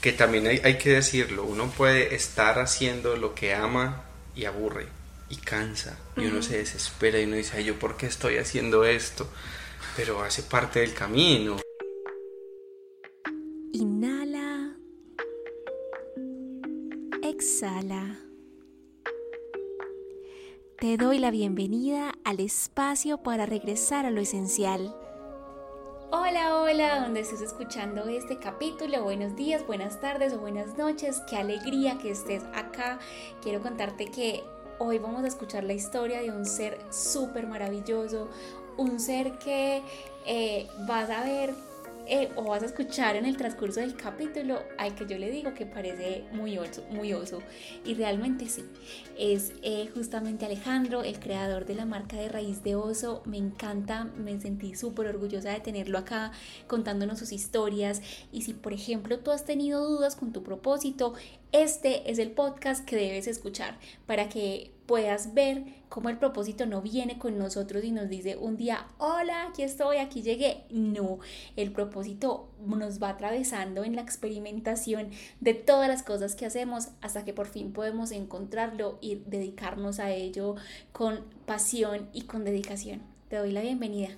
[0.00, 4.04] que también hay, hay que decirlo, uno puede estar haciendo lo que ama
[4.34, 4.86] y aburre
[5.28, 8.84] y cansa y uno se desespera y uno dice, ay, yo por qué estoy haciendo
[8.84, 9.28] esto,
[9.96, 11.58] pero hace parte del camino.
[13.72, 14.76] Inhala.
[17.22, 18.18] Exhala.
[20.78, 24.94] Te doy la bienvenida al espacio para regresar a lo esencial.
[26.30, 31.34] Hola, hola, donde estés escuchando este capítulo, buenos días, buenas tardes o buenas noches, qué
[31.34, 33.00] alegría que estés acá.
[33.42, 34.44] Quiero contarte que
[34.78, 38.28] hoy vamos a escuchar la historia de un ser súper maravilloso,
[38.76, 39.82] un ser que
[40.24, 41.52] eh, vas a ver
[42.12, 45.54] eh, o vas a escuchar en el transcurso del capítulo al que yo le digo
[45.54, 47.40] que parece muy oso, muy oso.
[47.84, 48.64] Y realmente sí,
[49.16, 53.22] es eh, justamente Alejandro, el creador de la marca de raíz de oso.
[53.26, 56.32] Me encanta, me sentí súper orgullosa de tenerlo acá
[56.66, 58.02] contándonos sus historias.
[58.32, 61.14] Y si por ejemplo tú has tenido dudas con tu propósito,
[61.52, 66.82] este es el podcast que debes escuchar para que puedas ver cómo el propósito no
[66.82, 70.64] viene con nosotros y nos dice un día, hola, aquí estoy, aquí llegué.
[70.68, 71.20] No,
[71.54, 77.24] el propósito nos va atravesando en la experimentación de todas las cosas que hacemos hasta
[77.24, 80.56] que por fin podemos encontrarlo y dedicarnos a ello
[80.90, 83.00] con pasión y con dedicación.
[83.28, 84.08] Te doy la bienvenida.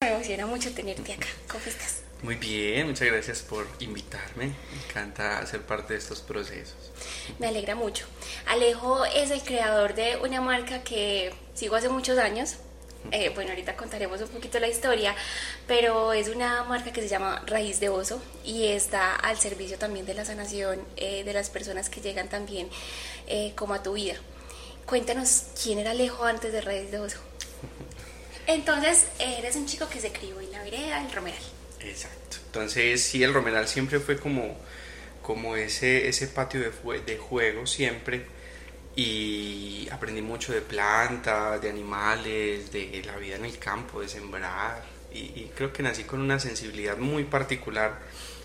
[0.00, 1.26] Me emociona mucho tenerte acá.
[1.50, 2.05] ¿Cómo estás?
[2.26, 4.46] Muy bien, muchas gracias por invitarme.
[4.46, 6.90] Me encanta ser parte de estos procesos.
[7.38, 8.04] Me alegra mucho.
[8.48, 12.56] Alejo es el creador de una marca que sigo hace muchos años.
[13.12, 15.14] Eh, bueno, ahorita contaremos un poquito la historia,
[15.68, 20.04] pero es una marca que se llama Raíz de Oso y está al servicio también
[20.04, 22.68] de la sanación eh, de las personas que llegan también
[23.28, 24.16] eh, como a tu vida.
[24.84, 27.18] Cuéntanos quién era Alejo antes de Raíz de Oso.
[28.48, 31.55] Entonces, eres un chico que se crió en la vereda, en Romeral.
[31.88, 32.38] Exacto.
[32.46, 34.56] Entonces, sí, el Romeral siempre fue como,
[35.22, 38.26] como ese, ese patio de, de juego siempre.
[38.96, 44.82] Y aprendí mucho de plantas, de animales, de la vida en el campo, de sembrar.
[45.12, 48.00] Y, creo que nací con una sensibilidad muy particular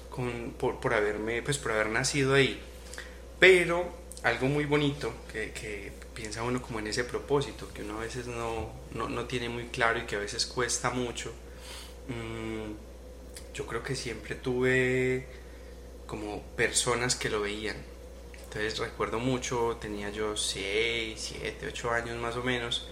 [0.09, 2.61] con, por, por, haberme, pues, por haber nacido ahí.
[3.39, 8.01] Pero algo muy bonito que, que, piensa uno como en ese propósito, que uno a
[8.01, 11.31] veces no, no, no tiene muy claro y que a veces cuesta mucho.
[12.09, 12.90] Mmm,
[13.53, 15.27] yo creo que siempre tuve
[16.07, 17.77] como personas que lo veían.
[18.43, 22.87] Entonces recuerdo mucho, tenía yo 6, 7, 8 años más o menos.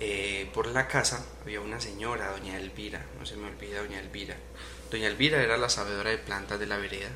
[0.00, 4.36] Eh, por la casa había una señora, doña Elvira, no se me olvida doña Elvira.
[4.90, 7.10] Doña Elvira era la sabedora de plantas de la vereda.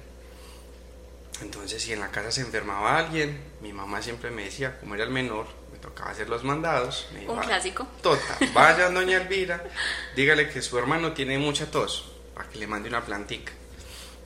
[1.41, 5.05] Entonces si en la casa se enfermaba alguien, mi mamá siempre me decía, como era
[5.05, 7.09] el menor, me tocaba hacer los mandados.
[7.29, 7.87] Un clásico.
[8.03, 9.65] Total, vaya doña Elvira,
[10.17, 13.53] dígale que su hermano tiene mucha tos para que le mande una plantica.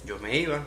[0.04, 0.64] Yo me iba.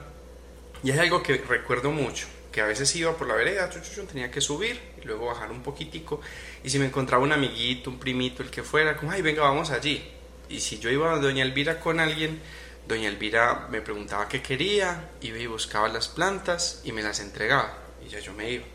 [0.84, 3.70] Y hay algo que recuerdo mucho, que a veces iba por la vereda,
[4.10, 6.22] tenía que subir y luego bajar un poquitico.
[6.64, 9.72] Y si me encontraba un amiguito, un primito, el que fuera, como, ay, venga, vamos
[9.72, 10.10] allí.
[10.48, 12.42] Y si yo iba a Doña Elvira con alguien,
[12.88, 17.78] Doña Elvira me preguntaba qué quería, iba y buscaba las plantas y me las entregaba.
[18.06, 18.66] Y ya yo me iba.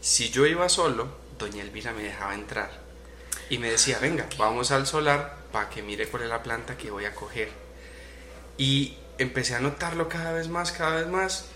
[0.00, 2.70] Si yo iba solo, Doña Elvira me dejaba entrar.
[3.48, 6.90] Y me decía, venga, vamos al solar para que mire cuál es la planta que
[6.90, 7.67] voy a coger
[8.58, 11.46] y empecé a notarlo cada vez más, cada vez más.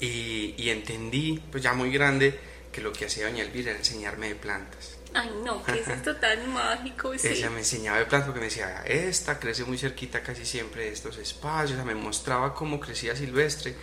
[0.00, 2.36] Y, y entendí, pues ya muy grande,
[2.72, 4.98] que lo que hacía Doña Elvira era enseñarme de plantas.
[5.14, 7.16] Ay, no, ¿qué es esto tan mágico?
[7.16, 7.28] Sí.
[7.28, 10.92] Ella me enseñaba de plantas porque me decía, esta crece muy cerquita casi siempre de
[10.92, 11.84] estos espacios.
[11.84, 13.76] me mostraba cómo crecía silvestre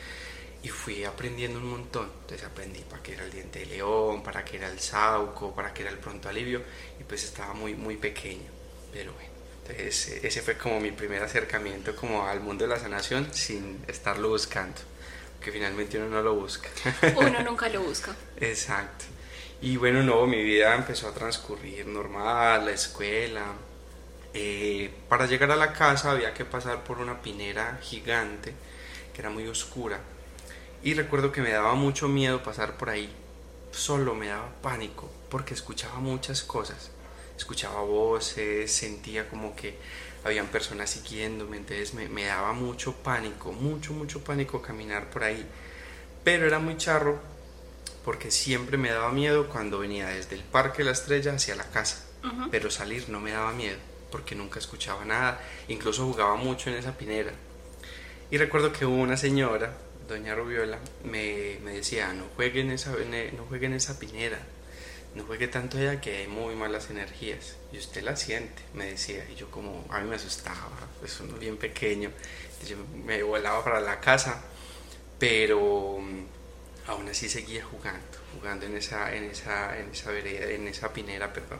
[0.64, 2.12] y fui aprendiendo un montón.
[2.22, 5.74] Entonces aprendí para qué era el diente de león, para qué era el sauco, para
[5.74, 6.64] qué era el pronto alivio
[7.00, 8.50] y pues estaba muy, muy pequeño.
[8.92, 9.29] Pero bueno
[9.78, 14.80] ese, fue como mi primer acercamiento como al mundo de la sanación sin estarlo buscando,
[15.42, 16.70] que finalmente uno no lo busca.
[17.16, 18.16] Uno nunca lo busca.
[18.38, 19.06] Exacto.
[19.62, 23.46] Y bueno, no, mi vida empezó a transcurrir normal, la escuela.
[24.34, 28.54] Eh, para llegar a la casa había que pasar por una pinera gigante
[29.14, 30.00] que era muy oscura.
[30.82, 33.14] Y recuerdo que me daba mucho miedo pasar por ahí.
[33.72, 36.92] Solo me daba pánico porque escuchaba muchas cosas
[37.40, 39.78] escuchaba voces, sentía como que
[40.24, 45.46] habían personas siguiéndome, entonces me, me, daba mucho pánico, mucho, mucho pánico caminar por ahí.
[46.24, 47.20] Pero era muy charro
[48.04, 51.66] porque siempre me daba miedo cuando venía desde el Parque de la Estrella hacia la
[51.66, 52.06] casa.
[52.52, 53.78] Pero salir no me daba miedo
[54.12, 55.40] porque nunca escuchaba nada,
[55.70, 57.32] incluso jugaba mucho en esa pinera.
[58.32, 59.74] Y recuerdo que hubo una señora,
[60.08, 64.40] doña Rubiola, me, me decía, no jueguen esa, no jueguen esa pinera,
[65.16, 69.26] no juegue tanto allá que hay muy malas energías y usted las siente, me decía.
[69.32, 72.12] Y yo como, a mí me asustaba, pues uno bien pequeño,
[72.68, 74.42] yo me volaba para la casa,
[75.18, 80.68] pero mm, aún así seguía jugando, jugando en esa, en esa, en esa vereda, en
[80.68, 81.60] esa pinera, perdón.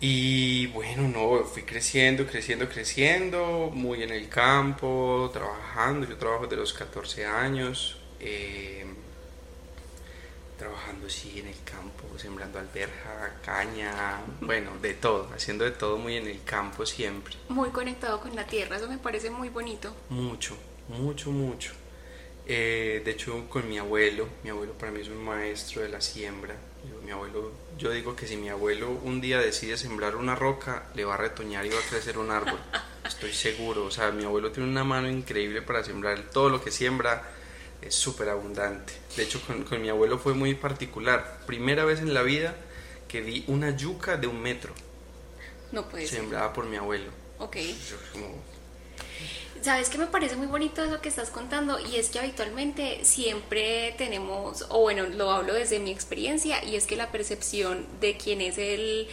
[0.00, 6.06] Y bueno, no, fui creciendo, creciendo, creciendo, muy en el campo, trabajando.
[6.06, 8.86] Yo trabajo de los 14 años, eh,
[10.58, 16.16] trabajando sí en el campo, sembrando alberja, caña, bueno, de todo, haciendo de todo muy
[16.16, 17.34] en el campo siempre.
[17.48, 19.94] Muy conectado con la tierra, eso me parece muy bonito.
[20.10, 20.56] Mucho,
[20.88, 21.72] mucho, mucho.
[22.46, 26.00] Eh, de hecho, con mi abuelo, mi abuelo para mí es un maestro de la
[26.00, 30.34] siembra yo, mi abuelo, yo digo que si mi abuelo un día decide sembrar una
[30.34, 32.58] roca, le va a retoñar y va a crecer un árbol.
[33.04, 33.84] Estoy seguro.
[33.84, 36.22] O sea, mi abuelo tiene una mano increíble para sembrar.
[36.32, 37.30] Todo lo que siembra
[37.82, 38.92] es súper abundante.
[39.16, 41.40] De hecho, con, con, mi abuelo fue muy particular.
[41.46, 42.54] Primera vez en la vida
[43.08, 44.74] que vi una yuca de un metro.
[45.72, 47.10] No puede Sembrada por mi abuelo.
[47.38, 47.56] Ok.
[49.62, 53.94] Sabes que me parece muy bonito eso que estás contando y es que habitualmente siempre
[53.98, 58.40] tenemos, o bueno, lo hablo desde mi experiencia, y es que la percepción de quién
[58.40, 59.08] es el,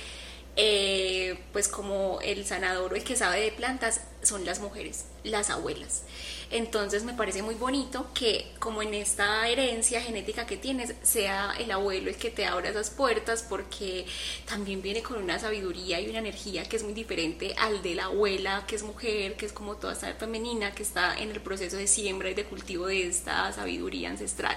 [0.56, 5.50] eh, pues como el sanador o el que sabe de plantas son las mujeres, las
[5.50, 6.04] abuelas.
[6.52, 11.72] Entonces me parece muy bonito que como en esta herencia genética que tienes, sea el
[11.72, 14.06] abuelo el que te abra esas puertas porque
[14.46, 18.06] también viene con una sabiduría y una energía que es muy diferente al de la
[18.06, 21.78] abuela, que es mujer, que es como toda esta femenina, que está en el proceso
[21.78, 24.56] de siembra y de cultivo de esta sabiduría ancestral.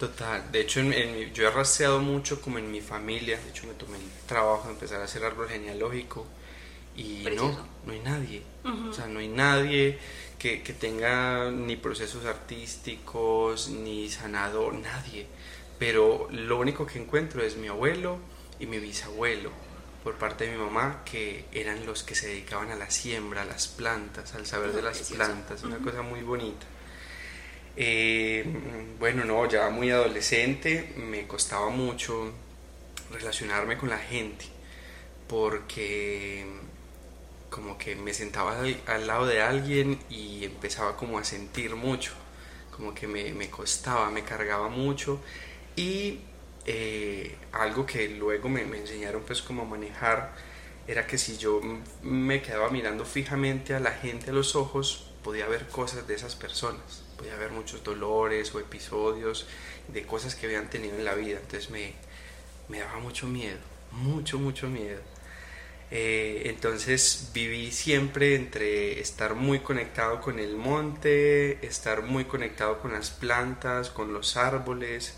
[0.00, 3.74] Total, de hecho en, yo he rastreado mucho como en mi familia, de hecho me
[3.74, 6.26] tomé el trabajo de empezar a hacer árbol genealógico
[6.96, 9.98] y no, no hay nadie, o sea, no hay nadie
[10.40, 15.26] que, tenga ni procesos artísticos, ni sanador, nadie.
[15.78, 18.18] Pero lo único que encuentro es mi abuelo
[18.58, 19.50] y mi bisabuelo,
[20.02, 23.44] por parte de mi mamá, que eran los que se dedicaban a la siembra, a
[23.44, 26.66] las plantas, al saber de las plantas, una cosa muy bonita.
[27.76, 28.44] Eh,
[28.98, 32.32] bueno, no, ya muy adolescente me costaba mucho
[33.12, 34.44] relacionarme con la gente,
[35.28, 36.46] porque
[37.50, 38.56] como que me sentaba
[38.86, 42.12] al lado de alguien y empezaba como a sentir mucho,
[42.74, 45.20] como que me, costaba, me cargaba mucho.
[45.76, 46.20] Y
[46.66, 50.32] eh, algo que luego me, enseñaron pues como manejar
[50.86, 51.60] era que si yo
[52.02, 56.34] me quedaba mirando fijamente a la gente a los ojos podía ver cosas de esas
[56.34, 59.46] personas, podía ver muchos dolores o episodios
[59.88, 61.92] de cosas que habían tenido en la vida, entonces me,
[62.68, 63.58] me daba mucho miedo,
[63.92, 65.02] mucho, mucho miedo.
[65.90, 72.92] Eh, entonces viví siempre entre estar muy conectado con el monte, estar muy conectado con
[72.92, 75.14] las plantas, con los árboles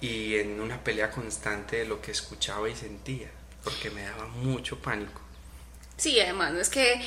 [0.00, 3.30] y en una pelea constante de lo que escuchaba y sentía,
[3.62, 5.20] porque me daba mucho pánico.
[5.98, 7.02] Sí, además, no es que,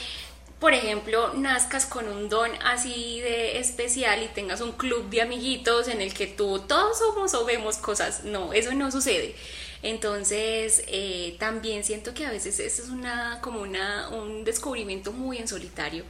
[0.64, 5.90] por ejemplo, nazcas con un don así de especial y tengas un club de amiguitos
[5.90, 8.24] en el que tú todos somos o vemos cosas.
[8.24, 9.36] No, eso no sucede.
[9.82, 15.38] Entonces, eh, también siento que a veces eso es una, como una, un descubrimiento muy
[15.38, 16.06] en solitario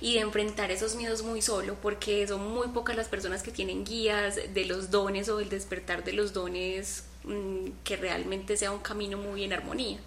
[0.00, 3.84] y de enfrentar esos miedos muy solo, porque son muy pocas las personas que tienen
[3.84, 8.78] guías de los dones o el despertar de los dones mm, que realmente sea un
[8.78, 9.98] camino muy en armonía.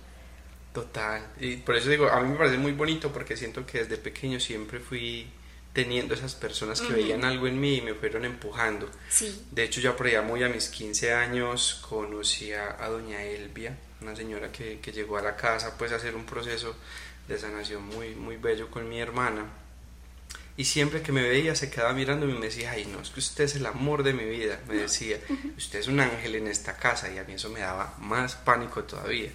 [0.74, 3.98] Total, y por eso digo, a mí me parece muy bonito porque siento que desde
[3.98, 5.28] pequeño siempre fui
[5.74, 8.90] teniendo esas personas que veían algo en mí y me fueron empujando.
[9.10, 9.46] Sí.
[9.52, 14.16] De hecho, ya por allá muy a mis 15 años conocí a, doña Elvia, una
[14.16, 16.76] señora que, que, llegó a la casa pues a hacer un proceso
[17.28, 19.46] de sanación muy, muy bello con mi hermana.
[20.58, 23.22] Y siempre que me veía se quedaba mirando y me decía, ay, no, es que
[23.22, 25.18] usted es el amor de mi vida, me decía,
[25.58, 28.84] usted es un ángel en esta casa y a mí eso me daba más pánico
[28.84, 29.32] todavía,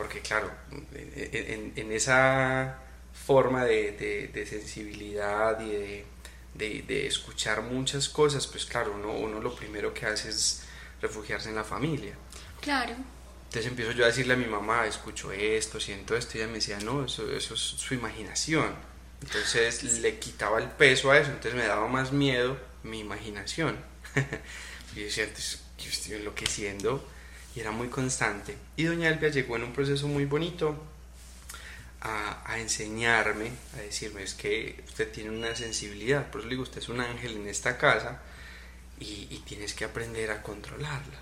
[0.00, 0.50] porque claro,
[0.94, 2.78] en, en esa
[3.12, 6.04] forma de, sensibilidad y
[6.54, 10.62] de, escuchar muchas cosas, pues claro, uno, uno lo primero que hace es
[11.02, 12.14] refugiarse en la familia.
[12.62, 12.94] Claro.
[13.48, 16.54] Entonces empiezo yo a decirle a mi mamá, escucho esto, siento esto, y ella me
[16.54, 18.74] decía, no, eso, eso es su imaginación.
[19.20, 23.76] Entonces le quitaba el peso a eso, entonces me daba más miedo mi imaginación.
[24.94, 27.06] y yo decía, entonces yo estoy enloqueciendo,
[27.54, 28.56] y era muy constante.
[28.76, 30.76] Y doña Elvia llegó en un proceso muy bonito,
[32.02, 36.78] a, enseñarme, a decirme, es que usted tiene una sensibilidad, por eso le digo, usted
[36.78, 38.20] es un ángel en esta casa
[38.98, 41.18] y, tienes que aprender a controlarla.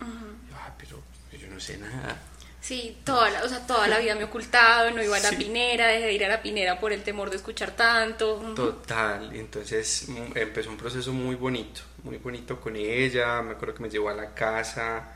[0.00, 1.02] Ah, pero
[1.38, 2.20] yo no sé nada.
[2.60, 5.30] Sí, toda la, o sea, toda la vida me he ocultado, no iba a la
[5.30, 8.36] pinera, dejé de ir a la pinera por el temor de escuchar tanto.
[8.54, 13.82] Total, entonces mm, empezó un proceso muy bonito, muy bonito con ella, me acuerdo que
[13.82, 15.12] me llevó a la casa,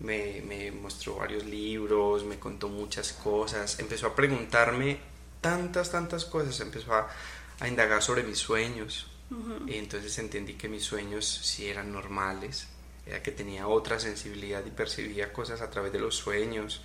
[0.00, 4.98] me, me mostró varios libros, me contó muchas cosas, empezó a preguntarme
[5.40, 7.08] tantas, tantas cosas, empezó a,
[7.60, 9.10] a indagar sobre mis sueños.
[9.66, 12.66] Y entonces entendí que mis sueños sí eran normales,
[13.04, 16.80] era que tenía otra sensibilidad y percibía cosas a través de los sueños,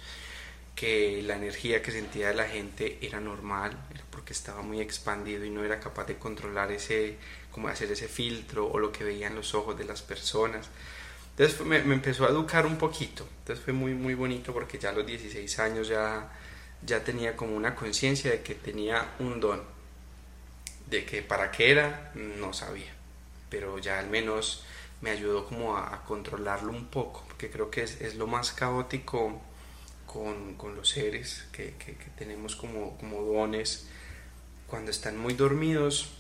[0.76, 5.46] que la energía que sentía de la gente era normal, era porque estaba muy expandido
[5.46, 7.18] y no era capaz de controlar ese,
[7.52, 10.70] como hacer ese filtro o lo que veían los ojos de las personas.
[11.36, 14.90] Entonces me, me empezó a educar un poquito, entonces fue muy, muy bonito porque ya
[14.90, 16.32] a los 16 años ya,
[16.86, 19.64] ya tenía como una conciencia de que tenía un don,
[20.88, 22.94] de que para qué era, no sabía,
[23.50, 24.64] pero ya al menos
[25.02, 29.42] me ayudó como a, controlarlo un poco, porque creo que es, es lo más caótico
[30.06, 33.88] con, con los seres que, que, tenemos como, como dones.
[34.68, 36.12] Cuando están muy dormidos,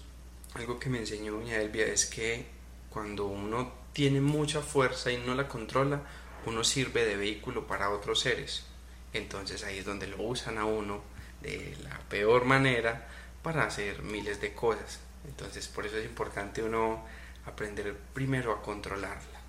[0.56, 2.46] algo que me enseñó doña Elvia es que
[2.90, 6.02] cuando uno tiene mucha fuerza y no la controla,
[6.46, 8.66] uno sirve de vehículo para otros seres.
[9.14, 11.02] Entonces ahí es donde lo usan a uno
[11.42, 13.08] de la peor manera
[13.44, 15.00] para hacer miles de cosas.
[15.26, 17.06] Entonces por eso es importante uno
[17.46, 19.40] aprender primero a controlarla,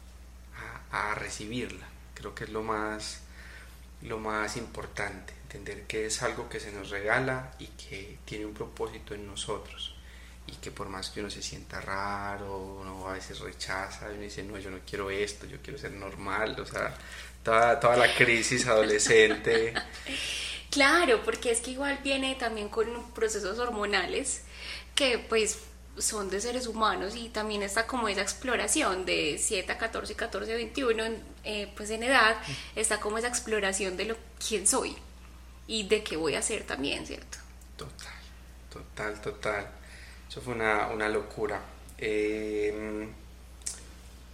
[0.90, 1.86] a, recibirla.
[2.14, 3.22] Creo que es lo más,
[4.02, 8.54] lo más importante, entender que es algo que se nos regala y que tiene un
[8.54, 9.93] propósito en nosotros.
[10.46, 14.42] Y que por más que uno se sienta raro, uno a veces rechaza, uno dice,
[14.42, 16.94] no, yo no quiero esto, yo quiero ser normal, o sea,
[17.42, 19.74] toda, toda la crisis adolescente.
[20.74, 24.42] Claro, porque es que igual viene también con procesos hormonales
[24.96, 25.60] que pues
[25.98, 30.52] son de seres humanos y también está como esa exploración de 7 a 14, 14
[30.52, 31.04] a 21,
[31.44, 32.36] eh, pues en edad
[32.74, 34.96] está como esa exploración de lo quién soy
[35.68, 37.38] y de qué voy a hacer también, ¿cierto?
[37.76, 38.18] Total,
[38.72, 39.70] total, total.
[40.34, 41.60] Eso fue una, una locura.
[41.96, 43.06] Eh,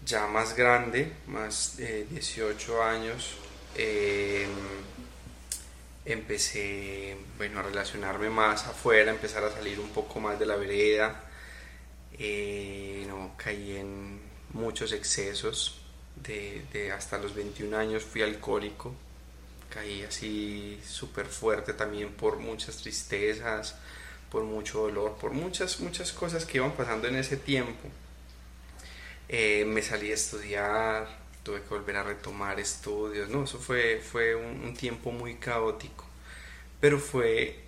[0.06, 3.34] ya más grande, más de 18 años,
[3.76, 4.46] eh,
[6.06, 11.22] empecé bueno, a relacionarme más afuera, empezar a salir un poco más de la vereda
[12.18, 14.20] eh, no, caí en
[14.54, 15.82] muchos excesos,
[16.16, 18.94] de, hasta los 21 años fui alcohólico,
[19.68, 23.76] caí así súper fuerte también por muchas tristezas,
[24.30, 27.88] por mucho dolor, por muchas, muchas cosas que iban pasando en ese tiempo.
[29.28, 31.08] Eh, me salí a estudiar,
[31.42, 36.04] tuve que volver a retomar estudios, no, eso fue, fue un, un tiempo muy caótico,
[36.80, 37.64] pero fue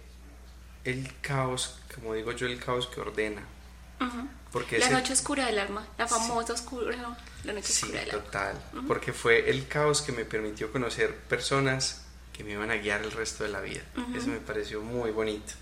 [0.84, 3.42] el caos, como digo yo, el caos que ordena,
[4.50, 8.24] porque la noche oscura del alma, la famosa oscura, la noche sí, oscura del alma.
[8.24, 12.02] Total, porque fue el caos que me permitió conocer personas
[12.32, 13.82] que me iban a guiar el resto de la vida.
[14.14, 15.52] Eso me pareció muy bonito.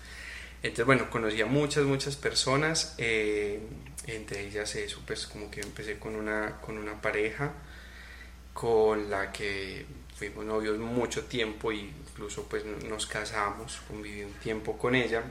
[0.63, 3.59] Entonces, bueno, conocí a muchas, muchas personas, eh,
[4.07, 7.53] entre ellas eso, pues como que empecé con una, con una pareja
[8.53, 14.77] con la que fuimos novios mucho tiempo e incluso pues nos casamos, conviví un tiempo
[14.77, 15.23] con ella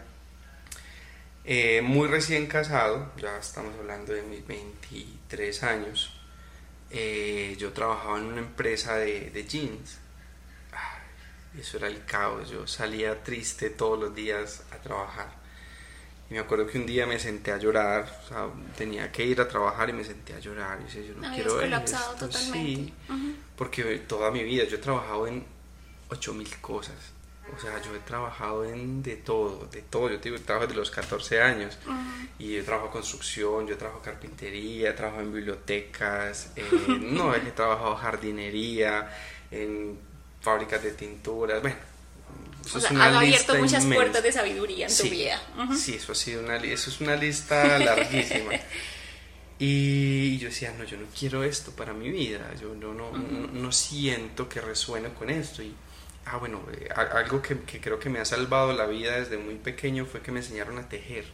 [1.44, 6.12] eh, muy recién casado, ya estamos hablando de mis 23 años,
[6.90, 10.00] eh, yo trabajaba en una empresa de, de jeans.
[11.59, 15.40] Eso era el caos, yo salía triste todos los días a trabajar.
[16.30, 19.40] Y me acuerdo que un día me senté a llorar, o sea, tenía que ir
[19.40, 20.78] a trabajar y me senté a llorar.
[20.80, 21.99] Y dije, yo no quiero ver esto.
[22.19, 22.59] Totalmente.
[22.59, 23.35] Sí, uh -huh.
[23.57, 25.45] porque toda mi vida yo he trabajado en
[26.09, 26.95] 8000 cosas
[27.57, 30.11] o sea, yo he trabajado en de todo, de todo.
[30.11, 31.78] Yo tengo trabajo desde los 14 años.
[31.87, 32.28] Uh -huh.
[32.38, 36.64] Y yo trabajo construcción, yo trabajo carpintería, trabajo en bibliotecas, eh,
[37.00, 39.11] no, he trabajado jardinería,
[39.50, 39.99] en
[40.40, 41.76] fábricas de tinturas, bueno.
[42.64, 43.94] Eso o sea, es una has abierto muchas inmensa.
[43.94, 45.42] puertas de sabiduría en sí, tu vida.
[45.56, 45.76] Uh -huh.
[45.76, 48.52] Sí, eso ha sido una, eso es una lista larguísima.
[49.59, 53.14] Y yo decía, no, yo no quiero esto para mi vida, yo no, no, uh
[53.14, 53.52] -huh.
[53.52, 55.62] no, no siento que resuene con esto.
[55.62, 55.75] Y,
[56.26, 59.56] ah, bueno, eh, algo que, que, creo que me ha salvado la vida desde muy
[59.56, 61.25] pequeño fue que me enseñaron a tejer.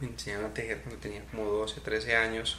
[0.00, 2.58] Me enseñaron a tejer cuando tenía como 12, 13 años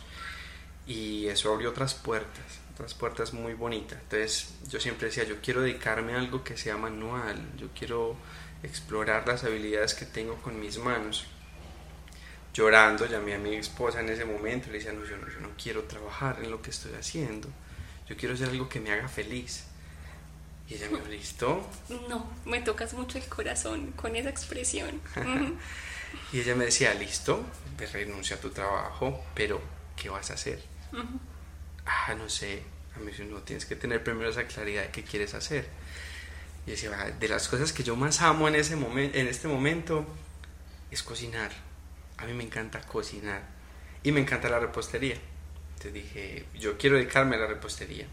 [0.88, 4.00] y eso abrió otras puertas, otras puertas muy bonitas.
[4.02, 8.16] Entonces yo siempre decía, yo quiero dedicarme a algo que sea manual, yo quiero
[8.64, 11.28] explorar las habilidades que tengo con mis manos.
[12.54, 15.40] Llorando, llamé a mi esposa en ese momento y le decía, no yo, no, yo
[15.40, 17.48] no quiero trabajar en lo que estoy haciendo,
[18.10, 19.66] yo quiero hacer algo que me haga feliz.
[20.68, 21.70] Y ella me dijo, ¿listo?
[22.10, 25.00] No, me tocas mucho el corazón con esa expresión.
[26.34, 27.42] Y ella me decía, listo,
[27.78, 29.62] pues renuncia a tu trabajo, pero
[29.96, 30.62] ¿qué vas a hacer?
[30.92, 31.31] Uh -huh.
[31.92, 32.64] Ah, no sé.
[32.96, 35.68] A mí no tienes que tener primero esa claridad de qué quieres hacer.
[36.66, 40.06] Y decía, de las cosas que yo más amo en, ese momento, en este momento
[40.90, 41.52] es cocinar.
[42.18, 43.42] A mí me encanta cocinar.
[44.04, 45.16] Y me encanta la repostería.
[45.76, 48.08] Entonces dije, yo quiero dedicarme a la repostería.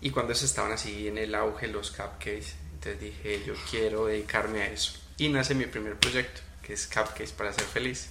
[0.00, 4.62] Y cuando se estaban así en el auge los cupcakes, entonces dije, yo quiero dedicarme
[4.62, 4.92] a eso.
[5.18, 8.08] Y nace mi primer proyecto, que es Cupcakes para ser feliz.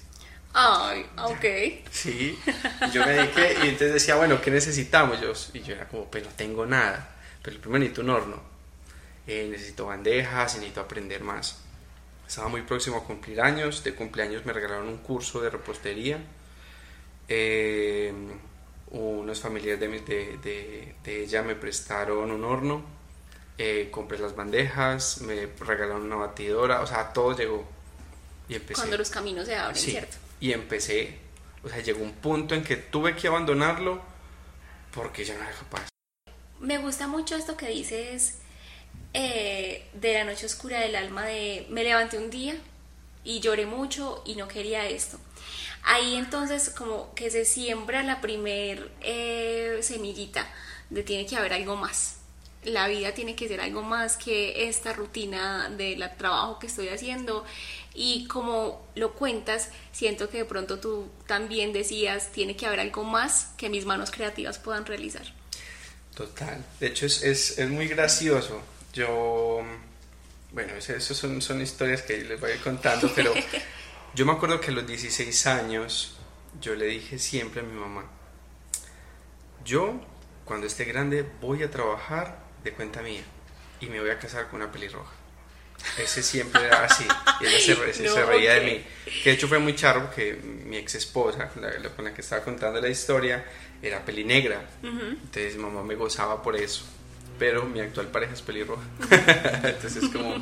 [0.54, 1.46] Ay, ok.
[1.92, 2.38] Sí,
[2.94, 5.22] yo me dediqué y entonces decía, bueno, ¿qué necesitamos?
[5.22, 8.42] Yo, y yo era como, pues no tengo nada, pero primero necesito un horno,
[9.28, 11.60] eh, necesito bandejas, necesito aprender más.
[12.28, 16.20] Estaba muy próximo a cumplir años, de cumpleaños me regalaron un curso de repostería.
[17.28, 18.14] Eh,
[18.92, 22.84] unos familiares de, de, ella me prestaron un horno,
[23.58, 27.68] eh, compré las bandejas, me regalaron una batidora, o sea, todo llegó.
[28.48, 28.82] Y empecé.
[28.82, 30.18] Cuando los caminos se abren, ¿cierto?
[30.40, 31.18] Y empecé,
[31.64, 34.02] o sea, llegó un punto en que tuve que abandonarlo
[34.94, 35.88] porque ya no era capaz.
[36.60, 38.40] Me gusta mucho esto que dices
[39.14, 42.56] eh, de la noche oscura del alma, de me levanté un día
[43.24, 45.18] y lloré mucho y no quería esto.
[45.84, 50.48] Ahí entonces como que se siembra la primer eh, semillita
[50.90, 52.18] de tiene que haber algo más.
[52.64, 57.46] La vida tiene que ser algo más que esta rutina del trabajo que estoy haciendo
[58.02, 63.04] y como lo cuentas, siento que de pronto tú también decías, tiene que haber algo
[63.04, 65.24] más que mis manos creativas puedan realizar.
[66.16, 68.62] Total, de hecho es, es, es muy gracioso.
[68.94, 69.62] Yo,
[70.52, 73.34] bueno, esas son, son historias que les voy a ir contando, pero
[74.16, 76.18] Yo me acuerdo que a los 16 años
[76.60, 78.06] yo le dije siempre a mi mamá,
[79.64, 80.02] yo
[80.46, 83.22] cuando esté grande voy a trabajar de cuenta mía
[83.80, 85.14] y me voy a casar con una pelirroja.
[85.98, 87.06] Ese siempre era así.
[87.42, 87.60] Y ella
[87.94, 88.84] se, reía de mí.
[89.24, 92.80] Que de hecho fue muy charro porque mi ex esposa, con la, que estaba contando
[92.80, 93.46] la historia,
[93.82, 94.62] era pelinegra.
[94.84, 96.86] Entonces mamá me gozaba por eso
[97.40, 98.84] pero mi actual pareja es pelirroja.
[99.64, 100.36] Entonces es como,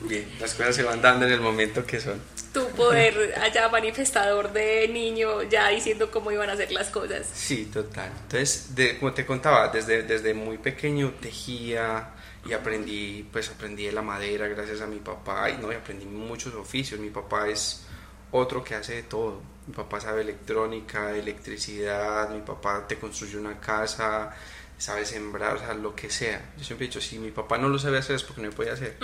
[0.00, 2.20] bien, las cosas se van dando en el momento que son.
[2.52, 7.28] Tu poder allá manifestador de niño, ya diciendo cómo iban a ser las cosas.
[7.32, 8.10] Sí, total.
[8.22, 12.08] Entonces, de, como te contaba, desde, desde muy pequeño tejía
[12.48, 16.06] y aprendí, pues aprendí de la madera gracias a mi papá y no, y aprendí
[16.06, 16.98] muchos oficios.
[16.98, 17.84] Mi papá es
[18.30, 19.42] otro que hace de todo.
[19.66, 24.34] Mi papá sabe electrónica, electricidad, mi papá te construye una casa,
[24.78, 26.54] sabe sembrar, o sea, lo que sea.
[26.56, 28.54] Yo siempre he dicho, si mi papá no lo sabe hacer es porque no me
[28.54, 28.96] puede hacer.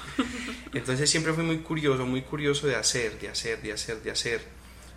[0.72, 4.40] Entonces siempre fui muy curioso, muy curioso de hacer, de hacer, de hacer, de hacer.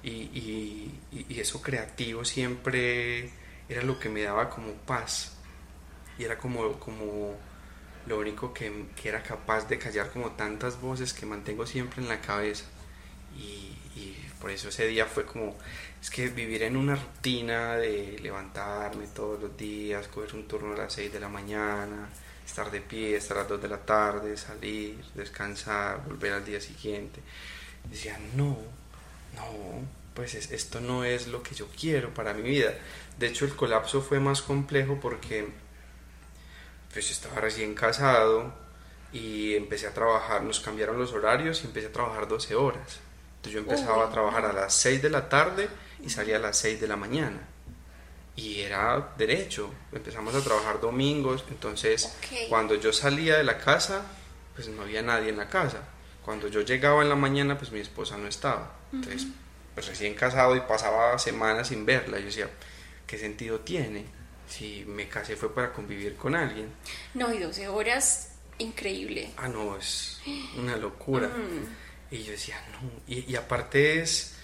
[0.02, 1.00] Y, y,
[1.30, 3.30] y, eso creativo siempre
[3.70, 5.34] era lo que me daba como paz.
[6.18, 7.38] Y era como, como
[8.08, 12.10] lo único que, que era capaz de callar como tantas voces que mantengo siempre en
[12.10, 12.66] la cabeza.
[13.38, 15.56] Y, y por eso ese día fue como
[16.02, 20.78] es que vivir en una rutina de levantarme todos los días, coger un turno a
[20.78, 22.10] las 6 de la mañana,
[22.44, 26.60] estar de pie, estar a las 2 de la tarde, salir, descansar, volver al día
[26.60, 27.22] siguiente.
[27.88, 28.58] Decía, no,
[29.36, 29.86] no,
[30.16, 32.74] pues esto no es lo que yo quiero para mi vida.
[33.20, 35.50] De hecho, el colapso fue más complejo porque
[36.94, 38.54] pues estaba recién casado
[39.14, 43.00] y empecé a trabajar, nos cambiaron los horarios y empecé a trabajar 12 horas.
[43.38, 45.70] Entonces yo empezaba a trabajar a las 6 de la tarde
[46.04, 47.40] y salía a las 6 de la mañana.
[48.36, 52.16] Y era derecho, empezamos a trabajar domingos, entonces
[52.50, 54.04] cuando yo salía de la casa,
[54.56, 55.80] pues no había nadie en la casa.
[56.24, 58.74] Cuando yo llegaba en la mañana, pues mi esposa no estaba.
[58.94, 59.28] Entonces,
[59.74, 62.20] pues recién casado y pasaba semanas sin verla.
[62.20, 62.50] Yo decía,
[63.08, 64.06] ¿qué sentido tiene?
[64.52, 66.68] Si me casé fue para convivir con alguien.
[67.14, 69.32] No, y 12 horas, increíble.
[69.38, 70.22] Ah, no, es
[70.58, 71.32] una locura.
[72.12, 72.92] Y yo decía, no.
[73.08, 74.36] y aparte es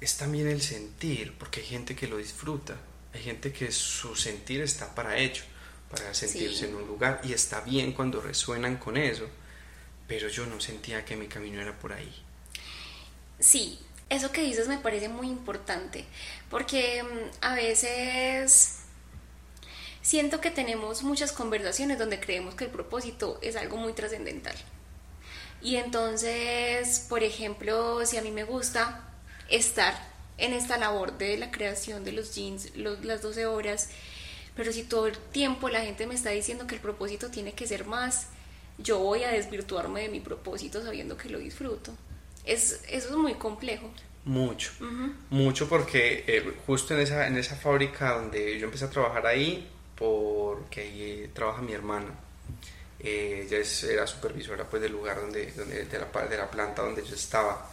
[0.00, 2.76] es también el sentir, porque hay gente que lo disfruta,
[3.14, 5.42] hay gente que su sentir está para ello,
[5.90, 9.26] para sentirse en un lugar y está bien cuando resuenan con eso,
[10.06, 12.14] pero yo no sentía que mi camino era por ahí.
[13.38, 13.78] Sí,
[14.08, 16.04] eso que dices me parece muy importante,
[16.50, 18.78] porque mm, a veces
[20.02, 24.56] siento que tenemos muchas conversaciones donde creemos que el propósito es algo muy trascendental.
[25.62, 29.04] Y entonces, por ejemplo, si a mí me gusta
[29.48, 29.94] estar
[30.38, 33.88] en esta labor de la creación de los jeans, las 12 horas,
[34.54, 37.66] pero si todo el tiempo la gente me está diciendo que el propósito tiene que
[37.66, 38.28] ser más,
[38.78, 41.92] yo voy a desvirtuarme de mi propósito sabiendo que lo disfruto.
[42.44, 43.90] Es, eso es muy complejo.
[44.26, 44.72] Mucho,
[45.30, 49.70] mucho porque eh, justo en esa, en esa fábrica donde yo empecé a trabajar ahí,
[49.94, 52.08] porque ahí trabaja mi hermana,
[52.98, 53.58] eh, ella
[53.88, 57.70] era supervisora pues del lugar donde, donde de, la, de la planta donde yo estaba.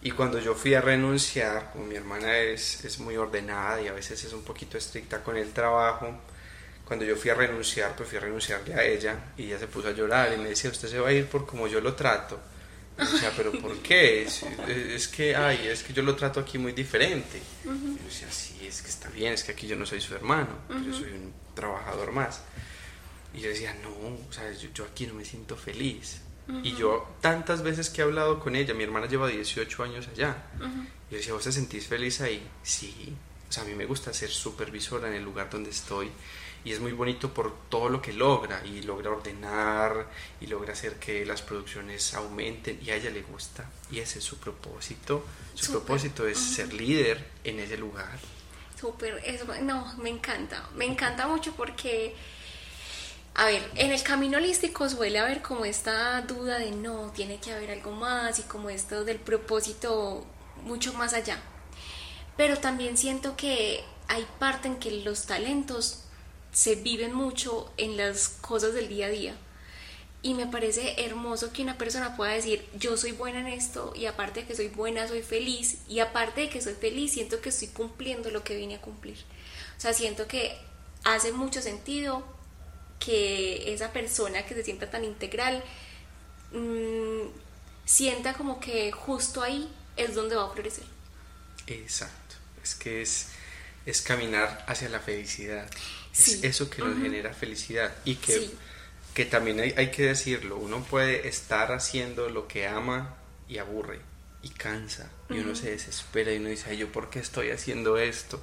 [0.00, 3.92] Y cuando yo fui a renunciar, como mi hermana es, es muy ordenada y a
[3.92, 6.10] veces es un poquito estricta con el trabajo,
[6.86, 9.88] cuando yo fui a renunciar, pues fui a renunciarle a ella y ella se puso
[9.88, 12.40] a llorar y me decía, usted se va a ir por como yo lo trato.
[13.02, 14.22] O sea, pero ¿por qué?
[14.24, 17.40] Es, que, ay, es que yo lo trato aquí muy diferente.
[17.64, 17.72] yo
[18.04, 20.50] decía, sí, es que está bien, es que aquí yo no soy su hermano,
[20.86, 22.42] yo soy un trabajador más.
[23.34, 26.20] Y yo decía, no, o sea, yo, aquí no me siento feliz.
[26.62, 30.36] Y yo tantas veces que he hablado con ella, mi hermana lleva 18 años allá,
[31.08, 32.42] y yo decía, ¿vos te sentís feliz ahí?
[32.62, 33.14] Sí,
[33.48, 36.10] o sea, a mí me gusta ser supervisora en el lugar donde estoy
[36.64, 40.08] y es muy bonito por todo lo que logra y logra ordenar
[40.40, 44.24] y logra hacer que las producciones aumenten y a ella le gusta y ese es
[44.24, 45.24] su propósito.
[45.54, 48.18] Su propósito es ser líder en ese lugar.
[48.80, 52.14] Súper, eso, no, me encanta, me encanta mucho porque,
[53.34, 57.52] a ver, en el camino holístico suele haber como esta duda de no, tiene que
[57.52, 60.26] haber algo más y como esto del propósito
[60.64, 61.40] mucho más allá.
[62.36, 66.01] Pero también siento que hay parte en que los talentos
[66.52, 69.34] se viven mucho en las cosas del día a día.
[70.24, 74.06] Y me parece hermoso que una persona pueda decir, yo soy buena en esto y
[74.06, 75.78] aparte de que soy buena, soy feliz.
[75.88, 79.18] Y aparte de que soy feliz, siento que estoy cumpliendo lo que vine a cumplir.
[79.76, 80.56] O sea, siento que
[81.02, 82.24] hace mucho sentido
[83.00, 85.64] que esa persona que se sienta tan integral
[86.52, 87.26] mm,
[87.84, 90.84] sienta como que justo ahí es donde va a florecer.
[91.66, 93.28] Exacto, es que es,
[93.86, 95.68] es caminar hacia la felicidad.
[96.12, 98.50] Es eso que nos genera felicidad y que,
[99.14, 103.16] que también hay, hay, que decirlo, uno puede estar haciendo lo que ama
[103.48, 104.00] y aburre
[104.42, 107.96] y cansa y uno se desespera y uno dice, Ay, yo por qué estoy haciendo
[107.96, 108.42] esto,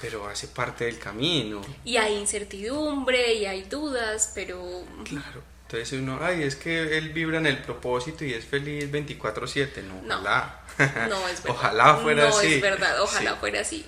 [0.00, 1.60] pero hace parte del camino.
[1.84, 4.84] Y hay incertidumbre y hay dudas, pero...
[5.04, 9.82] Claro, entonces uno, ay, es que él vibra en el propósito y es feliz 24/7,
[9.82, 10.63] no, ojalá.
[11.08, 11.56] No, es verdad.
[11.56, 12.46] ojalá fuera así.
[12.48, 13.86] No, es verdad, ojalá fuera así.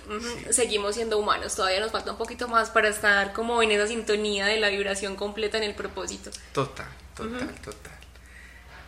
[0.49, 4.45] Seguimos siendo humanos, todavía nos falta un poquito más para estar como en esa sintonía
[4.45, 6.31] de la vibración completa en el propósito.
[6.53, 7.93] Total, total, total.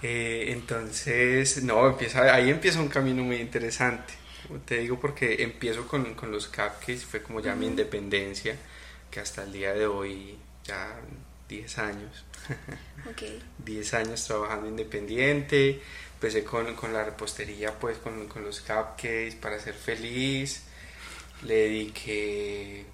[0.02, 4.14] Eh, entonces, no, empieza, ahí empieza un camino muy interesante.
[4.66, 8.56] Te digo porque empiezo con, con los cupcakes, fue como ya mi independencia,
[9.12, 11.00] que hasta el día de hoy ya
[11.48, 12.26] 10 años.
[13.12, 13.42] Okay.
[13.60, 15.82] 10 años trabajando independiente.
[16.20, 20.64] Empecé con, con la repostería, pues con, con, los cupcakes para ser feliz.
[21.44, 22.86] Le dediqué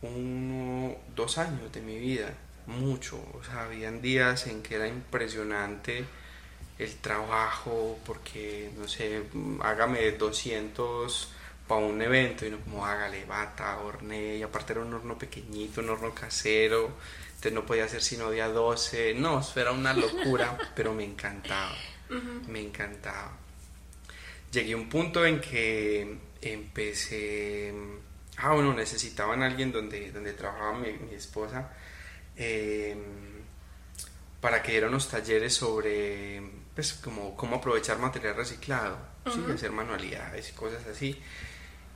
[0.00, 2.32] uno, dos años de mi vida,
[2.64, 3.22] mucho.
[3.34, 6.06] O sea, habían días en que era impresionante
[6.78, 9.24] el trabajo, porque, no sé,
[9.60, 11.32] hágame 200
[11.66, 15.82] para un evento y no como hágale, bata, horne, y aparte era un horno pequeñito,
[15.82, 16.92] un horno casero,
[17.38, 21.76] entonces no podía hacer sino día 12, no, eso era una locura, pero me encantaba,
[22.48, 23.38] me encantaba.
[24.50, 27.72] Llegué a un punto en que empecé,
[28.38, 31.70] ah bueno, necesitaban a alguien donde, donde trabajaba mi, esposa,
[32.34, 32.98] em,
[34.40, 36.42] para que diera unos talleres sobre,
[36.74, 41.16] pues, como cómo aprovechar material reciclado, hacer manualidades y cosas así.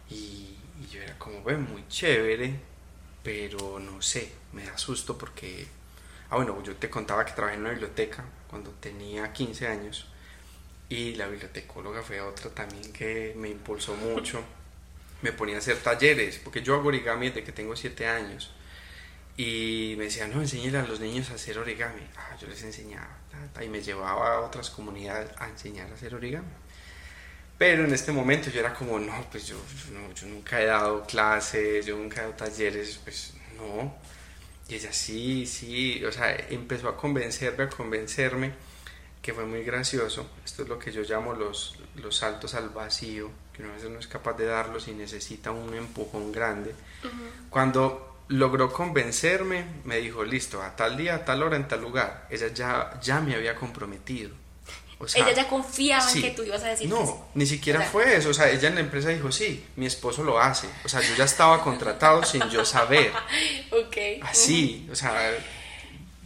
[0.08, 0.56] Y,
[0.88, 2.60] yo era como, ve, muy chévere,
[3.22, 5.66] pero no sé, me da susto porque,
[6.30, 10.06] ah bueno, yo te contaba que trabajé en una biblioteca cuando tenía 15 años
[10.88, 14.42] y la bibliotecóloga fue otra también que me impulsó mucho.
[15.22, 18.52] Me ponía a hacer talleres, porque yo hago origami desde que tengo 7 años.
[19.36, 22.02] Y me decía, no, enséñale a los niños a hacer origami.
[22.16, 23.16] Ah, yo les enseñaba.
[23.64, 26.48] Y me llevaba a otras comunidades a enseñar a hacer origami.
[27.58, 29.56] Pero en este momento yo era como, no, pues yo,
[30.14, 33.94] yo nunca he dado clases, yo nunca he dado talleres, pues no.
[34.68, 38.52] Y ella sí, sí, o sea, empezó a convencerme, a convencerme,
[39.20, 40.28] que fue muy gracioso.
[40.44, 43.90] Esto es lo que yo llamo los, los saltos al vacío, que uno a veces
[43.90, 46.74] no es capaz de darlos y necesita un empujón grande.
[47.50, 52.26] Cuando logró convencerme, me dijo, listo, a tal día, a tal hora, en tal lugar.
[52.30, 54.41] Ella ya, ya me había comprometido
[55.14, 58.30] ella ya confiaba en que tú ibas a decir No, ni siquiera fue eso.
[58.30, 60.68] O sea, ella en la empresa dijo, sí, mi esposo lo hace.
[60.84, 63.12] O sea, yo ya estaba contratado sin yo saber.
[63.72, 63.96] Ok.
[64.22, 65.32] Así, o sea,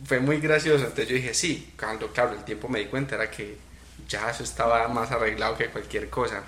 [0.04, 0.84] fue muy gracioso.
[0.84, 1.72] Entonces yo dije, sí.
[1.78, 3.56] Cuando, claro, el tiempo me di cuenta era que
[4.08, 6.42] ya eso estaba más arreglado que cualquier cosa.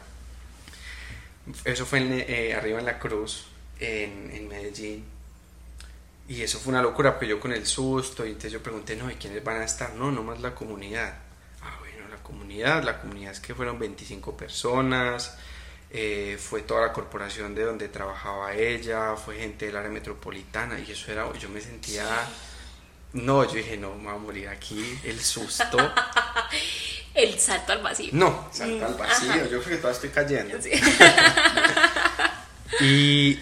[1.64, 3.46] Eso fue eh, arriba en la cruz,
[3.78, 5.04] en, en Medellín.
[6.28, 9.10] Y eso fue una locura, porque yo con el susto, y entonces yo pregunté, no,
[9.10, 9.94] ¿y quiénes van a estar?
[9.94, 11.27] No, nomás la comunidad
[12.28, 12.84] comunidad.
[12.84, 15.36] La comunidad es que fueron 25 personas,
[15.90, 20.92] eh, fue toda la corporación de donde trabajaba ella, fue gente del área metropolitana y
[20.92, 22.04] eso era, yo me sentía,
[23.14, 25.78] no, yo dije, no, me voy a morir aquí, el susto.
[27.14, 28.10] el salto al vacío.
[28.12, 30.58] No, salto al vacío, yo creo que todavía estoy cayendo.
[32.80, 33.38] y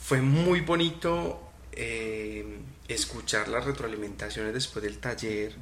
[0.00, 5.54] fue muy bonito eh, escuchar las retroalimentaciones después del taller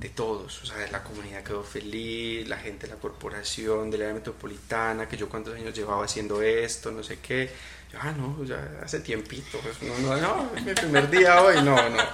[0.00, 4.04] de todos, o sea, la comunidad quedó feliz, la gente de la corporación, de la
[4.04, 7.50] área metropolitana, que yo cuántos años llevaba haciendo esto, no sé qué.
[7.92, 11.56] Yo, ah, no, ya hace tiempito, pues, no, no, no, es mi primer día hoy,
[11.56, 12.02] no, no.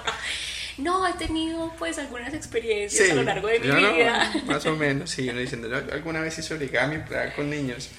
[0.77, 4.31] No, he tenido pues algunas experiencias a lo largo de mi vida.
[4.45, 6.97] más o menos, sí, uno diciendo, yo alguna vez hice origami
[7.35, 7.89] con niños.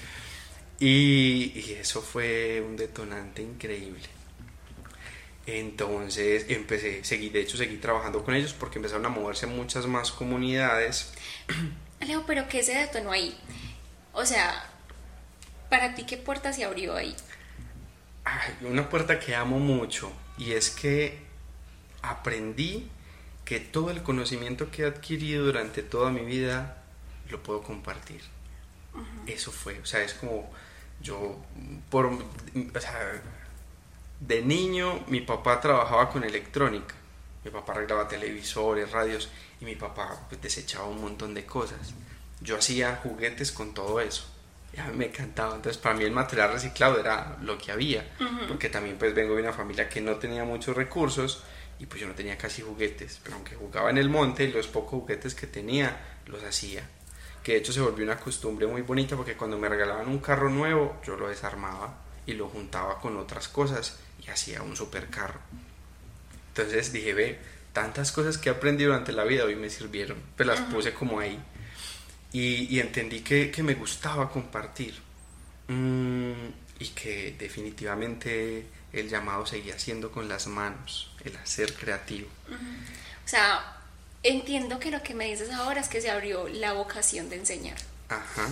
[0.79, 4.07] Y, y eso fue un detonante increíble.
[5.51, 10.11] Entonces empecé, seguí, de hecho seguí trabajando con ellos porque empezaron a moverse muchas más
[10.11, 11.13] comunidades.
[12.01, 13.37] Leo, pero ¿qué se detonó ahí?
[14.13, 14.63] O sea,
[15.69, 17.15] ¿para ti qué puerta se abrió ahí?
[18.61, 21.17] una puerta que amo mucho y es que
[22.03, 22.87] aprendí
[23.43, 26.83] que todo el conocimiento que he adquirido durante toda mi vida
[27.29, 28.21] lo puedo compartir.
[29.25, 30.51] Eso fue, o sea, es como
[31.01, 31.43] yo,
[31.89, 33.21] por, o sea,
[34.19, 36.95] de niño mi papá trabajaba con electrónica.
[37.43, 39.29] Mi papá arreglaba televisores, radios
[39.61, 41.93] y mi papá pues, desechaba un montón de cosas.
[42.41, 44.25] Yo hacía juguetes con todo eso.
[44.73, 45.55] Y a mí me encantaba.
[45.55, 48.05] Entonces para mí el material reciclado era lo que había.
[48.47, 51.43] Porque también pues vengo de una familia que no tenía muchos recursos
[51.79, 53.19] y pues yo no tenía casi juguetes.
[53.23, 56.87] Pero aunque jugaba en el monte, los pocos juguetes que tenía los hacía.
[57.41, 60.49] Que de hecho se volvió una costumbre muy bonita porque cuando me regalaban un carro
[60.49, 65.39] nuevo yo lo desarmaba y lo juntaba con otras cosas y hacía un supercarro.
[66.49, 67.39] Entonces dije, ve,
[67.73, 71.19] tantas cosas que he aprendido durante la vida hoy me sirvieron, pues las puse como
[71.19, 71.39] ahí.
[72.31, 74.93] Y, entendí que, me gustaba compartir
[75.67, 76.47] mm,
[76.79, 82.27] y que definitivamente el llamado seguía siendo con las manos, el hacer creativo.
[82.49, 83.77] O sea,
[84.21, 87.77] entiendo que lo que me dices ahora es que se abrió la vocación de enseñar.
[88.09, 88.47] Ajá.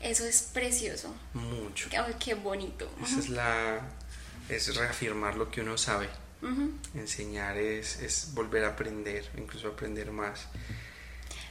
[0.00, 1.14] Eso es precioso.
[1.32, 1.88] Mucho.
[1.92, 2.90] Ay, qué bonito.
[3.02, 3.80] Esa es la,
[4.48, 6.08] es reafirmar lo que uno sabe.
[6.94, 10.46] Enseñar es, es, volver a aprender, incluso aprender más.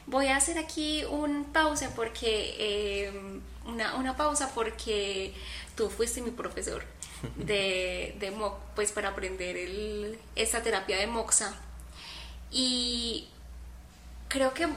[0.06, 5.34] Voy a hacer aquí un pausa porque eh, una, una, pausa porque
[5.74, 6.84] tú fuiste mi profesor
[7.36, 8.32] de, de
[8.76, 11.52] pues para aprender el, esta terapia de Moxa
[12.52, 13.26] y
[14.28, 14.68] creo que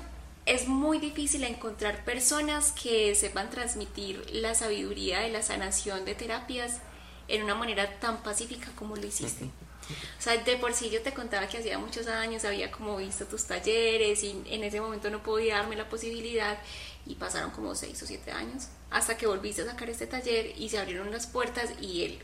[0.48, 6.80] es muy difícil encontrar personas que sepan transmitir la sabiduría de la sanación de terapias
[7.28, 9.46] en una manera tan pacífica como lo hiciste.
[9.46, 13.26] O sea, de por sí yo te contaba que hacía muchos años había como visto
[13.26, 16.58] tus talleres y en ese momento no podía darme la posibilidad
[17.06, 20.70] y pasaron como seis o siete años hasta que volviste a sacar este taller y
[20.70, 22.20] se abrieron las puertas y el,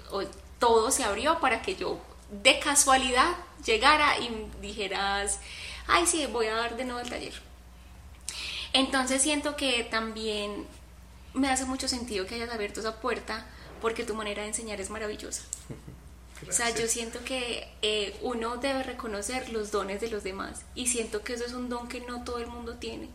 [0.60, 3.36] todo se abrió para que yo de casualidad
[3.66, 5.40] llegara y dijeras,
[5.88, 7.34] ay sí, voy a dar de nuevo el taller.
[8.74, 10.66] Entonces siento que también
[11.34, 13.46] me hace mucho sentido que hayas abierto esa puerta
[13.84, 15.44] porque tu manera de enseñar es maravillosa.
[16.50, 20.88] O sea, yo siento que eh, uno debe reconocer los dones de los demás y
[20.88, 23.08] siento que eso es un don que no todo el mundo tiene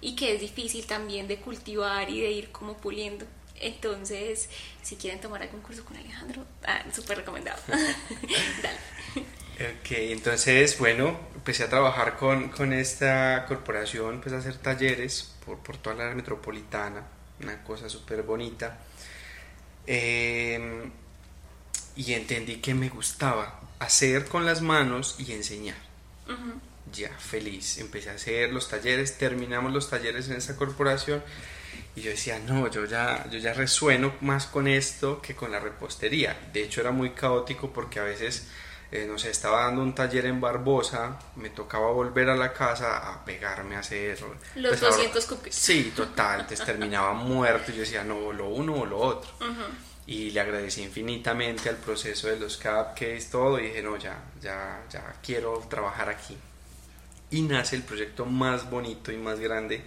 [0.00, 3.26] y que es difícil también de cultivar y de ir como puliendo.
[3.56, 4.48] Entonces,
[4.80, 7.60] si quieren tomar algún curso con Alejandro, ah, súper recomendado.
[7.66, 8.78] Dale.
[9.58, 15.58] Ok, entonces, bueno, empecé a trabajar con, con esta corporación, empecé a hacer talleres por,
[15.58, 17.02] por toda la área metropolitana,
[17.40, 18.78] una cosa súper bonita.
[19.90, 20.90] Em,
[21.96, 25.78] y entendí que me gustaba hacer con las manos y enseñar.
[26.92, 27.78] Ya, feliz.
[27.78, 31.22] Empecé a hacer los talleres, terminamos los talleres en esa corporación
[31.96, 35.58] y yo decía, no, yo ya, yo ya resueno más con esto que con la
[35.58, 36.38] repostería.
[36.52, 38.46] De hecho era muy caótico porque a veces,
[38.90, 43.12] eh, no sé, estaba dando un taller en Barbosa, me tocaba volver a la casa
[43.12, 44.18] a pegarme a hacer...
[44.54, 45.54] Los 200 cookies.
[45.54, 49.30] Sí, total, entonces terminaba muerto y yo decía, no, lo uno o lo otro.
[50.06, 54.82] Y le agradecí infinitamente al proceso de los cupcakes, todo, y dije, no, ya, ya,
[54.90, 56.36] ya quiero trabajar aquí.
[57.30, 59.82] Y nace el proyecto más bonito y más grande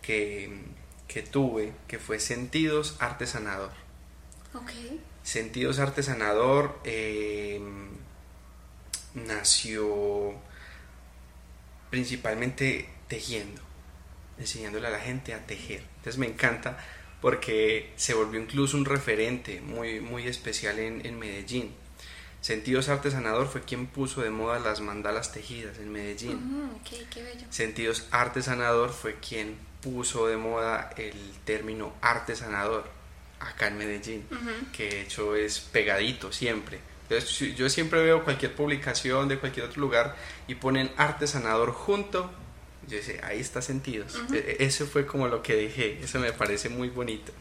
[0.00, 0.62] que,
[1.06, 3.72] que tuve, que fue Sentidos Artesanador.
[4.54, 4.98] Okay.
[5.22, 7.99] Sentidos Artesanador em,
[9.14, 10.34] nació
[11.90, 13.60] principalmente tejiendo,
[14.38, 15.82] enseñándole a la gente a tejer.
[15.96, 16.78] Entonces me encanta
[17.20, 21.74] porque se volvió incluso un referente muy, muy especial en, en Medellín.
[22.40, 26.70] Sentidos Artesanador fue quien puso de moda las mandalas tejidas en Medellín.
[26.84, 27.46] qué bello.
[27.50, 32.88] Sentidos Artesanador fue quien puso de moda el término artesanador
[33.40, 34.26] acá en Medellín,
[34.72, 36.80] que de hecho es pegadito siempre.
[37.10, 40.14] Entonces, yo siempre veo cualquier publicación de cualquier otro lugar
[40.46, 42.30] y ponen artesanador junto.
[42.86, 44.20] Yo decía, ahí está sentidos.
[44.32, 47.32] E, e, eso fue como lo que dije, eso me parece muy bonito.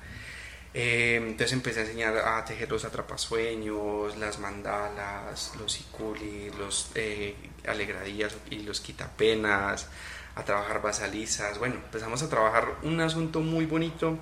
[0.74, 7.36] Em, entonces empecé a enseñar a tejer los atrapasueños, las mandalas, los siculis, los eh,
[7.68, 9.88] alegradías y los quitapenas,
[10.34, 11.60] a trabajar basalizas.
[11.60, 14.18] Bueno, empezamos a trabajar un asunto muy bonito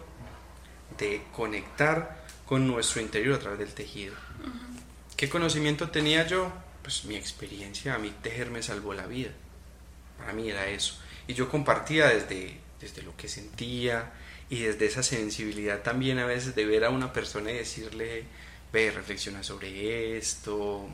[0.97, 4.13] de conectar con nuestro interior a través del tejido.
[5.17, 6.53] ¿Qué conocimiento tenía yo?
[6.84, 9.32] Pues mi experiencia, a mí tejer me salvó la vida.
[10.19, 10.93] Para mí era eso.
[11.27, 14.13] Y yo compartía desde, desde lo que sentía
[14.47, 18.25] y desde esa sensibilidad también a veces de ver a una persona y decirle,
[18.71, 20.88] ve, reflexiona sobre esto.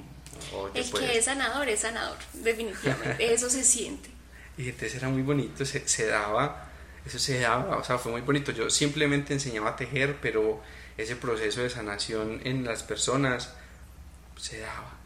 [0.74, 4.10] El que es sanador es sanador, definitivamente, eso se siente.
[4.56, 6.70] Y entonces era muy bonito, se, se daba,
[7.08, 8.52] eso se daba, o sea, fue muy bonito.
[8.52, 10.62] Yo simplemente enseñaba a tejer, pero
[10.96, 13.56] ese proceso de sanación en las personas
[14.44, 14.98] se daba.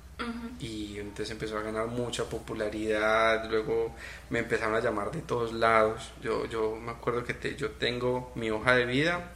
[0.60, 3.96] Y entonces empezó a ganar mucha popularidad, luego
[4.32, 6.12] me empezaron a llamar de todos lados.
[6.24, 9.32] Yo, yo me acuerdo que yo tengo mi hoja de vida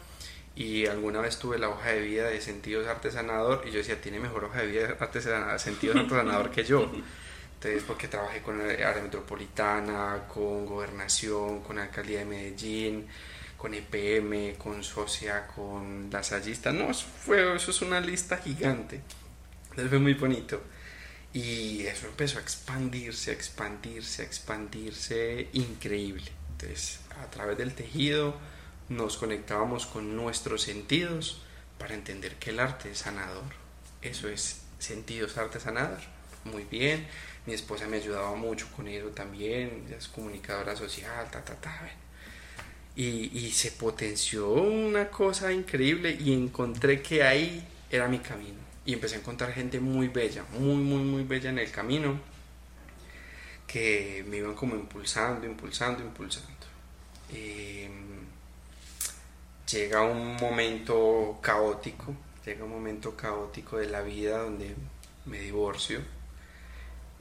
[0.55, 4.19] y alguna vez tuve la hoja de vida de sentidos artesanador y yo decía, tiene
[4.19, 6.91] mejor hoja de vida de sentidos artesanador que yo.
[7.53, 13.07] Entonces, porque trabajé con la área metropolitana, con gobernación, con la alcaldía de Medellín,
[13.55, 16.71] con EPM, con Socia, con Lasallista.
[16.71, 19.01] No, eso, fue, eso es una lista gigante.
[19.71, 20.61] Entonces fue muy bonito.
[21.33, 26.29] Y eso empezó a expandirse, a expandirse, a expandirse increíble.
[26.51, 28.35] Entonces, a través del tejido
[28.89, 31.41] nos conectábamos con nuestros sentidos
[31.77, 33.53] para entender que el arte es sanador.
[34.01, 35.99] Eso es sentidos, arte sanador.
[36.43, 37.07] Muy bien.
[37.45, 39.87] Mi esposa me ayudaba mucho con eso también.
[39.97, 41.89] es comunicadora social, ta, ta, ta.
[42.93, 48.60] Y se potenció una cosa increíble y encontré que ahí era mi camino.
[48.85, 52.19] Y empecé a encontrar gente muy bella, muy, muy, muy bella en el camino,
[53.67, 56.49] que me iban como impulsando, impulsando, impulsando.
[57.33, 58.25] Em,
[59.71, 62.13] llega un momento caótico,
[62.45, 64.75] llega un momento caótico de la vida donde
[65.25, 66.01] me divorcio.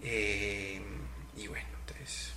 [0.02, 0.82] Em,
[1.36, 2.32] y bueno, entonces,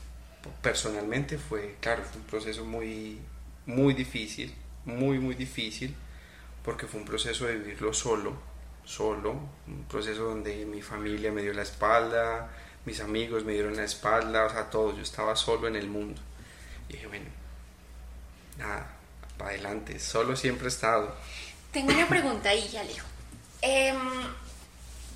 [0.62, 3.20] personalmente fue, claro, fue un proceso muy,
[3.66, 4.54] muy difícil,
[4.86, 5.96] muy, muy difícil,
[6.64, 8.38] porque fue un proceso de vivirlo solo,
[8.86, 9.36] solo,
[9.68, 12.52] un proceso donde mi familia me dio la espalda,
[12.86, 16.22] mis amigos me dieron la espalda, o sea, todo, yo estaba solo en el mundo.
[16.90, 17.30] Y dije, bueno,
[18.58, 18.88] nada,
[19.38, 21.16] para adelante, solo siempre he estado.
[21.72, 23.08] Tengo una pregunta ahí, Alejo.
[23.62, 23.98] Em,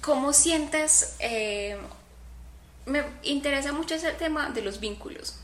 [0.02, 1.16] ¿Cómo sientes?
[1.20, 1.78] Em,
[2.86, 5.36] me interesa mucho ese tema de los vínculos,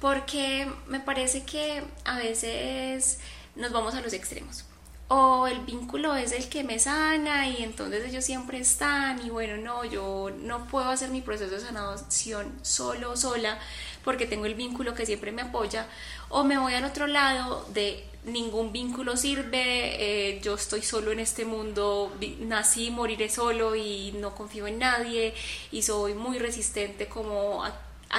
[0.00, 3.18] porque me parece que a veces
[3.56, 4.64] nos vamos a los extremos.
[5.08, 9.56] O el vínculo es el que me sana y entonces ellos siempre están y bueno,
[9.56, 13.56] no, yo no puedo hacer mi proceso de sanación solo sola
[14.04, 15.86] porque tengo el vínculo que siempre me apoya.
[16.28, 21.20] O me voy al otro lado de ningún vínculo sirve, eh, yo estoy solo en
[21.20, 25.34] este mundo, nací, moriré solo y no confío en nadie
[25.70, 27.72] y soy muy resistente como a,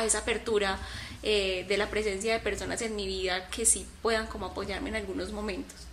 [0.05, 0.79] esa apertura
[1.23, 4.95] eh, de la presencia de personas en mi vida que sí puedan como apoyarme en
[4.95, 5.87] algunos momentos.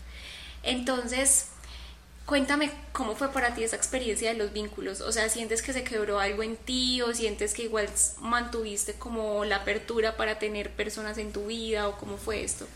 [0.65, 1.49] Entonces,
[2.27, 5.01] cuéntame cómo fue para ti esa experiencia de los vínculos.
[5.01, 7.89] O sea, ¿sientes que se quebró algo en ti o sientes que igual
[8.21, 12.67] mantuviste como la apertura para tener personas en tu vida o cómo fue esto?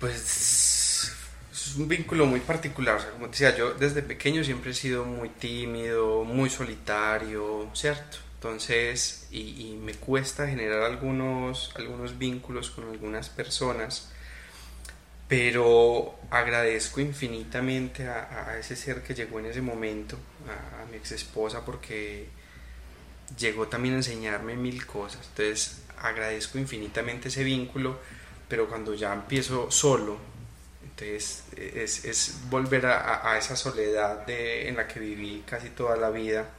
[0.00, 1.12] Pues
[1.52, 4.74] es un vínculo muy particular, o sea, como te decía, yo desde pequeño siempre he
[4.74, 8.18] sido muy tímido, muy solitario, ¿cierto?
[8.34, 14.11] Entonces, y, me cuesta generar algunos, algunos vínculos con algunas personas,
[15.32, 21.12] pero agradezco infinitamente a, ese ser que llegó en ese momento, a, a mi ex
[21.12, 22.26] esposa, porque
[23.38, 25.26] llegó también a enseñarme mil cosas.
[25.28, 27.98] Entonces, agradezco infinitamente ese vínculo
[28.52, 30.18] pero cuando ya empiezo solo,
[30.84, 35.96] entonces es, es volver a, a, esa soledad de, en la que viví casi toda
[35.96, 36.50] la vida,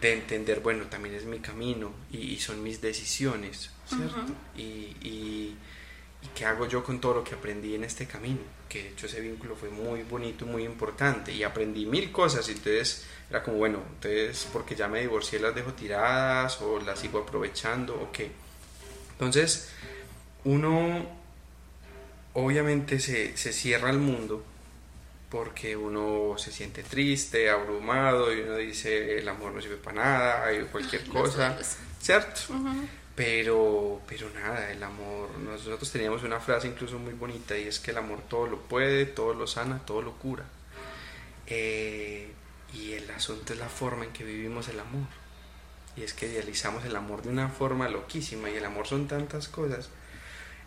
[0.00, 4.32] de entender, bueno, también es mi camino y, son mis decisiones, ¿cierto?
[4.56, 5.58] y, y,
[6.24, 9.06] y, qué hago yo con todo lo que aprendí en este camino, que de hecho
[9.06, 13.58] ese vínculo fue muy bonito, muy importante y aprendí mil cosas, y entonces era como,
[13.58, 18.30] bueno, entonces porque ya me divorcié las dejo tiradas o las sigo aprovechando o qué.
[19.12, 19.70] Entonces,
[20.44, 21.06] uno
[22.34, 24.44] obviamente se, cierra al mundo
[25.30, 30.44] porque uno se siente triste, abrumado y uno dice el amor no sirve para nada,
[30.70, 31.58] cualquier cosa,
[32.00, 32.40] ¿cierto?
[33.16, 37.92] Pero, pero nada, el amor, nosotros teníamos una frase incluso muy bonita y es que
[37.92, 40.44] el amor todo lo puede, todo lo sana, todo lo cura.
[41.46, 42.32] Eh,
[42.72, 45.06] y el asunto es la forma en que vivimos el amor.
[45.96, 49.46] Y es que idealizamos el amor de una forma loquísima y el amor son tantas
[49.46, 49.90] cosas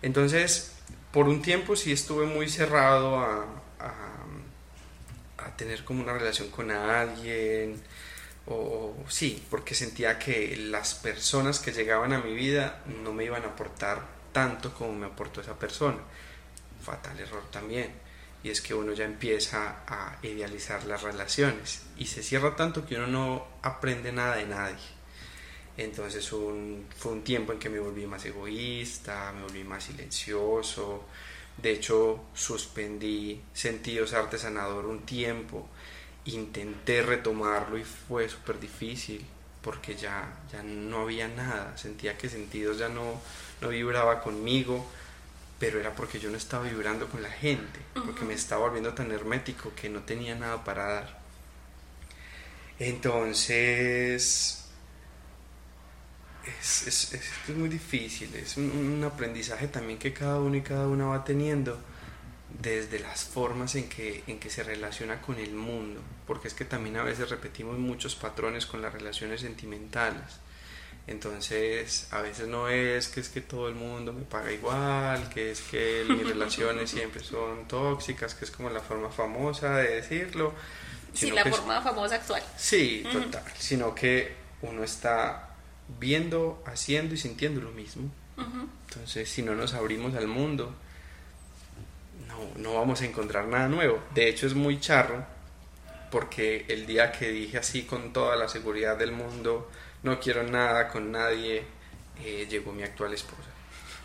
[0.02, 0.74] entonces,
[1.12, 3.45] por un tiempo sí estuve muy cerrado a,
[3.80, 7.82] a, tener como una relación con alguien,
[8.48, 13.43] o sí, porque sentía que las personas que llegaban a mi vida no me iban
[13.43, 15.98] a aportar tanto como me aportó esa persona.
[16.82, 17.91] Fatal error también.
[18.43, 22.95] Y es que uno ya empieza a idealizar las relaciones y se cierra tanto que
[22.95, 24.98] uno no aprende nada de nadie.
[25.76, 26.39] Entonces fue
[27.12, 31.04] un tiempo en que me volví más egoísta, me volví más silencioso.
[31.58, 35.68] De hecho, suspendí sentidos artesanador un tiempo
[36.28, 39.26] intenté retomarlo y fue súper difícil
[39.62, 43.20] porque ya, ya no había nada, sentía que sentidos ya no,
[43.62, 44.86] no vibraba conmigo,
[45.60, 49.12] pero era porque yo no estaba vibrando con la gente, porque me estaba volviendo tan
[49.12, 51.20] hermético que no tenía nada para dar.
[52.80, 54.64] Entonces,
[56.46, 60.88] es, es, es, muy difícil, es un, un aprendizaje también que cada uno y cada
[60.88, 61.78] una va teniendo
[62.50, 66.66] desde las formas en que, en que se relaciona con el mundo, porque es que
[66.66, 70.39] también a veces repetimos muchos patrones con las relaciones sentimentales.
[71.08, 75.52] Entonces, a veces no es que es que todo el mundo me paga igual, que
[75.52, 80.54] es que mis relaciones siempre son tóxicas, que es como la forma famosa de decirlo.
[81.14, 82.43] Sí, la forma famosa actual.
[82.58, 83.43] Sí, total.
[83.58, 85.56] Sino que uno está
[86.00, 88.12] viendo, haciendo y sintiendo lo mismo.
[88.89, 90.76] Entonces, si no nos abrimos al mundo,
[92.58, 94.00] no, vamos a encontrar nada nuevo.
[94.14, 95.26] De hecho es muy charro
[96.12, 99.70] porque el día que dije así con toda la seguridad del mundo,
[100.04, 101.64] no quiero nada con nadie,
[102.24, 103.50] eh, llegó mi actual esposa,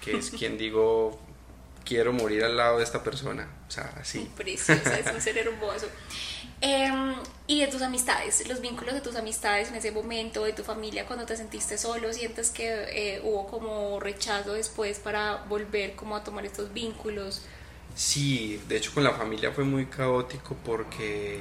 [0.00, 1.20] que es quien digo,
[1.84, 3.48] quiero morir al lado de esta persona.
[3.68, 4.30] O sea, así.
[4.36, 5.86] Preciosa, es un ser hermoso.
[6.60, 7.14] Em,
[7.48, 11.06] y de tus amistades, los vínculos de tus amistades en ese momento, de tu familia,
[11.06, 16.22] cuando te sentiste solo, sientes que eh, hubo como rechazo después para volver como a
[16.22, 17.42] tomar estos vínculos.
[17.94, 21.40] Sí, de hecho con la familia fue muy caótico porque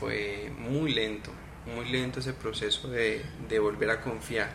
[0.00, 1.30] fue muy lento,
[1.64, 3.24] muy lento ese proceso de,
[3.60, 4.50] volver a confiar,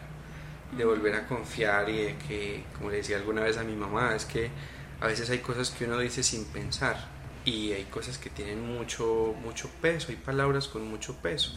[0.75, 4.13] de volver a confiar y de que, como le decía alguna vez a mi mamá,
[4.13, 4.49] es que
[4.99, 7.07] a veces hay cosas que uno dice sin pensar
[7.45, 11.53] y hay cosas que tienen mucho, mucho peso, hay palabras con mucho peso.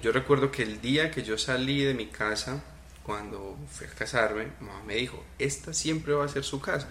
[0.00, 2.64] Yo recuerdo que el día que yo salí de mi casa,
[3.02, 6.88] cuando fui a casarme, mamá me dijo, esta siempre va a ser su casa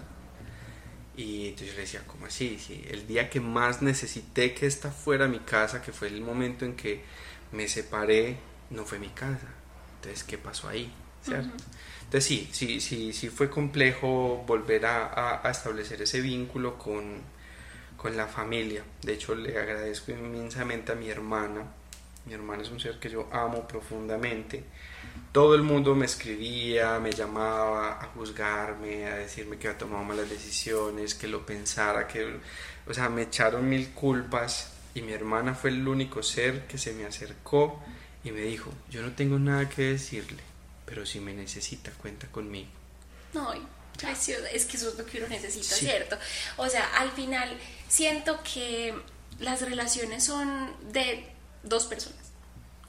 [1.18, 2.60] y entonces yo le decía, ¿cómo así?
[2.60, 6.64] Sí, el día que más necesité que esta fuera mi casa, que fue el momento
[6.64, 7.02] en que
[7.50, 8.36] me separé,
[8.70, 9.48] no fue mi casa.
[9.96, 10.92] Entonces, ¿qué pasó ahí?
[11.26, 17.20] Entonces sí, sí, sí, sí fue complejo volver a, a, establecer ese vínculo con,
[17.96, 18.84] con la familia.
[19.02, 21.64] De hecho, le agradezco inmensamente a mi hermana.
[22.26, 24.62] Mi hermana es un ser que yo amo profundamente
[25.32, 30.28] todo el mundo me escribía, me llamaba a juzgarme, a decirme que había tomado malas
[30.28, 32.38] decisiones, que lo pensara, que,
[32.86, 36.92] o sea, me echaron mil culpas y mi hermana fue el único ser que se
[36.92, 37.82] me acercó
[38.24, 40.42] y me dijo, yo no tengo nada que decirle,
[40.84, 42.68] pero si me necesita, cuenta conmigo.
[43.34, 46.16] No, es que eso es lo que uno necesita, ¿cierto?
[46.56, 47.56] O sea, al final
[47.88, 48.94] siento que
[49.38, 51.26] las relaciones son de
[51.62, 52.27] dos personas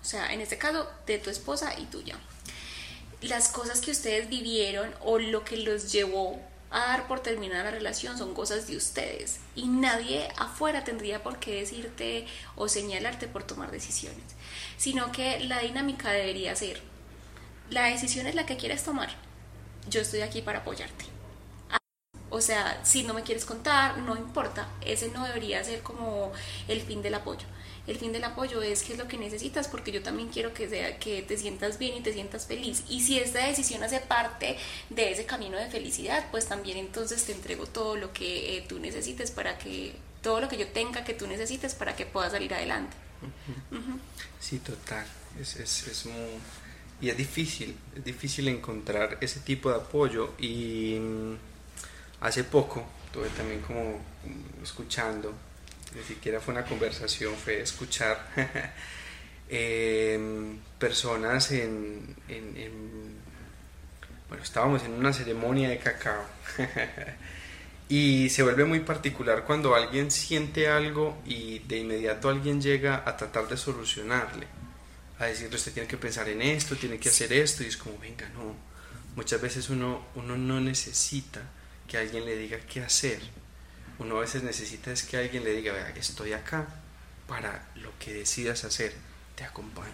[0.02, 2.18] o sea, en este caso, de tu esposa y tuya.
[3.22, 6.40] Las cosas que ustedes vivieron o lo que los llevó
[6.72, 11.40] a dar por terminar la relación son cosas de ustedes y nadie afuera tendría por
[11.40, 14.24] qué decirte o señalarte por tomar decisiones,
[14.78, 16.82] sino que la dinámica debería ser,
[17.72, 19.10] la decisión es la que quieres tomar,
[19.90, 21.06] yo estoy aquí para apoyarte.
[22.32, 26.32] O sea, si no me quieres contar, no importa, ese no debería ser como
[26.68, 27.48] el fin del apoyo
[27.90, 30.70] el fin del apoyo es qué es lo que necesitas, porque yo también quiero que,
[30.70, 32.84] sea, que te sientas bien y te sientas feliz.
[32.88, 34.58] Y si esta decisión hace parte
[34.92, 38.80] de ese camino de felicidad, pues también entonces te entrego todo lo que eh, tú
[38.80, 42.54] necesites para que, todo lo que yo tenga que tú necesites para que puedas salir
[42.54, 42.96] adelante.
[44.40, 45.06] Sí, total.
[45.42, 46.40] Es, es, es muy...
[47.02, 51.34] Y es difícil, es difícil encontrar ese tipo de apoyo y mm,
[52.22, 54.00] hace poco estuve también como
[54.62, 55.34] escuchando
[55.96, 58.28] ni siquiera fue una conversación, fue escuchar
[59.50, 62.16] em, personas en,
[64.28, 66.26] Bueno, estábamos en una ceremonia de cacao.
[67.92, 73.18] Y se vuelve muy particular cuando alguien siente algo y de inmediato alguien llega a
[73.18, 74.46] tratar de solucionarle,
[75.18, 77.98] a decirle usted tiene que pensar en esto, tiene que hacer esto y es como,
[77.98, 78.56] venga, no,
[79.16, 81.42] muchas veces uno, uno no necesita
[81.88, 83.22] que alguien le diga qué hacer
[84.00, 86.68] uno a veces necesita es que alguien le diga, vea, estoy acá
[87.28, 88.94] para lo que decidas hacer,
[89.36, 89.94] te acompaño.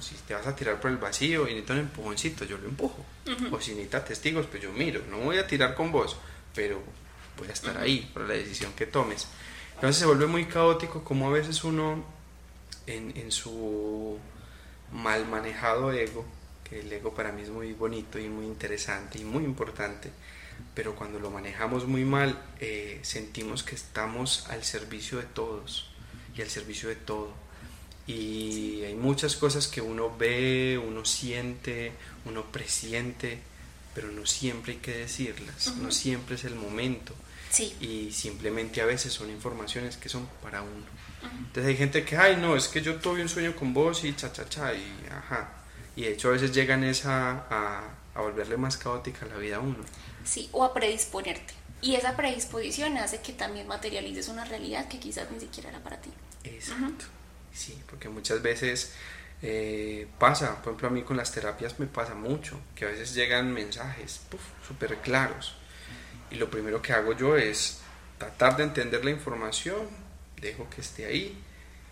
[0.00, 3.04] Si te vas a tirar por el vacío y necesitas un empujoncito, yo lo empujo.
[3.50, 5.02] O si necesitas testigos, pues yo miro.
[5.08, 6.16] No voy a tirar con vos,
[6.54, 6.82] pero
[7.38, 9.26] voy a estar ahí para la decisión que tomes.
[9.74, 12.04] Entonces se vuelve muy caótico como a veces uno
[12.86, 14.18] en, en su
[14.92, 16.24] mal manejado ego,
[16.62, 20.10] que el ego para mí es muy bonito y muy interesante y muy importante,
[20.74, 25.90] pero cuando lo manejamos muy mal eh, sentimos que estamos al servicio de todos
[26.36, 27.32] y al servicio de todo.
[28.06, 31.92] Y hay muchas cosas que uno ve, uno siente,
[32.26, 33.38] uno presiente,
[33.94, 37.14] pero no siempre hay que decirlas, no siempre es el momento.
[37.80, 40.84] Y simplemente a veces son informaciones que son para uno.
[41.38, 44.14] Entonces hay gente que, ay, no, es que yo tuve un sueño con vos y
[44.14, 45.50] cha, cha, cha, y ajá.
[45.96, 49.60] Y de hecho a veces llegan esa, a, a volverle más caótica la vida a
[49.60, 49.78] uno.
[50.24, 51.54] Sí, o a predisponerte.
[51.82, 56.00] Y esa predisposición hace que también materialices una realidad que quizás ni siquiera era para
[56.00, 56.10] ti.
[56.44, 57.04] Exacto.
[57.52, 58.92] Sí, porque muchas veces
[59.42, 63.14] eh, pasa, por ejemplo a mí con las terapias me pasa mucho, que a veces
[63.14, 64.22] llegan mensajes
[64.66, 65.56] súper claros.
[66.30, 67.80] Y lo primero que hago yo es
[68.18, 69.86] tratar de entender la información,
[70.40, 71.38] dejo que esté ahí,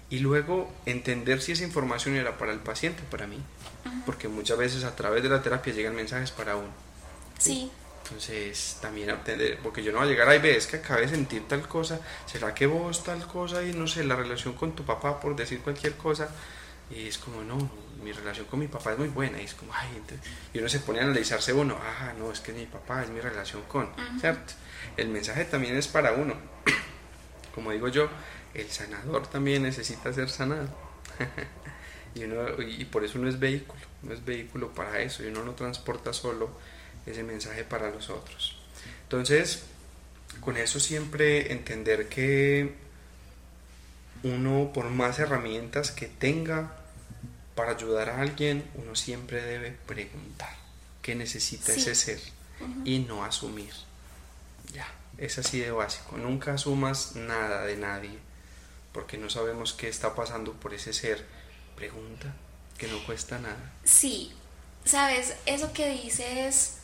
[0.09, 3.39] y luego entender si esa información era para el paciente o para mí.
[4.07, 6.71] Porque muchas veces a través de la terapia llegan mensajes para uno.
[7.39, 7.71] Sí.
[8.13, 11.49] Entonces, también aprender, porque yo no voy a llegar ahí, ves que acabé de sentir
[11.49, 15.19] tal cosa, ¿será que vos tal cosa y no sé, la relación con tu papá
[15.19, 16.29] por decir cualquier cosa?
[16.91, 17.71] Y es como, no,
[18.05, 19.41] mi relación con mi papá es muy buena.
[19.41, 19.89] Y es como, ay,
[20.53, 23.19] y uno se pone a analizarse uno, ah, no, es que mi papá es mi
[23.19, 23.89] relación con,
[24.21, 24.53] ¿cierto?
[24.99, 26.35] El mensaje también es para uno.
[27.55, 28.11] como digo yo,
[28.53, 30.69] el sanador también necesita ser sanado.
[32.15, 35.43] y, uno, y por eso uno es vehículo, no es vehículo para eso, y uno
[35.45, 36.51] no transporta solo
[37.07, 38.57] ese mensaje para los otros.
[39.05, 39.65] Entonces,
[40.41, 42.75] con eso siempre entender que
[44.23, 46.77] uno, por más herramientas que tenga
[47.55, 50.57] para ayudar a alguien, uno siempre debe preguntar
[51.03, 52.21] qué necesita ese ser
[52.85, 53.73] y no asumir.
[54.73, 54.87] Ya,
[55.19, 56.17] es así de básico.
[56.17, 58.19] Nunca asumas nada de nadie
[58.93, 61.27] porque no sabemos qué está pasando por ese ser.
[61.77, 62.35] Pregunta,
[62.79, 63.73] que no cuesta nada.
[63.85, 64.33] Sí,
[64.85, 66.82] sabes, eso que dices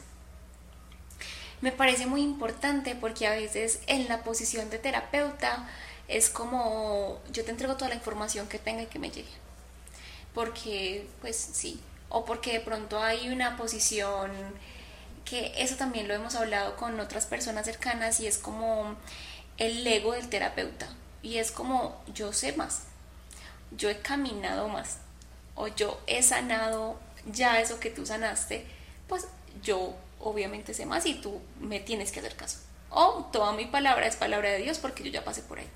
[1.61, 5.69] me parece muy importante porque a veces en la posición de terapeuta
[6.07, 9.29] es como yo te entrego toda la información que tenga y que me llegue.
[10.35, 14.31] Porque, pues sí, o porque de pronto hay una posición
[15.25, 18.97] que eso también lo hemos hablado con otras personas cercanas y es como
[19.59, 20.89] el ego del terapeuta.
[21.23, 22.85] Y es como yo sé más,
[23.73, 24.99] yo he caminado más,
[25.55, 28.65] o yo he sanado ya eso que tú sanaste,
[29.09, 29.27] pues
[29.63, 32.59] yo obviamente sé más y tú me tienes que hacer caso.
[32.91, 35.69] O toda mi palabra es palabra de Dios porque yo ya pasé por ahí.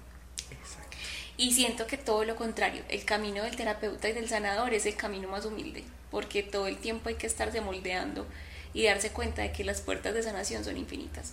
[1.36, 4.96] Y siento que todo lo contrario, el camino del terapeuta y del sanador es el
[4.96, 8.26] camino más humilde, porque todo el tiempo hay que estarse moldeando
[8.74, 11.32] y darse cuenta de que las puertas de sanación son infinitas.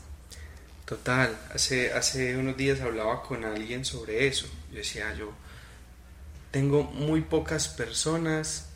[0.85, 4.47] Total, hace, hace unos días hablaba con alguien sobre eso.
[4.71, 5.31] Yo decía, yo
[6.51, 8.68] tengo muy pocas personas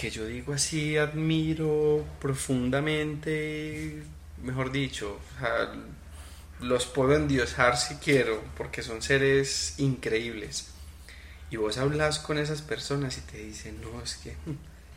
[0.00, 4.02] que yo digo así, admiro profundamente,
[4.42, 5.20] mejor dicho,
[6.60, 10.68] los puedo endiosar si quiero, porque son seres increíbles.
[11.50, 14.34] Y vos hablas con esas personas y te dicen, no, es que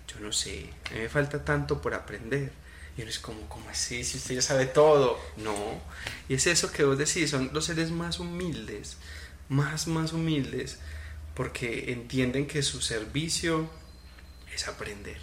[0.07, 2.53] yo no sé, me falta tanto por aprender.
[2.97, 4.05] Y eres como, ¿cómo así?
[4.05, 5.19] Si usted ya sabe todo.
[5.35, 5.81] No.
[6.29, 8.95] Y es eso que vos decís, son los seres más humildes,
[9.49, 10.77] más, más humildes,
[11.33, 13.67] porque entienden que su servicio
[14.53, 15.17] es aprender.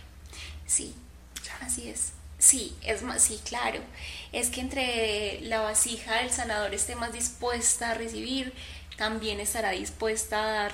[0.66, 0.94] Sí,
[1.60, 2.12] así es.
[2.38, 3.80] Sí, es más, sí, claro.
[4.32, 8.54] Es que entre la vasija del sanador esté más dispuesta a recibir,
[8.96, 10.72] también estará dispuesta a dar,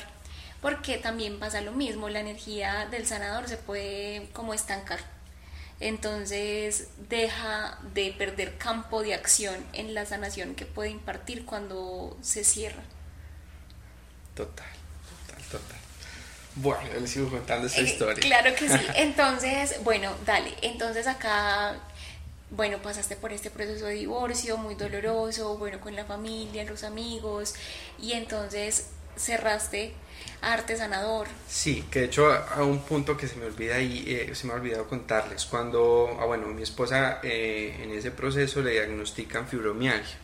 [0.60, 5.00] porque también pasa lo mismo, la energía del sanador se puede como estancar.
[5.80, 12.44] Entonces deja de perder campo de acción en la sanación que puede impartir cuando se
[12.44, 12.82] cierra.
[14.34, 14.66] Total,
[15.26, 15.85] total, total.
[16.56, 18.20] Bueno, les sigo contando esa eh, historia.
[18.22, 18.86] Claro que sí.
[18.96, 20.54] Entonces, bueno, dale.
[20.62, 21.76] Entonces acá,
[22.50, 27.54] bueno, pasaste por este proceso de divorcio muy doloroso, bueno, con la familia, los amigos,
[27.98, 29.92] y entonces cerraste
[30.40, 31.26] arte sanador.
[31.46, 34.54] Sí, que de hecho a un punto que se me olvida y eh, se me
[34.54, 40.16] ha olvidado contarles, cuando, ah, bueno, mi esposa eh, en ese proceso le diagnostican fibromialgia.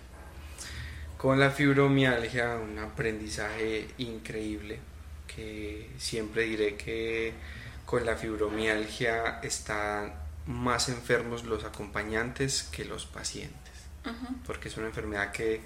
[1.18, 4.80] Con la fibromialgia, un aprendizaje increíble
[5.34, 7.32] que siempre diré que
[7.86, 10.14] con la fibromialgia están
[10.46, 13.72] más enfermos los acompañantes que los pacientes,
[14.46, 15.60] porque es una enfermedad que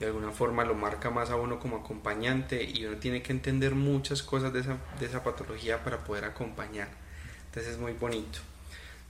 [0.00, 3.74] de alguna forma lo marca más a uno como acompañante y uno tiene que entender
[3.74, 6.88] muchas cosas de esa, de esa patología para poder acompañar.
[7.46, 8.40] Entonces es muy bonito.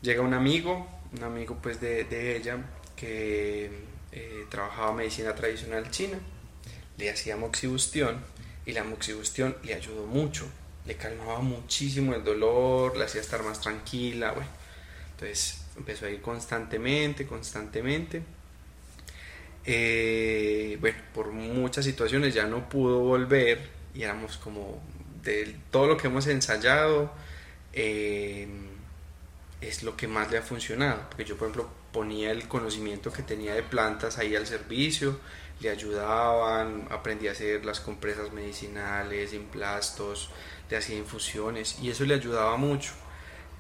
[0.02, 0.86] Llega un amigo,
[1.16, 2.58] un amigo pues de, de ella
[2.96, 3.70] que
[4.12, 6.18] eh, trabajaba medicina tradicional china,
[6.98, 8.22] le hacía moxibustión
[8.66, 10.48] y la moxibustión le ayudó mucho
[10.86, 14.50] le calmaba muchísimo el dolor, la hacía estar más tranquila, bueno.
[15.12, 18.22] Entonces empezó a ir constantemente, constantemente.
[19.64, 24.82] Eh, bueno, por muchas situaciones ya no pudo volver y éramos como
[25.22, 27.12] de todo lo que hemos ensayado
[27.72, 28.48] eh,
[29.60, 33.22] es lo que más le ha funcionado, porque yo por ejemplo ponía el conocimiento que
[33.22, 35.20] tenía de plantas ahí al servicio,
[35.62, 40.30] le ayudaban, aprendí a hacer las compresas medicinales, implastos,
[40.68, 42.92] le hacía infusiones y eso le ayudaba mucho.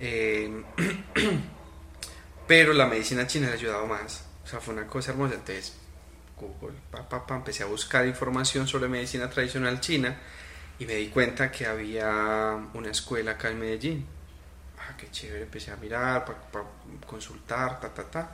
[0.00, 0.64] Eh,
[2.46, 5.34] pero la medicina china le ayudaba más, o sea, fue una cosa hermosa.
[5.34, 5.76] Entonces,
[6.36, 10.18] Google, pa, empecé a buscar información sobre medicina tradicional china
[10.80, 14.06] y me di cuenta que había una escuela acá en Medellín.
[14.78, 16.64] Ah, qué chévere, empecé a mirar, para
[17.06, 18.32] consultar, ta, ta, ta.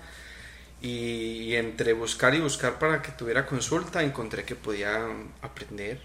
[0.81, 5.07] Y, entre buscar y buscar para que tuviera consulta, encontré que podía
[5.43, 6.01] aprender.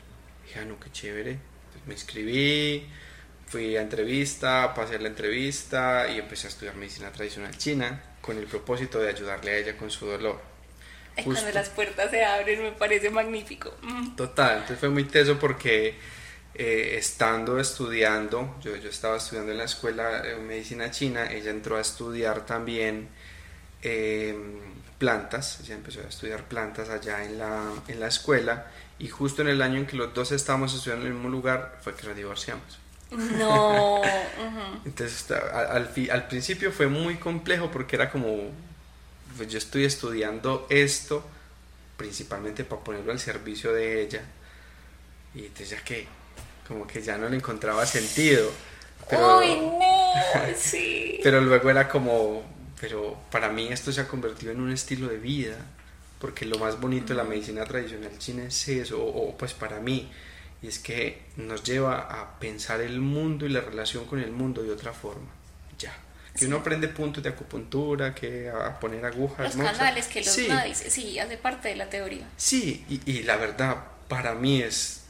[0.46, 1.38] Dije, ah, no, qué chévere.
[1.86, 2.88] me inscribí,
[3.48, 8.46] fui a entrevista, pasé la entrevista y empecé a estudiar medicina tradicional china con el
[8.46, 10.42] propósito de ayudarle a ella con su dolor.
[11.24, 13.76] Cuando las puertas se abren me parece magnífico.
[13.84, 14.16] Mm.
[14.16, 15.96] Total, entonces fue muy teso porque
[16.56, 21.78] eh, estando estudiando, yo, yo estaba estudiando en la escuela de medicina china, ella entró
[21.78, 23.10] a estudiar también
[23.84, 24.62] Em,
[24.98, 28.68] plantas, ella empezó a estudiar plantas allá en la, en la escuela
[29.00, 31.80] y justo en el año en que los dos estábamos estudiando en el mismo lugar
[31.82, 32.80] fue que nos divorciamos.
[33.12, 34.02] No.
[34.86, 38.50] Entonces al, al, principio fue muy complejo porque era como,
[39.36, 41.24] pues yo estoy estudiando esto
[41.98, 44.22] principalmente para ponerlo al servicio de ella
[45.36, 46.08] y entonces ya que
[46.68, 48.50] como que ya no le encontraba sentido.
[49.10, 49.82] Pero, no,
[50.56, 51.20] sí.
[51.24, 52.44] pero luego era como,
[52.84, 55.56] pero para mí esto se ha convertido en un estilo de vida,
[56.20, 60.12] porque lo más bonito de la medicina tradicional china es eso, o, pues para mí,
[60.62, 64.64] y es que nos lleva a pensar el mundo y la relación con el mundo
[64.64, 65.30] de otra forma,
[65.80, 65.96] ya.
[66.38, 69.56] Que uno aprende puntos de acupuntura, que a poner agujas.
[69.56, 70.50] Los canales, que los sí.
[70.74, 72.28] sí, hace parte de la teoría.
[72.36, 73.78] Sí, y, y la verdad,
[74.10, 75.04] para mí es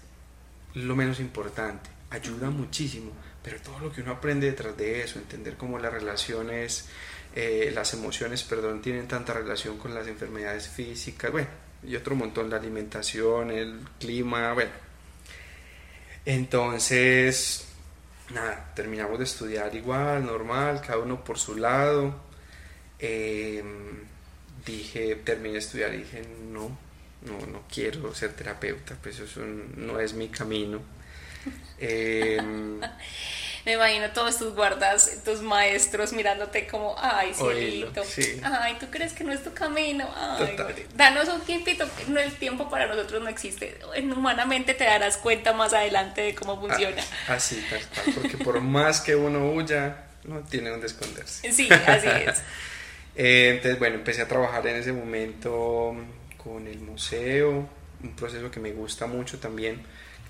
[0.76, 3.12] lo menos importante, ayuda muchísimo,
[3.42, 6.86] pero todo lo que uno aprende detrás de eso, entender cómo las relaciones
[7.36, 11.48] eh, las emociones, perdón, tienen tanta relación con las enfermedades físicas, bueno,
[11.84, 14.72] y otro montón, la alimentación, el clima, bueno.
[16.26, 17.66] Entonces,
[18.34, 22.16] nada, terminamos de estudiar igual, normal, cada uno por su lado.
[23.00, 24.04] Em,
[24.66, 26.78] dije, terminé de estudiar y dije, no,
[27.24, 30.82] no, no quiero ser terapeuta, pues eso no es mi camino.
[31.86, 32.38] Eh,
[33.66, 38.03] me imagino todos tus guardas, tus maestros mirándote como, ay, cielito,
[38.43, 40.07] ay, ¿tú crees que no es tu camino?
[40.16, 40.57] Ay,
[40.95, 43.80] danos un tiempito, no, el tiempo para nosotros no existe.
[44.01, 47.01] Humanamente te darás cuenta más adelante de cómo funciona.
[47.28, 51.51] Ah, así, tal porque por más que uno huya, no tiene donde esconderse.
[51.51, 52.41] Sí, así es.
[53.16, 55.95] Eh, entonces, bueno, empecé a trabajar en ese momento
[56.36, 57.70] con el museo,
[58.01, 59.84] un proceso que me gusta mucho también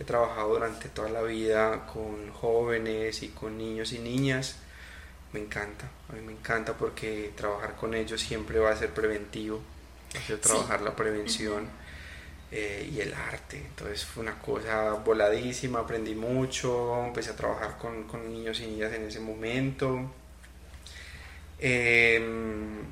[0.04, 4.58] he trabajado durante toda la vida con jóvenes y con niños y niñas.
[5.32, 9.62] Me encanta, a mí me encanta porque trabajar con ellos siempre va a ser preventivo,
[10.16, 11.68] va a trabajar la prevención
[12.52, 13.58] eh, y el arte.
[13.58, 18.94] Entonces fue una cosa voladísima, aprendí mucho, empecé a trabajar con, con niños y niñas
[18.94, 20.12] en ese momento.
[21.60, 22.84] Em,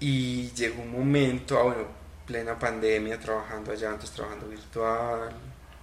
[0.00, 1.97] y llegó un momento, ah, bueno,
[2.28, 5.30] plena pandemia trabajando allá, antes trabajando virtual,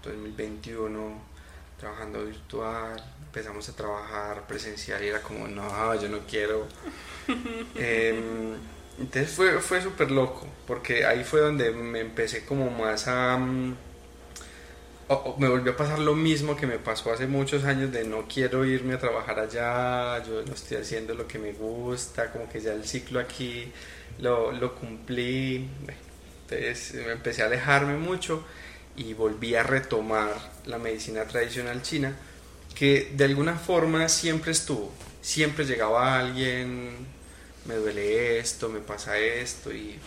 [0.04, 1.36] 2021
[1.80, 6.68] trabajando virtual, empezamos a trabajar presencial y era como, no, yo no quiero.
[7.76, 8.56] Em,
[9.00, 13.38] entonces fue, fue súper loco, porque ahí fue donde me empecé como más a...
[13.38, 13.76] Mm,
[15.38, 18.66] me volvió a pasar lo mismo que me pasó hace muchos años de no quiero
[18.66, 22.74] irme a trabajar allá, yo no estoy haciendo lo que me gusta, como que ya
[22.74, 23.72] el ciclo aquí
[24.20, 25.68] lo, lo cumplí.
[26.50, 28.46] Entonces empecé a alejarme mucho
[28.96, 30.34] y volví a retomar
[30.66, 32.16] la medicina tradicional china,
[32.76, 34.94] que de alguna forma siempre estuvo.
[35.22, 36.92] Siempre llegaba alguien,
[37.66, 39.98] me duele esto, me pasa esto, y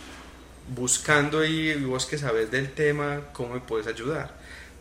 [0.75, 4.33] buscando y vos que sabes del tema, ¿cómo me puedes ayudar?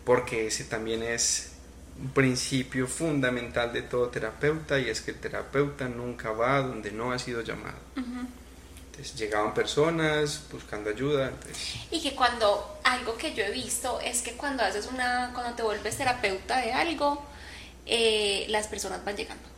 [0.05, 1.53] Porque ese también es
[2.01, 7.11] un principio fundamental de todo terapeuta y es que el terapeuta nunca va donde no
[7.11, 7.77] ha sido llamado
[9.17, 11.33] llegaban personas buscando ayuda.
[11.91, 15.63] Y que cuando, algo que yo he visto es que cuando haces una, cuando te
[15.63, 17.23] vuelves terapeuta de algo,
[17.87, 19.49] eh, las personas van llegando.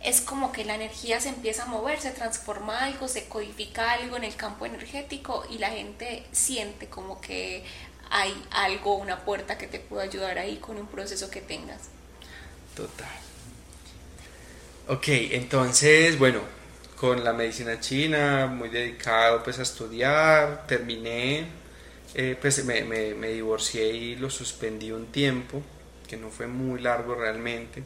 [0.00, 4.16] Es como que la energía se empieza a mover, se transforma algo, se codifica algo
[4.16, 7.64] en el campo energético y la gente siente como que
[8.10, 11.82] hay algo, una puerta que te pueda ayudar ahí con un proceso que tengas.
[12.76, 13.08] Total.
[14.88, 16.42] Ok, entonces, bueno,
[16.96, 21.46] con la medicina china, muy dedicado pues a estudiar, terminé,
[22.14, 25.62] eh, pues me, me, me divorcié y lo suspendí un tiempo,
[26.08, 27.82] que no fue muy largo realmente,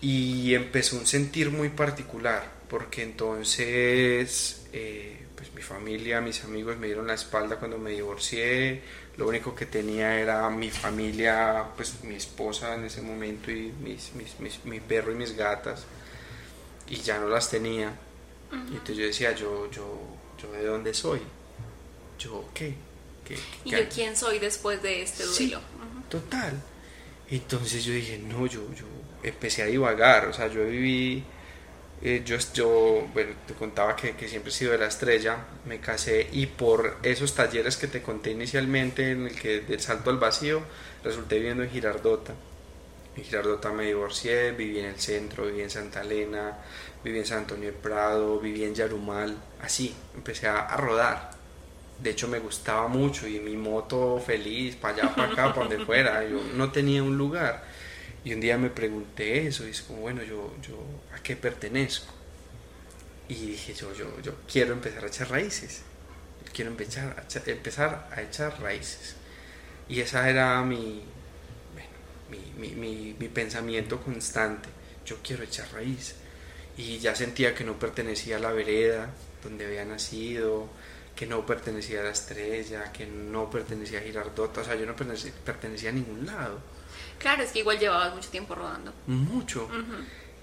[0.00, 6.86] y empezó un sentir muy particular, porque entonces eh, pues mi familia, mis amigos me
[6.86, 8.82] dieron la espalda cuando me divorcié,
[9.16, 14.12] lo único que tenía era mi familia, pues mi esposa en ese momento y mis,
[14.14, 15.84] mis, mi perro y mis gatas
[16.88, 17.92] y ya no las tenía.
[18.52, 19.98] Y entonces yo decía, yo, yo,
[20.40, 21.20] yo de dónde soy,
[22.18, 22.74] yo qué,
[23.24, 25.60] ¿Qué, y yo quién soy después de este duelo.
[26.10, 26.60] Total.
[27.30, 28.84] Entonces yo dije, no, yo, yo
[29.22, 31.24] empecé a divagar, o sea, yo viví,
[32.02, 35.80] eh, yo, yo, bueno, te contaba que, que, siempre he sido de la estrella, me
[35.80, 40.18] casé y por esos talleres que te conté inicialmente, en el que del salto al
[40.18, 40.62] vacío,
[41.02, 42.34] resulté viviendo en Girardota.
[43.14, 46.56] En Girardota me divorcié, viví en el centro, viví en Santa Elena,
[47.04, 51.30] viví en San Antonio de Prado, viví en Yarumal, así, empecé a, rodar.
[51.98, 55.84] De hecho me gustaba mucho y mi moto feliz, para allá, para acá, para donde
[55.84, 57.64] fuera, yo no tenía un lugar.
[58.24, 60.78] Y un día me pregunté eso y es bueno, yo, yo
[61.14, 62.12] ¿a qué pertenezco?
[63.28, 65.82] Y dije, yo, yo, yo quiero empezar a echar raíces,
[66.54, 69.16] quiero empezar a echar, empezar a echar raíces.
[69.88, 71.02] Y esa era mi,
[72.58, 74.68] mi, pensamiento constante.
[75.04, 76.14] Yo quiero echar raíz.
[76.76, 79.10] Y ya sentía que no pertenecía a la vereda
[79.42, 80.68] donde había nacido,
[81.14, 84.94] que no pertenecía a la estrella, que no pertenecía a Girardota, o sea, yo no
[84.96, 86.60] pertenecía, a ningún lado.
[87.18, 88.92] Claro, es que igual llevabas mucho tiempo rodando.
[89.06, 89.68] Mucho.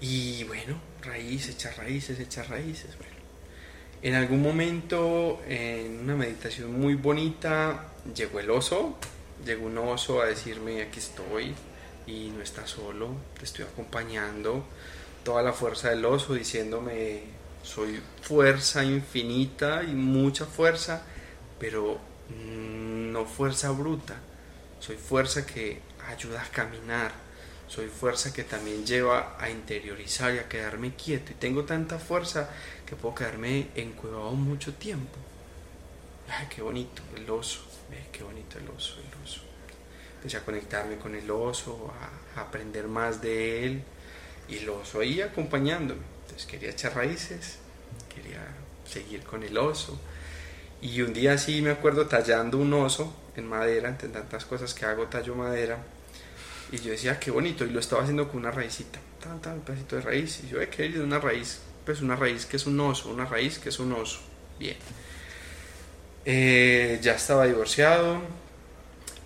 [0.00, 2.96] Y bueno, raíz, echar raíces, echar raíces.
[2.96, 3.20] Bueno.
[4.02, 8.96] En algún momento, en una meditación muy bonita, llegó el oso,
[9.44, 11.54] llegó un oso a decirme, aquí estoy,
[12.06, 14.64] y no estás solo, te estoy acompañando.
[15.24, 17.22] Toda la fuerza del oso diciéndome,
[17.62, 21.02] soy fuerza infinita y mucha fuerza,
[21.58, 24.16] pero no fuerza bruta,
[24.78, 27.12] soy fuerza que ayuda a caminar,
[27.68, 31.32] soy fuerza que también lleva a interiorizar y a quedarme quieto.
[31.32, 32.50] Y tengo tanta fuerza
[32.86, 35.18] que puedo quedarme encuevado mucho tiempo.
[36.28, 37.60] Ay, qué bonito el oso,
[38.10, 39.49] qué bonito el oso, el oso
[40.20, 41.90] empecé a conectarme con el oso,
[42.36, 43.82] a, aprender más de él
[44.48, 46.02] y el oso ahí acompañándome.
[46.22, 47.56] Entonces quería echar raíces,
[48.14, 48.40] quería
[48.84, 49.98] seguir con el oso.
[50.82, 54.84] Y un día sí me acuerdo tallando un oso en madera, entre tantas cosas que
[54.84, 55.78] hago, tallo madera.
[56.70, 59.60] Y yo decía, qué bonito, y lo estaba haciendo con una raicita, tan, tan, un
[59.60, 60.42] pedacito de raíz.
[60.44, 63.58] Y yo he querido una raíz, pues una raíz que es un oso, una raíz
[63.58, 64.20] que es un oso.
[64.58, 64.76] Bien.
[66.24, 68.20] Eh, ya estaba divorciado,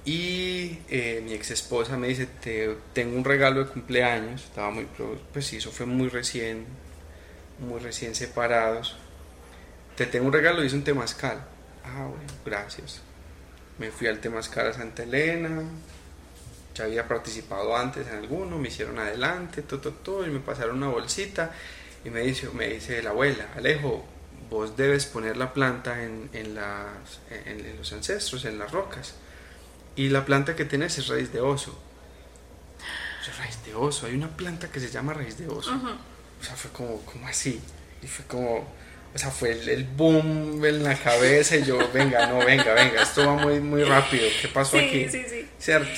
[0.05, 4.87] y eh, mi ex esposa me dice, Te, tengo un regalo de cumpleaños, estaba muy,
[5.33, 6.67] pues sí, eso fue muy recién,
[7.59, 8.97] muy recién separados.
[9.97, 11.43] Te tengo un regalo y es un temazcal.
[11.85, 13.01] Ah, bueno, gracias.
[13.79, 15.63] Me fui al temazcal a Santa Elena,
[16.75, 20.89] ya había participado antes en alguno, me hicieron adelante, todo, todo, y me pasaron una
[20.89, 21.53] bolsita
[22.05, 24.05] y me dice, me dice la abuela, Alejo,
[24.51, 29.15] vos debes poner la planta en, en, las, en los ancestros, en las rocas
[29.97, 31.79] y la planta que tienes es raíz de oso.
[33.21, 34.07] O sea, raíz de oso.
[34.07, 35.73] Hay una planta que se llama raíz de oso.
[35.73, 37.61] O sea, fue como, como así.
[38.03, 38.67] Y fue como,
[39.15, 43.27] o sea, fue el, boom en la cabeza y yo, venga, no, venga, venga, esto
[43.27, 44.27] va muy, muy rápido.
[44.43, 45.09] ¿Qué pasó aquí?
[45.09, 45.49] Sí, sí.
[45.59, 45.89] ¿Cierto?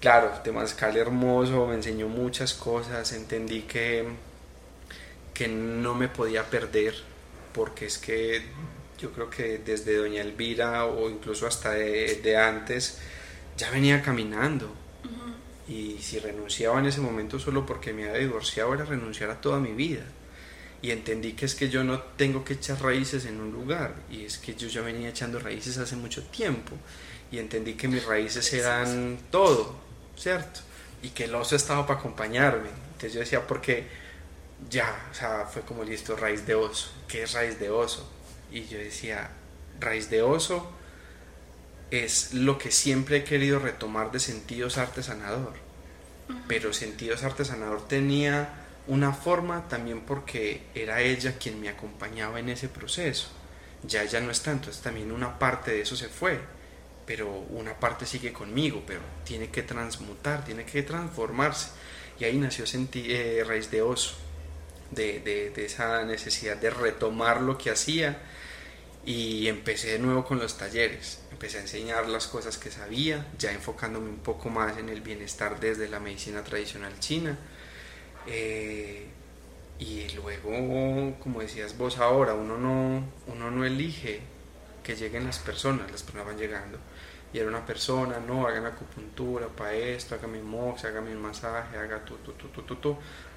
[0.00, 4.06] Claro, Temazcal hermoso, me enseñó muchas cosas, entendí que,
[5.34, 6.94] que no me podía perder,
[7.52, 8.42] porque es que
[8.98, 12.98] yo creo que desde Doña Elvira o incluso hasta de, antes,
[13.56, 14.70] ya venía caminando.
[15.68, 19.60] Y si renunciaba en ese momento solo porque me había divorciado, era renunciar a toda
[19.60, 20.02] mi vida.
[20.80, 24.24] Y entendí que es que yo no tengo que echar raíces en un lugar, y
[24.24, 26.76] es que yo ya venía echando raíces hace mucho tiempo.
[27.30, 29.76] Y entendí que mis raíces eran todo,
[30.16, 30.60] ¿cierto?
[31.02, 32.68] Y que el oso estaba para acompañarme.
[32.92, 33.86] Entonces yo decía, porque
[34.70, 36.90] ya, o sea, fue como listo, raíz de oso.
[37.06, 38.08] ¿Qué es raíz de oso?
[38.50, 39.30] Y yo decía,
[39.80, 40.72] raíz de oso
[41.90, 45.54] es lo que siempre he querido retomar de sentidos artesanador.
[46.46, 52.68] Pero sentidos artesanador tenía una forma también porque era ella quien me acompañaba en ese
[52.68, 53.28] proceso.
[53.82, 56.40] Ya ella no está, entonces también una parte de eso se fue,
[57.06, 61.70] pero una parte sigue conmigo, pero tiene que transmutar, tiene que transformarse.
[62.18, 64.16] Y ahí nació eh, raíz de oso,
[64.90, 68.18] de, de, esa necesidad de retomar lo que hacía
[69.04, 71.20] y empecé de nuevo con los talleres.
[71.30, 75.60] Empecé a enseñar las cosas que sabía, ya enfocándome un poco más en el bienestar
[75.60, 77.38] desde la medicina tradicional china.
[78.26, 79.06] Eh,
[79.78, 84.20] y luego, como decías vos ahora, uno no, uno no elige
[84.82, 86.78] que lleguen las personas, las personas van llegando.
[87.32, 92.04] Y era una persona, no, hagan acupuntura para esto, hágame mox, hágame un masaje, haga
[92.04, 92.96] tu, tu, tu, tu, tu, tu,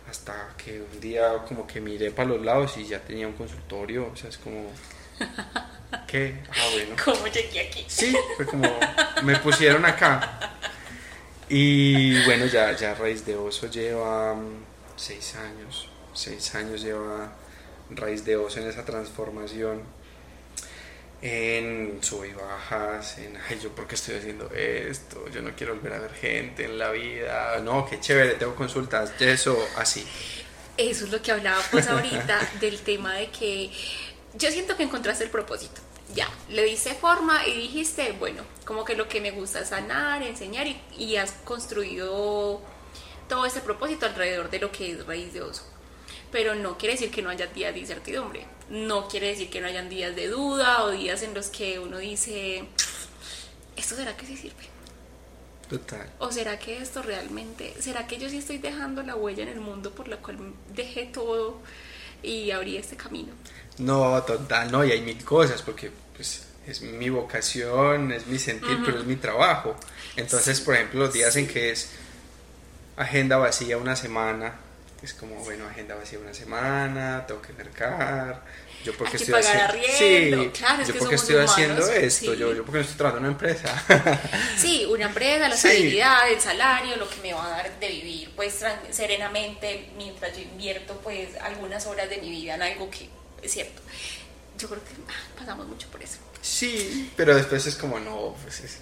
[0.09, 4.09] hasta que un día como que miré para los lados y ya tenía un consultorio,
[4.11, 4.71] o sea, es como,
[6.07, 6.43] ¿qué?
[6.49, 6.95] Ah, bueno.
[7.03, 7.85] ¿Cómo llegué aquí?
[7.87, 8.67] Sí, fue como,
[9.23, 10.51] me pusieron acá.
[11.49, 14.63] Y bueno, ya, ya Raíz de Oso lleva mm,
[14.95, 17.33] seis años, seis años lleva
[17.89, 19.81] Raíz de Oso en esa transformación
[21.21, 25.93] en sub y bajas, en, ay, yo porque estoy haciendo esto, yo no quiero volver
[25.93, 30.05] a ver gente en la vida, no, qué chévere, tengo consultas, eso, así.
[30.77, 33.71] Eso es lo que hablaba pues ahorita del tema de que
[34.33, 35.81] yo siento que encontraste el propósito.
[36.15, 40.21] Ya, le diste forma y dijiste, bueno, como que lo que me gusta es sanar,
[40.23, 42.61] enseñar y, y has construido
[43.29, 45.70] todo ese propósito alrededor de lo que es raíz de oso
[46.31, 49.67] pero no quiere decir que no haya días de incertidumbre, no quiere decir que no
[49.67, 52.63] hayan días de duda o días en los que uno dice,
[53.75, 54.69] ¿esto será que sí sirve?
[55.69, 56.09] Total.
[56.19, 59.59] ¿O será que esto realmente, será que yo sí estoy dejando la huella en el
[59.59, 60.37] mundo por la cual
[60.73, 61.59] dejé todo
[62.23, 63.33] y abrí este camino?
[63.77, 68.79] No, total, no, y hay mil cosas, porque pues es mi vocación, es mi sentir,
[68.85, 69.75] pero es mi trabajo.
[70.15, 71.91] Entonces, por ejemplo, los días en que es
[72.97, 74.59] agenda vacía una semana,
[75.01, 78.43] es como, bueno, agenda vacía una semana, tengo que mercar,
[78.83, 82.83] yo porque estoy, haciendo, sí, claro, yo porque estoy haciendo esto, yo, yo porque no
[82.83, 84.21] estoy trabajando en una empresa.
[84.57, 88.31] sí, una empresa, la estabilidad, el salario, lo que me va a dar de vivir
[88.35, 93.09] pues serenamente mientras yo invierto pues algunas horas de mi vida en algo que
[93.41, 93.81] es cierto.
[94.57, 96.17] Yo creo que ah, pasamos mucho por eso.
[96.41, 98.77] Sí, pero después es como, no, pues es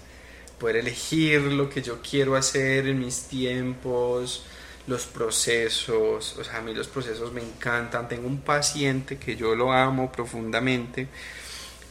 [0.58, 4.44] poder elegir lo que yo quiero hacer en mis tiempos,
[4.90, 8.08] los procesos, o sea, a mí los procesos me encantan.
[8.08, 11.06] Tengo un paciente que yo lo amo profundamente.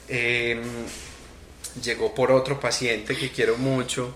[0.09, 0.61] Em,
[1.81, 4.13] llegó por otro paciente que quiero mucho,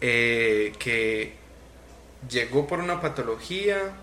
[0.00, 1.34] eh, que
[2.28, 3.96] llegó por una patología,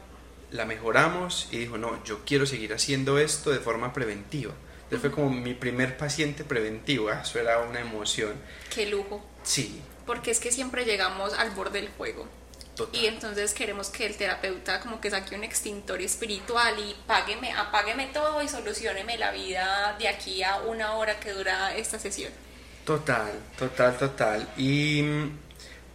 [0.52, 4.54] la mejoramos y dijo, no, yo quiero seguir haciendo esto de forma preventiva.
[4.84, 8.36] Entonces fue como mi primer paciente preventivo, ah, eso era una emoción.
[8.74, 9.22] Qué lujo.
[9.44, 9.82] Sí.
[10.06, 12.28] Porque es que siempre llegamos al borde del juego.
[12.92, 18.08] Y entonces queremos que el terapeuta como que saque un extintor espiritual y págueme, apágueme
[18.08, 22.32] todo y solucioneme la vida de aquí a una hora que dura esta sesión.
[22.84, 24.50] Total, total, total.
[24.58, 25.38] Y mm,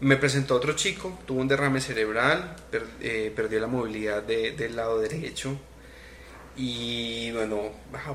[0.00, 2.54] me presentó otro chico, tuvo un derrame cerebral,
[3.00, 5.58] eh, perdió la movilidad del lado derecho.
[6.56, 7.72] Y bueno,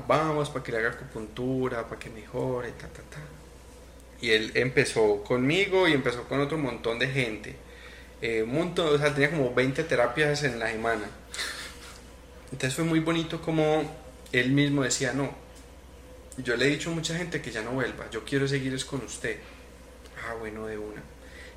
[0.08, 3.20] vamos para que le haga acupuntura, para que mejore, ta, ta, ta.
[4.20, 7.63] Y él empezó conmigo y empezó con otro montón de gente
[8.20, 11.04] eh, un montón, o sea, tenía como 20 terapias en la semana.
[12.52, 13.90] Entonces fue muy bonito como
[14.32, 15.34] él mismo decía, no,
[16.38, 18.84] yo le he dicho a mucha gente que ya no vuelva, yo quiero seguir es
[18.84, 19.38] con usted.
[20.26, 21.02] Ah, bueno, de una.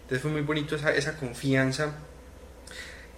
[0.02, 1.96] Entonces fue muy bonito esa, esa confianza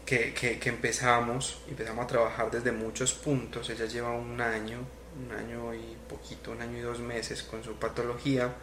[0.05, 3.69] que, que, que, empezamos, empezamos a trabajar desde muchos puntos.
[3.69, 4.79] Ella lleva un año,
[5.23, 8.53] un año y poquito, un año y dos meses con su patología.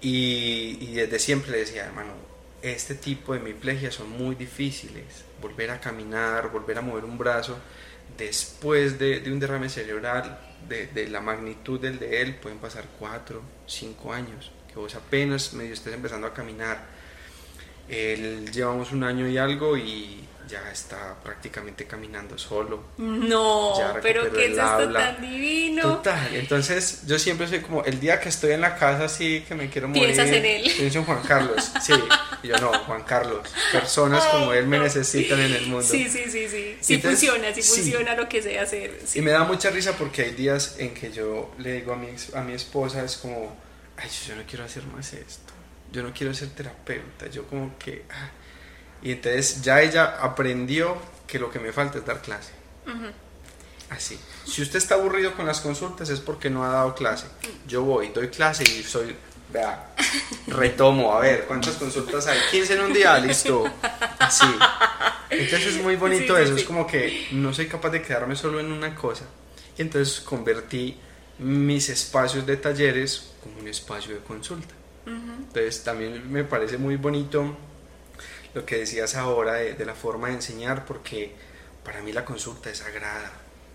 [0.00, 2.12] Y, y desde siempre le decía, hermano,
[2.62, 5.24] este tipo de hemiplegias son muy difíciles.
[5.40, 7.58] Volver a caminar, volver a mover un brazo
[8.16, 10.38] después de, un derrame cerebral
[10.68, 15.72] de, la magnitud del de él, pueden pasar 4, 5 años, que vos apenas medio
[15.72, 16.86] estés empezando a caminar.
[17.88, 22.84] Él llevamos un año y algo y ya está prácticamente caminando solo.
[22.98, 23.72] No,
[24.02, 25.82] pero que es esto tan divino.
[25.82, 29.54] Total, entonces yo siempre soy como, el día que estoy en la casa así que
[29.54, 30.04] me quiero morir.
[30.04, 30.70] Piensas en él.
[30.76, 31.94] Pienso en Juan Carlos, sí.
[32.42, 33.48] Y yo no, Juan Carlos.
[33.72, 35.82] Personas como él me necesitan en el mundo.
[35.82, 36.76] Sí, sí, sí, sí.
[36.80, 39.00] Sí funciona, sí funciona lo que sé hacer.
[39.14, 42.08] Y me da mucha risa porque hay días en que yo le digo a mi,
[42.34, 43.56] a mi esposa, es como,
[43.96, 45.54] ay, yo no quiero hacer más esto.
[45.90, 47.28] Yo no quiero ser terapeuta.
[47.28, 48.04] Yo como que...
[48.10, 48.30] Ah,
[49.02, 50.96] y entonces ya ella aprendió
[51.26, 52.52] que lo que me falta es dar clase.
[53.90, 54.18] Así.
[54.44, 57.26] Si usted está aburrido con las consultas es porque no ha dado clase.
[57.66, 59.14] Yo voy, doy clase y soy,
[59.52, 59.94] vea,
[60.46, 62.38] retomo, a ver, ¿cuántas consultas hay?
[62.50, 63.64] 15 en un día, listo.
[64.18, 64.46] Así.
[65.30, 68.70] Entonces es muy bonito eso, es como que no soy capaz de quedarme solo en
[68.70, 69.24] una cosa.
[69.76, 70.98] Y entonces convertí
[71.38, 74.74] mis espacios de talleres como un espacio de consulta.
[75.06, 77.56] Entonces también me parece muy bonito
[78.54, 81.32] lo que decías ahora de, la forma de enseñar, porque
[81.84, 83.32] para mí la consulta es sagrada.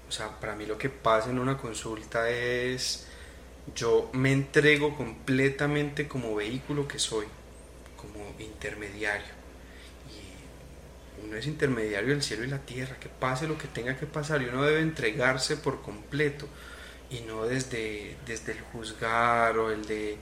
[0.07, 3.07] O sea, para mí lo que pasa en una consulta es
[3.75, 7.25] yo me entrego completamente como vehículo que soy,
[7.97, 9.35] como intermediario.
[10.09, 14.05] Y uno es intermediario del cielo y la tierra, que pase lo que tenga que
[14.05, 16.47] pasar y uno debe entregarse por completo
[17.09, 20.17] y no desde, desde el juzgar o el de,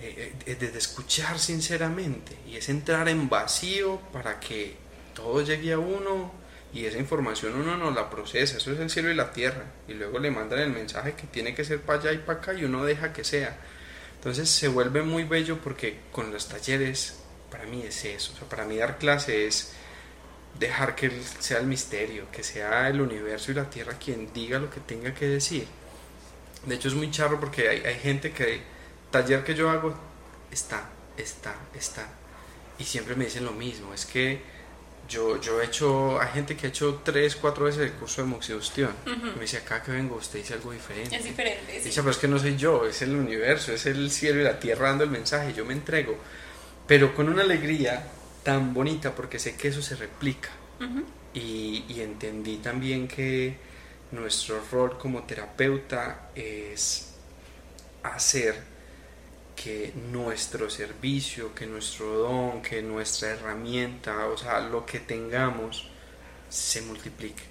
[0.00, 2.36] eh, eh, desde escuchar sinceramente.
[2.46, 4.76] Y es entrar en vacío para que
[5.14, 6.32] todo llegue a uno
[6.72, 9.94] y esa información uno no la procesa, eso es el cielo y la tierra, y
[9.94, 12.64] luego le mandan el mensaje que tiene que ser para allá y para acá y
[12.64, 13.58] uno deja que sea.
[14.16, 17.20] Entonces se vuelve muy bello porque con los talleres,
[17.50, 19.72] para mí es eso, o sea, para mí dar clase es
[20.58, 24.68] dejar que sea el misterio, que sea el universo y la tierra quien diga lo
[24.68, 25.66] que tenga que decir.
[26.66, 28.60] De hecho es muy charro porque hay, hay gente que,
[29.10, 29.94] taller que yo hago,
[30.50, 32.08] está, está, está,
[32.78, 34.40] y siempre me dicen lo mismo, es que
[35.08, 38.28] yo, yo he hecho, hay gente que ha hecho tres, cuatro veces el curso de
[38.28, 38.90] moxibustión.
[39.34, 41.16] Me dice, acá que vengo, usted dice algo diferente.
[41.16, 41.80] Es diferente.
[41.80, 44.60] Dice, pero es que no soy yo, es el universo, es el cielo y la
[44.60, 46.16] tierra dando el mensaje, yo me entrego.
[46.86, 48.06] Pero con una alegría
[48.42, 50.50] tan bonita porque sé que eso se replica.
[51.32, 53.56] y, y entendí también que
[54.12, 57.14] nuestro rol como terapeuta es
[58.02, 58.62] hacer
[59.62, 65.88] que nuestro servicio, que nuestro don, que nuestra herramienta, o sea, lo que tengamos,
[66.48, 67.42] se multiplique,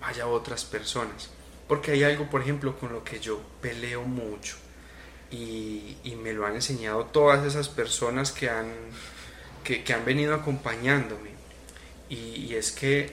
[0.00, 1.30] vaya a otras personas.
[1.68, 4.56] Porque hay algo, por ejemplo, con lo que yo peleo mucho
[5.30, 8.72] y, me lo han enseñado todas esas personas que han,
[9.62, 11.30] que, han venido acompañándome.
[12.08, 13.12] Y, y es que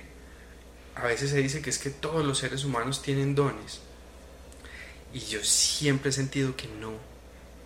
[0.95, 3.81] a veces se dice que es que todos los seres humanos tienen dones.
[5.13, 7.12] Y yo siempre he sentido que no,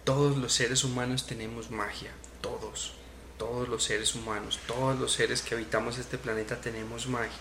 [0.08, 2.94] todos los seres humanos tenemos magia, todos,
[3.38, 7.36] todos los seres humanos, todos los seres que habitamos este planeta tenemos magia,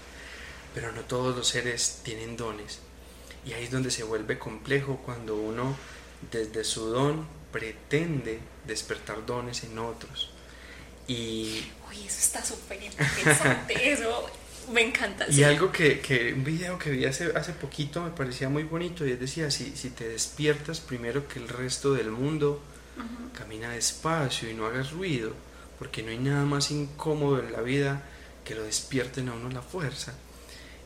[0.74, 2.80] pero no todos los seres tienen dones.
[3.44, 5.76] Y ahí es donde se vuelve complejo cuando uno
[6.32, 10.32] desde su don pretende despertar dones en otros.
[11.06, 11.70] Y...
[11.88, 14.28] Uy, eso está súper interesante, eso
[14.72, 15.26] me encanta.
[15.30, 19.06] Y algo que, que, un video que vi hace, hace poquito me parecía muy bonito
[19.06, 22.62] y es decía, si, si te despiertas primero que el resto del mundo,
[23.36, 25.32] camina despacio y no hagas ruido,
[25.78, 28.02] porque no hay nada más incómodo en la vida
[28.44, 30.14] que lo despierten a uno la fuerza.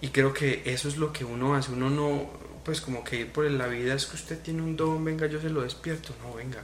[0.00, 2.30] Y creo que eso es lo que uno hace, uno no,
[2.64, 5.40] pues como que ir por la vida es que usted tiene un don, venga, yo
[5.40, 6.62] se lo despierto, no, venga,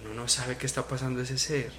[0.00, 1.72] uno no sabe qué está pasando ese ser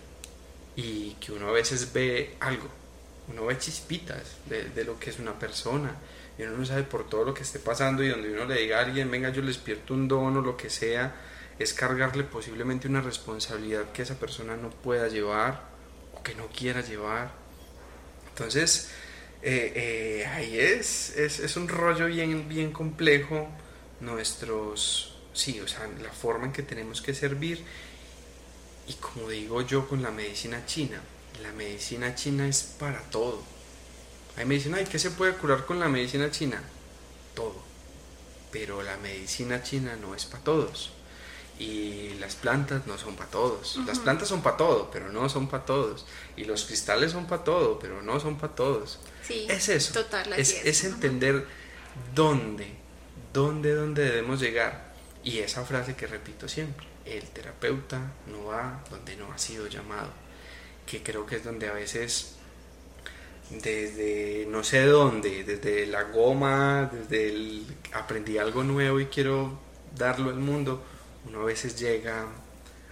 [0.75, 2.82] y que uno a veces ve algo
[3.27, 5.95] uno ve chispitas de, lo que es una persona
[6.37, 8.79] y uno no sabe por todo lo que esté pasando y donde uno le diga
[8.79, 11.15] a alguien, venga, yo le despierto un don o lo que sea,
[11.59, 15.63] es cargarle posiblemente una responsabilidad que esa persona no pueda llevar
[16.13, 17.31] o que no quiera llevar.
[18.29, 18.89] Entonces,
[19.43, 23.47] eh, eh, ahí es, es, es, un rollo bien, bien complejo
[23.99, 27.63] nuestros, sí, o sea, la forma en que tenemos que servir
[28.87, 31.01] y como digo yo con la medicina china,
[31.41, 33.41] la medicina china es para todo.
[34.37, 36.61] Hay medicina, ¿y qué se puede curar con la medicina china?
[37.35, 37.55] Todo.
[38.51, 40.91] Pero la medicina china no es para todos.
[41.59, 43.79] Y las plantas no son para todos.
[43.85, 46.05] Las plantas son para todo, pero no son para todos.
[46.35, 48.99] Y los cristales son para todo, pero no son para todos.
[49.25, 49.93] Sí, es eso.
[49.93, 51.45] Total, es, es, entender
[52.15, 52.67] dónde,
[53.31, 54.93] dónde, dónde debemos llegar.
[55.23, 60.22] Y esa frase que repito siempre, el terapeuta no va donde no ha sido llamado
[60.85, 62.35] que creo que es donde a veces
[63.49, 69.59] desde no sé dónde, desde la goma, desde el aprendí algo nuevo y quiero
[69.95, 70.83] darlo al mundo,
[71.27, 72.25] uno a veces llega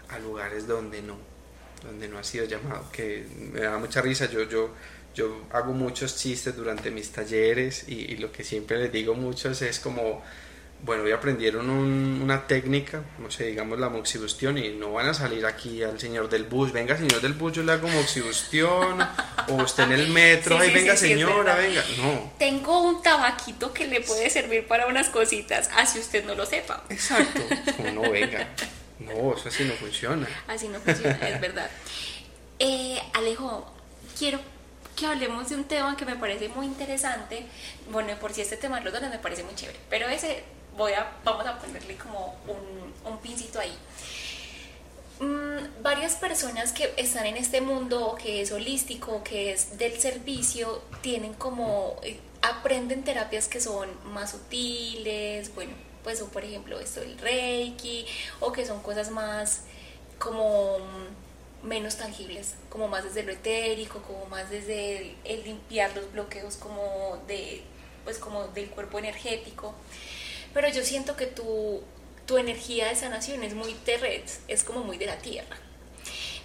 [0.10, 1.18] a lugares donde no,
[1.84, 4.70] donde no ha sido llamado, que me da mucha risa, yo, yo,
[5.16, 9.62] yo hago muchos chistes durante mis talleres y, y lo que siempre les digo muchos
[9.62, 10.22] es como
[10.84, 15.46] bueno, hoy aprendieron una técnica, no sé, digamos la moxibustión, y no van a salir
[15.46, 19.00] aquí al señor del bus, venga señor del bus, yo le hago moxibustión,
[19.50, 22.32] o usted en el metro, ay venga señora, venga, no.
[22.40, 26.84] Tengo un tabaquito que le puede servir para unas cositas, así usted no lo sepa.
[26.90, 27.42] Exacto,
[27.78, 28.48] como no venga,
[29.00, 30.28] no, eso así no funciona.
[30.48, 31.70] Así no funciona, es verdad.
[32.64, 33.74] Eh, Alejo,
[34.20, 34.40] quiero
[34.96, 37.48] que hablemos de un tema que me parece muy interesante.
[37.92, 40.44] Bueno, por si este tema de los dones me parece muy chévere, pero ese
[40.82, 43.78] voy a, vamos a ponerle como un, un pincito ahí.
[45.20, 50.82] Mm, varias personas que están en este mundo, que es holístico, que es del servicio,
[51.02, 55.74] tienen como, eh, aprenden terapias que son más sutiles, bueno,
[56.04, 58.06] pues o por ejemplo esto del reiki,
[58.40, 59.62] o que son cosas más
[60.18, 60.78] como
[61.64, 67.20] menos tangibles, como más desde lo etérico, como más desde el, limpiar los bloqueos como
[67.28, 67.62] de
[68.04, 69.76] pues como del cuerpo energético.
[70.54, 71.84] Pero yo siento que tú
[72.26, 75.58] tu energía de sanación es muy red, es como muy de la tierra.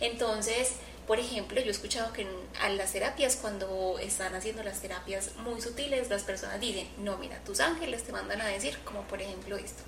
[0.00, 0.72] Entonces,
[1.06, 5.60] por ejemplo, yo he escuchado que en, las terapias, cuando están haciendo las terapias muy
[5.60, 9.56] sutiles, las personas dicen, no, mira, tus ángeles te mandan a decir, como por ejemplo
[9.56, 9.84] esto.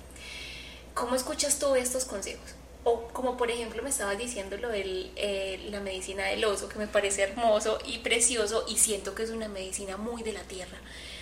[0.93, 2.55] ¿Cómo escuchas tú estos consejos?
[2.85, 6.79] O como por ejemplo me estabas diciendo lo de eh, la medicina del oso, que
[6.79, 10.77] me parece hermoso y precioso y siento que es una medicina muy de la tierra.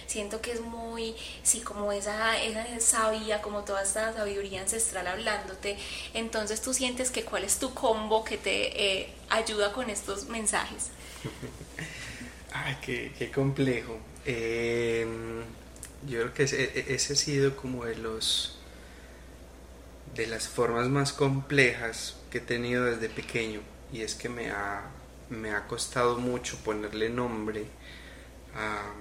[0.07, 5.77] Siento que es muy, sí, como esa, esa sabia, como toda esta sabiduría ancestral hablándote.
[6.13, 10.91] Entonces tú sientes que cuál es tu combo que te eh, ayuda con estos mensajes.
[12.53, 13.99] Ay, qué, qué complejo.
[14.25, 15.41] Em,
[16.07, 18.53] yo creo que ese, e, ese ha sido como de los
[20.15, 23.61] de las formas más complejas que he tenido desde pequeño
[23.93, 24.81] y es que me ha,
[25.29, 27.65] me ha costado mucho ponerle nombre
[28.55, 28.93] a,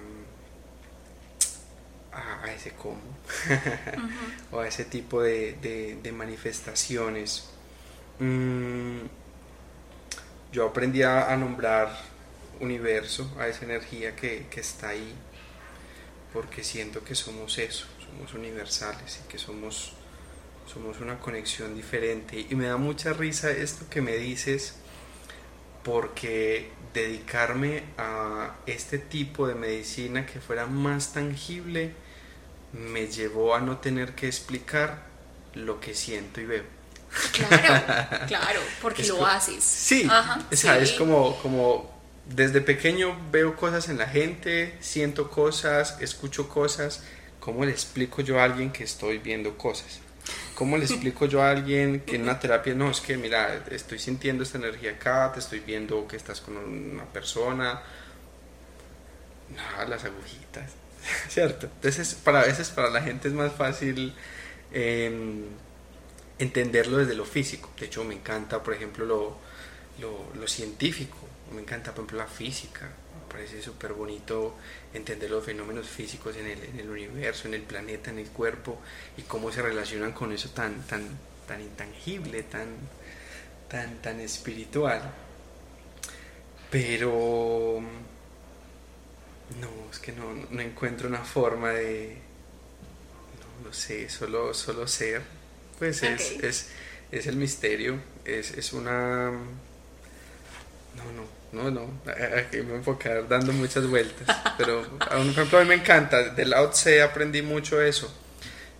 [2.17, 3.01] a, ese cómo
[4.51, 7.49] o a ese tipo de, de, manifestaciones.
[8.19, 9.01] Mm,
[10.51, 11.89] yo aprendí a, nombrar
[12.59, 15.13] universo, a esa energía que, que está ahí,
[16.33, 19.93] porque siento que somos eso, somos universales y que somos
[20.67, 22.45] somos una conexión diferente.
[22.49, 24.75] Y me da mucha risa esto que me dices,
[25.83, 31.93] porque dedicarme a este tipo de medicina que fuera más tangible
[32.73, 35.03] me llevó a no tener que explicar
[35.53, 36.63] lo que siento y veo.
[37.31, 37.85] Claro,
[38.27, 39.63] claro, porque lo haces.
[39.63, 40.07] Sí,
[40.51, 46.49] o sea, es como, como desde pequeño veo cosas en la gente, siento cosas, escucho
[46.49, 47.03] cosas.
[47.39, 49.99] ¿Cómo le explico yo a alguien que estoy viendo cosas?
[50.53, 53.99] ¿Cómo le explico yo a alguien que en una terapia no es que, mira, estoy
[53.99, 57.81] sintiendo esta energía acá, te estoy viendo que estás con una persona?
[59.55, 60.71] No, las agujitas,
[61.29, 61.67] ¿cierto?
[61.67, 64.13] Entonces, para, a veces para la gente es más fácil
[64.71, 65.43] em,
[66.39, 67.71] entenderlo desde lo físico.
[67.79, 69.37] De hecho, me encanta, por ejemplo, lo,
[70.33, 71.17] lo científico,
[71.53, 72.89] me encanta, por ejemplo, la física
[73.27, 74.55] parece súper bonito
[74.93, 78.79] entender los fenómenos físicos en el, en el, universo, en el planeta, en el cuerpo
[79.17, 81.07] y cómo se relacionan con eso tan, tan,
[81.47, 82.67] tan intangible, tan,
[83.67, 85.01] tan, tan espiritual.
[86.71, 87.81] Pero
[89.61, 92.17] no, es que no, no encuentro una forma de,
[93.39, 95.21] no lo sé, solo, solo ser.
[95.79, 96.69] Pues es, es,
[97.11, 99.31] es, el misterio, es, es una...
[100.95, 102.01] No, no, no, no,
[102.37, 104.35] aquí me voy a quedar dando muchas vueltas.
[104.57, 106.29] Pero, por ejemplo, a mí me encanta.
[106.29, 108.11] De Lao Tse aprendí mucho eso.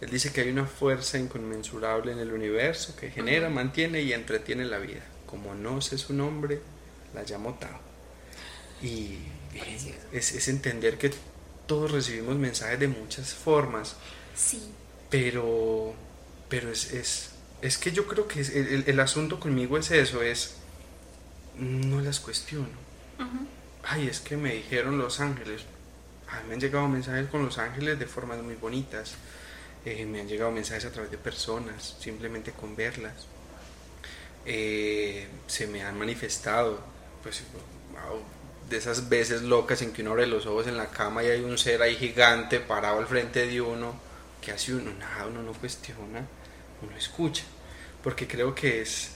[0.02, 4.66] Él dice que hay una fuerza inconmensurable en el universo que genera, mantiene y entretiene
[4.66, 5.02] la vida.
[5.26, 6.62] Como no sé su nombre,
[7.14, 7.80] la llamo Tao.
[8.82, 9.20] Y
[10.12, 11.12] es, es, entender que
[11.66, 13.96] todos recibimos mensajes de muchas formas.
[14.36, 14.72] Sí.
[15.10, 15.94] Pero,
[16.50, 17.30] pero es, es,
[17.62, 20.56] es que yo creo que el, el asunto conmigo es eso, es
[21.58, 22.88] no las cuestiono.
[23.84, 25.64] Ay, es que me dijeron Los Ángeles.
[26.48, 29.16] me han llegado mensajes con Los Ángeles de formas muy bonitas.
[29.86, 33.14] Eh, me han llegado mensajes a través de personas, simplemente con verlas.
[34.46, 36.80] Eh, se me han manifestado,
[37.24, 37.44] pues,
[38.70, 41.42] de esas veces locas en que uno abre los ojos en la cama y hay
[41.42, 44.00] un ser ahí gigante parado al frente de uno,
[44.42, 46.26] que hace uno, nada, uno no cuestiona,
[46.82, 47.44] uno escucha,
[48.04, 49.12] porque creo que es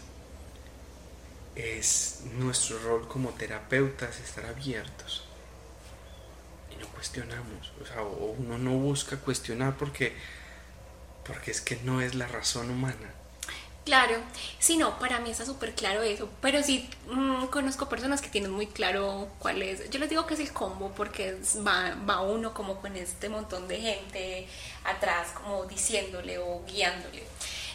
[1.56, 5.26] es nuestro rol como terapeutas estar abiertos
[6.72, 10.16] y no cuestionamos, o sea, uno no busca cuestionar porque,
[11.26, 13.21] porque es que no es la razón humana.
[13.84, 14.16] Claro,
[14.60, 18.52] sí, no, para mí está súper claro eso, pero sí mm, conozco personas que tienen
[18.52, 21.38] muy claro cuál es, yo les digo que es el combo porque
[21.68, 24.48] va, va uno como con este montón de gente
[24.84, 27.24] atrás como diciéndole o guiándole.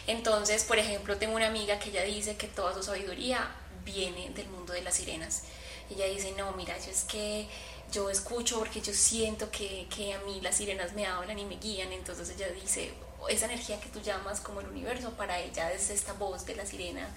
[0.07, 3.45] Entonces, por ejemplo, tengo una amiga que ella dice que toda su sabiduría
[3.83, 5.43] viene del mundo de las sirenas.
[5.89, 7.47] Ella dice, no, mira, yo es que
[7.91, 11.57] yo escucho porque yo siento que, que a mí las sirenas me hablan y me
[11.57, 11.91] guían.
[11.91, 12.93] Entonces ella dice,
[13.29, 16.65] esa energía que tú llamas como el universo, para ella es esta voz de la
[16.65, 17.07] sirena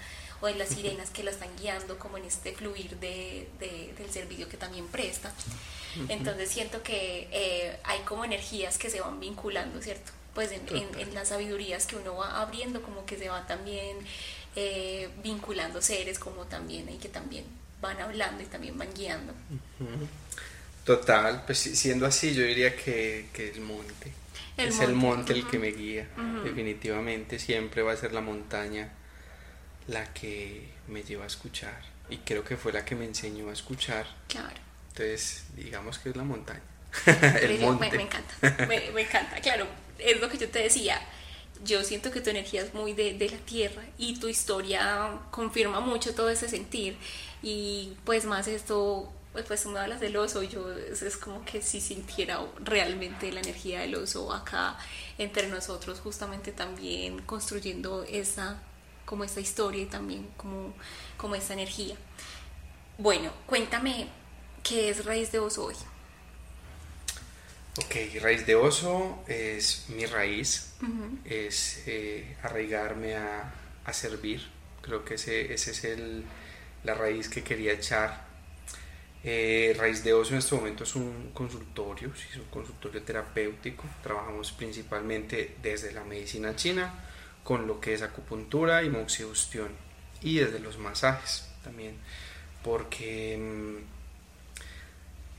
[0.41, 4.49] o de las sirenas que la están guiando como en este fluir de, del servicio
[4.49, 5.31] que también presta.
[6.09, 10.11] Entonces siento que eh, hay como energías que se van vinculando, ¿cierto?
[10.33, 13.97] Pues en, en, las sabidurías que uno va abriendo, como que se va también
[14.55, 17.45] eh, vinculando seres como también y que también
[17.81, 19.33] van hablando y también van guiando.
[20.85, 24.13] Total, pues siendo así yo diría que, el monte.
[24.57, 26.07] Es el monte el que me guía,
[26.43, 28.93] definitivamente siempre va a ser la montaña
[29.87, 33.53] la que me lleva a escuchar y creo que fue la que me enseñó a
[33.53, 34.05] escuchar.
[34.27, 34.55] Claro.
[34.89, 36.61] Entonces, digamos que es la montaña.
[37.41, 37.89] el monte.
[37.89, 39.65] Me, encanta, me, me, encanta, claro,
[39.97, 40.99] es lo que yo te decía,
[41.63, 45.79] yo siento que tu energía es muy de, de, la tierra y tu historia confirma
[45.79, 46.97] mucho todo ese sentir
[47.41, 51.61] y pues más esto, pues, pues tú me hablas del oso, yo es, como que
[51.61, 54.77] si sintiera realmente la energía del oso acá
[55.17, 58.61] entre nosotros justamente también construyendo esa
[59.05, 60.73] como esta historia y también como,
[61.17, 61.95] como esta energía.
[62.97, 64.07] Bueno, cuéntame
[64.63, 65.75] qué es raíz de oso hoy.
[67.77, 70.73] Ok, raíz de oso es mi raíz,
[71.23, 73.53] es eh, arraigarme a,
[73.93, 74.47] servir.
[74.81, 76.23] Creo que ese, ese es el,
[76.85, 78.30] la raíz que quería echar.
[79.23, 83.83] Eh, raíz de oso en este momento es un consultorio, es un consultorio terapéutico.
[84.01, 86.93] Trabajamos principalmente desde la medicina china
[87.43, 89.69] con lo que es acupuntura y moxibustión
[90.21, 91.95] y desde los masajes también,
[92.63, 94.01] porque mm,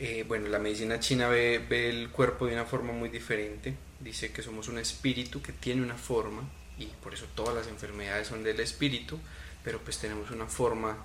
[0.05, 3.75] eh, bueno, la medicina china ve, el cuerpo de una forma muy diferente.
[4.01, 6.43] Dice que somos un espíritu que tiene una forma
[6.79, 9.19] y por eso todas las enfermedades son del espíritu,
[9.63, 10.99] pero pues tenemos una forma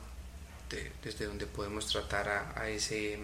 [1.03, 3.19] desde donde podemos tratar a, ese,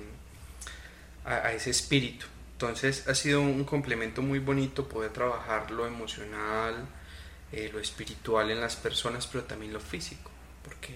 [1.26, 2.26] a, ese espíritu.
[2.54, 6.86] Entonces ha sido un complemento muy bonito poder trabajar lo emocional,
[7.52, 10.32] eh, lo espiritual en las personas, pero también lo físico,
[10.64, 10.94] porque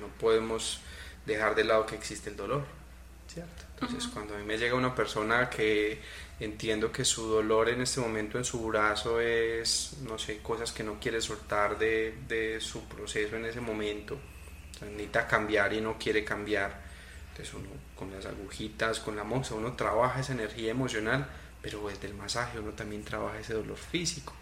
[0.00, 0.80] no podemos
[1.24, 2.78] dejar de lado que existe el dolor
[3.80, 6.00] entonces, cuando a mí me llega una persona que
[6.40, 10.82] entiendo que su dolor en este momento en su brazo es, no sé, cosas que
[10.82, 14.18] no quiere soltar de, de su proceso en ese momento,
[14.86, 16.80] necesita cambiar y no quiere cambiar,
[17.30, 21.26] entonces uno con las agujitas, con la moxa, uno trabaja esa energía emocional,
[21.62, 24.32] pero desde el masaje uno también trabaja ese dolor físico,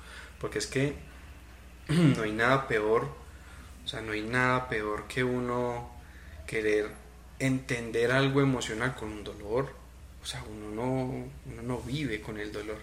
[0.40, 0.94] porque es que
[1.88, 3.08] no hay nada peor,
[3.84, 5.90] o sea, no hay nada peor que uno
[6.46, 6.90] querer
[7.38, 9.70] entender algo emocional con un dolor.
[10.22, 12.78] O sea, uno no, no vive con el dolor.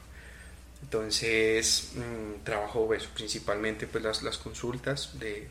[0.81, 5.49] Entonces, mm, trabajo eso, principalmente pues las, las consultas de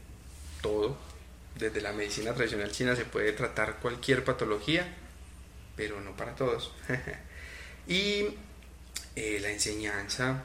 [0.60, 0.96] todo.
[1.56, 4.86] Desde la medicina tradicional china se puede tratar cualquier patología,
[5.76, 6.74] pero no para todos.
[7.86, 8.26] y
[9.16, 10.44] eh, la enseñanza,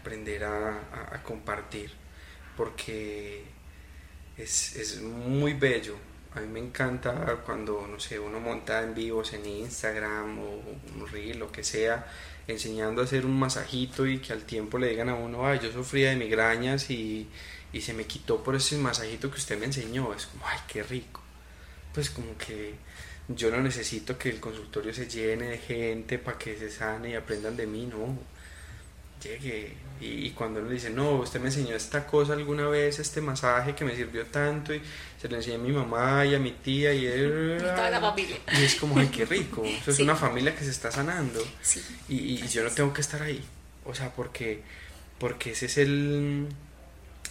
[0.00, 1.92] aprender a, compartir,
[2.56, 3.44] porque
[4.36, 5.96] es, es muy bello
[6.34, 10.62] a mí me encanta cuando, no sé, uno monta en vivos en Instagram o
[10.94, 12.06] un reel, lo que sea,
[12.46, 15.72] enseñando a hacer un masajito y que al tiempo le digan a uno, ay, yo
[15.72, 17.28] sufría de migrañas y,
[17.72, 20.12] y se me quitó por ese masajito que usted me enseñó.
[20.14, 21.22] Es como, ay, qué rico.
[21.92, 22.74] Pues como que
[23.28, 27.14] yo no necesito que el consultorio se llene de gente para que se sane y
[27.14, 28.18] aprendan de mí, no
[29.22, 29.74] llegue.
[30.00, 33.84] Y, cuando uno dice, no, usted me enseñó esta cosa alguna vez, este masaje que
[33.84, 34.80] me sirvió tanto, y
[35.20, 38.36] se lo enseñé a mi mamá y a mi tía, y, él, toda la familia.
[38.56, 39.64] Y es como, ay, qué rico.
[39.86, 41.44] es una familia que se está sanando.
[42.08, 43.44] Y, yo no tengo que estar ahí.
[43.84, 44.62] O sea, porque,
[45.18, 46.46] porque ese es el.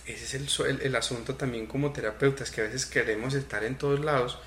[0.07, 3.99] Ese es el, el, asunto también como terapeutas, que a veces queremos estar en todos
[3.99, 4.39] lados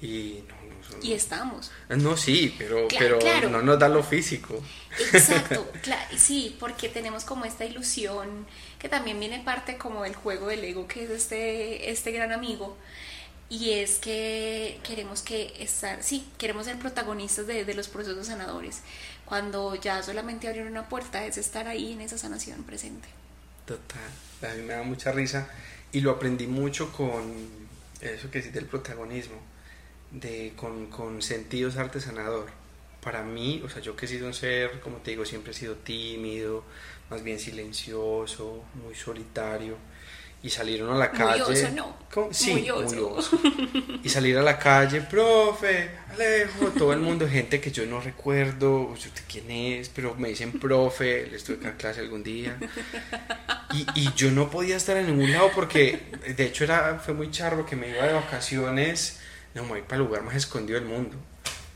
[0.00, 0.62] y no,
[1.02, 1.70] y estamos.
[1.88, 4.62] No, sí, pero, pero no nos da lo físico.
[5.12, 5.70] Exacto,
[6.16, 8.46] sí, porque tenemos como esta ilusión
[8.78, 12.76] que también viene parte como del juego del ego, que es este, este gran amigo.
[13.48, 18.80] Y es que queremos que estar, sí, queremos ser protagonistas de, de los procesos sanadores.
[19.26, 23.08] Cuando ya solamente abrir una puerta es estar ahí en esa sanación presente.
[23.66, 24.00] Total,
[24.42, 25.48] a mí me da mucha risa
[25.92, 27.22] y lo aprendí mucho con
[28.00, 29.36] eso que es del protagonismo
[30.10, 32.46] de, con, con sentidos artesanador.
[33.02, 35.54] Para mí, o sea, yo que he sido un ser, como te digo, siempre he
[35.54, 36.64] sido tímido,
[37.10, 39.76] más bien silencioso, muy solitario.
[40.42, 41.44] Y salir uno a la calle.
[41.44, 41.96] Muy no.
[42.32, 43.16] Sí, muy oso.
[44.02, 48.92] Y salir a la calle, profe, Alejo, todo el mundo, gente que yo no recuerdo,
[49.28, 52.58] quién es, pero me dicen profe, les tuve que dar clase algún día.
[53.72, 57.30] Y, y, yo no podía estar en ningún lado porque, de hecho, era, fue muy
[57.30, 59.20] charro que me iba de vacaciones
[59.54, 61.16] no, me voy para el lugar más escondido del mundo.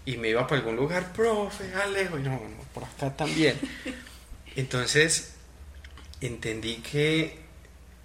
[0.04, 3.58] Y me iba para algún lugar, profe, Alejo, y no, no, por acá también.
[4.56, 5.34] Entonces,
[6.20, 7.38] entendí que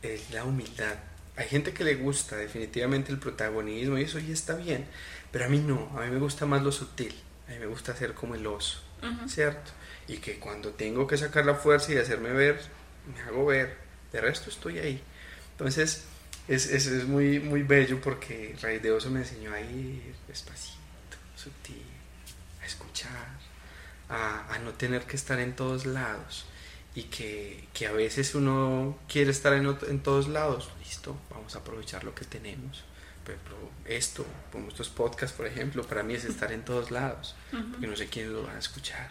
[0.01, 0.95] es la humildad.
[1.35, 4.85] Hay gente que le gusta definitivamente el protagonismo y eso ya está bien,
[5.31, 7.15] pero a mí no, a mí me gusta más lo sutil,
[7.47, 8.81] a mí me gusta ser como el oso,
[9.27, 9.71] ¿cierto?
[10.07, 12.61] Y que cuando tengo que sacar la fuerza y hacerme ver,
[13.13, 13.77] me hago ver,
[14.11, 15.01] de resto estoy ahí.
[15.51, 16.03] Entonces,
[16.47, 20.77] es, es, es, muy, muy bello porque Raíz de Oso me enseñó a ir despacito,
[21.35, 21.85] sutil,
[22.61, 23.39] a escuchar,
[24.09, 26.45] a, a no tener que estar en todos lados
[26.93, 31.59] y que, que a veces uno quiere estar en, en, todos lados, listo, vamos a
[31.59, 32.83] aprovechar lo que tenemos.
[33.23, 33.55] Por ejemplo,
[33.85, 37.35] esto, como estos podcasts, por ejemplo, para mí es estar en todos lados,
[37.71, 39.09] porque no sé quiénes lo van a escuchar.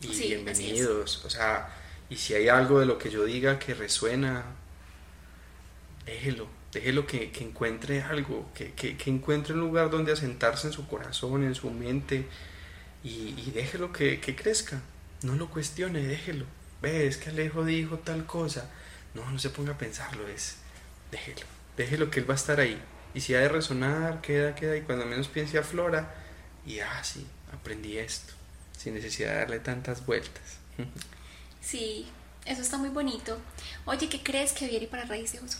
[0.00, 1.68] Y bienvenidos, o sea,
[2.10, 4.44] Y si hay algo de lo que yo diga que resuena,
[6.04, 11.44] déjelo, déjelo que, encuentre algo, que, que, encuentre un lugar donde asentarse en su corazón,
[11.44, 12.26] en su mente,
[13.02, 14.82] y, y déjelo que, crezca.
[15.22, 16.44] No lo cuestione, déjelo.
[16.84, 18.70] Ve, es que Alejo dijo tal cosa.
[19.14, 20.56] No, no se ponga a pensarlo, es
[21.10, 21.46] déjelo,
[21.78, 22.78] déjelo que él va a estar ahí.
[23.14, 26.14] Y si ha de resonar, queda, queda, y cuando menos piense aflora,
[26.66, 28.34] y ah, sí, aprendí esto,
[28.76, 30.58] sin necesidad de darle tantas vueltas.
[31.60, 32.06] Sí,
[32.44, 33.38] eso está muy bonito.
[33.86, 35.56] Oye, ¿qué crees que viene para Raíz de Oso?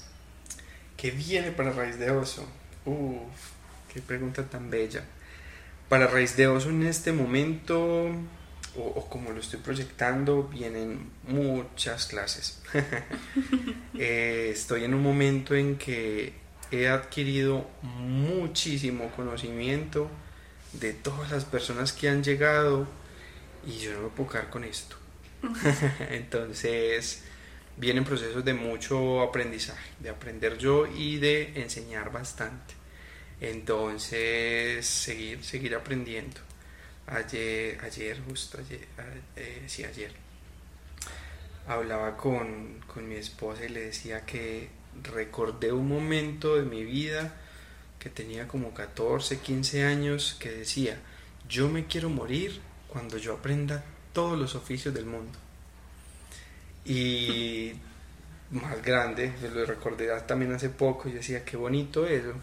[0.98, 2.46] ¿Qué viene para Raíz de Oso?
[2.84, 3.32] Uf,
[3.90, 5.02] qué pregunta tan bella.
[5.88, 8.10] Para Raíz de Oso en este momento,
[8.76, 12.60] o, como lo estoy proyectando, vienen muchas clases.
[13.96, 16.32] Eh, estoy en un momento en que
[16.72, 20.10] he adquirido muchísimo conocimiento
[20.72, 22.88] de todas las personas que han llegado
[23.64, 24.96] y yo no me puedo quedar con esto.
[26.10, 27.22] Entonces,
[27.76, 32.74] vienen procesos de mucho aprendizaje, de aprender yo y de enseñar bastante.
[33.40, 36.40] Entonces, seguir, seguir aprendiendo.
[37.06, 38.86] Ayer, ayer, justo ayer,
[39.36, 40.12] eh, sí, ayer,
[41.68, 44.68] hablaba con, con mi esposa y le decía que
[45.02, 47.34] recordé un momento de mi vida
[47.98, 50.98] que tenía como 14, 15 años que decía,
[51.48, 55.38] yo me quiero morir cuando yo aprenda todos los oficios del mundo.
[56.84, 57.72] Y
[58.50, 62.34] más grande, lo recordé también hace poco, y decía, qué bonito eso,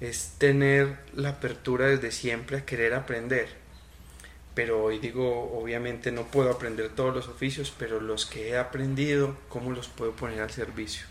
[0.00, 3.48] es tener la apertura desde siempre a querer aprender.
[4.60, 9.34] Pero hoy digo, obviamente no puedo aprender todos los oficios, pero los que he aprendido,
[9.48, 11.06] ¿cómo los puedo poner al servicio?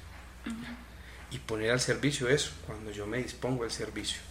[1.31, 4.21] Y poner al servicio eso, cuando yo me dispongo al servicio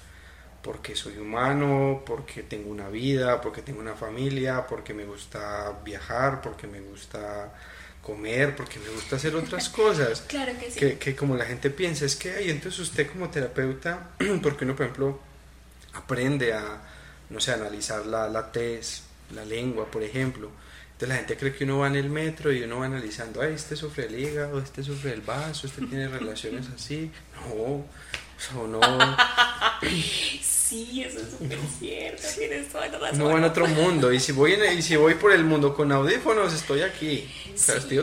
[0.62, 6.40] porque soy humano, porque tengo una vida, porque tengo una familia, porque me gusta viajar,
[6.40, 7.53] porque me gusta
[8.01, 10.20] comer, porque me gusta hacer otras cosas.
[10.28, 10.95] claro que sí.
[10.95, 14.11] Que, como la gente piensa, es que, ay, entonces usted como terapeuta,
[14.45, 15.20] porque uno, por ejemplo,
[15.95, 16.82] aprende a,
[17.31, 20.51] no sé, analizar la, la tez, la lengua, por ejemplo.
[20.93, 23.53] Entonces la gente cree que uno va en el metro y uno va analizando, ay,
[23.55, 27.11] este sufre el hígado, este sufre el vaso, este tiene relaciones así.
[27.47, 27.85] No,
[28.61, 28.81] o no.
[30.43, 33.19] Sí, eso es súper cierto, tienes toda la razón.
[33.19, 36.53] No en otro mundo, y si voy y si voy por el mundo con audífonos,
[36.53, 37.33] estoy aquí.
[37.55, 37.99] O sea, estoy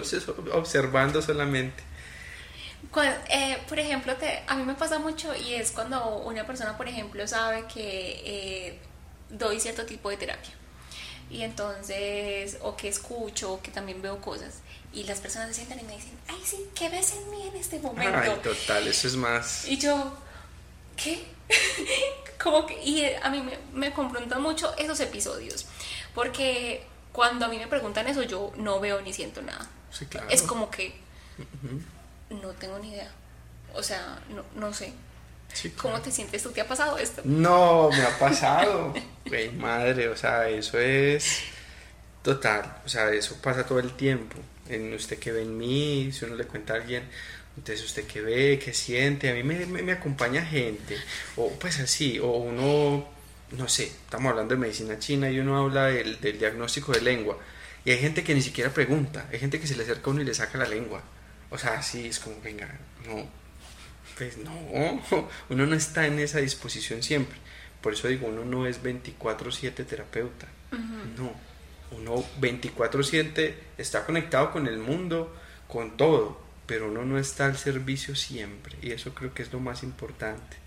[0.52, 1.84] observando solamente.
[3.30, 6.88] Eh, por ejemplo, te, a mí me pasa mucho y es cuando una persona, por
[6.88, 8.80] ejemplo, sabe que eh,
[9.30, 10.52] doy cierto tipo de terapia.
[11.30, 14.60] Y entonces, o que escucho, o que también veo cosas.
[14.93, 17.56] Y las personas se sientan y me dicen, ay, sí, ¿qué ves en mí en
[17.56, 18.18] este momento?
[18.18, 19.68] Ay, total, eso es más.
[19.68, 20.14] Y yo,
[20.95, 21.26] ¿qué?
[22.41, 25.65] Como que, y a mí me, me confrontan mucho esos episodios,
[26.14, 29.68] porque cuando a mí me preguntan eso yo no veo ni siento nada.
[29.91, 30.27] Sí, claro.
[30.30, 30.95] Es como que
[32.30, 33.11] no tengo ni idea.
[33.73, 34.93] O sea, no, no sé.
[35.77, 36.52] ¿Cómo te sientes tú?
[36.52, 37.22] ¿Te ha pasado esto?
[37.23, 38.94] No, me ha pasado.
[39.26, 41.41] Güey, madre, o sea, eso es
[42.22, 42.77] total.
[42.86, 44.38] O sea, eso pasa todo el tiempo.
[44.69, 47.03] En usted que ve en mí, si uno le cuenta a alguien,
[47.57, 48.60] entonces, ¿usted qué ve?
[48.64, 49.30] ¿Qué siente?
[49.30, 50.98] A mí me, me, acompaña gente.
[51.38, 53.07] O pues así, o uno,
[53.52, 57.38] no sé, estamos hablando de medicina china y uno habla del, del, diagnóstico de lengua.
[57.86, 59.27] Y hay gente que ni siquiera pregunta.
[59.32, 61.02] Hay gente que se le acerca a uno y le saca la lengua.
[61.49, 62.68] O sea, así es como, venga,
[63.07, 63.44] no.
[64.17, 64.53] Pues no,
[65.49, 67.37] uno no está en esa disposición siempre.
[67.81, 70.47] Por eso digo, uno no es 24/7 terapeuta.
[71.17, 71.33] No,
[71.91, 75.33] uno 24/7 está conectado con el mundo,
[75.67, 79.59] con todo pero uno no está al servicio siempre y eso creo que es lo
[79.59, 80.57] más importante.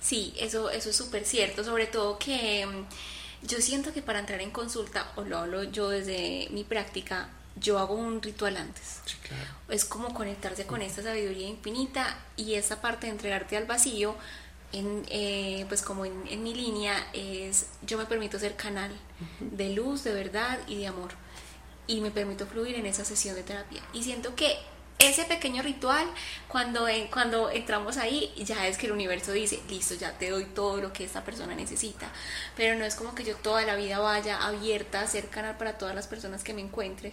[0.00, 4.40] Sí, eso, eso es súper cierto, sobre todo que mm, yo siento que para entrar
[4.40, 9.00] en consulta, o lo hablo yo desde mi práctica, yo hago un ritual antes.
[9.04, 9.50] Sí, claro.
[9.68, 14.14] Es como conectarse con esta sabiduría infinita y esa parte de entregarte al vacío,
[14.72, 18.90] en, eh, pues como en, en, mi línea, es yo me permito ser canal
[19.40, 21.10] de luz, de verdad y de amor.
[21.86, 23.82] Y me permito fluir en esa sesión de terapia.
[23.92, 24.56] Y siento que
[25.08, 26.06] ese pequeño ritual,
[26.48, 30.76] cuando, cuando entramos ahí, ya es que el universo dice, listo, ya te doy todo
[30.78, 32.10] lo que esta persona necesita.
[32.56, 35.78] Pero no es como que yo toda la vida vaya abierta a ser canal para
[35.78, 37.12] todas las personas que me encuentre.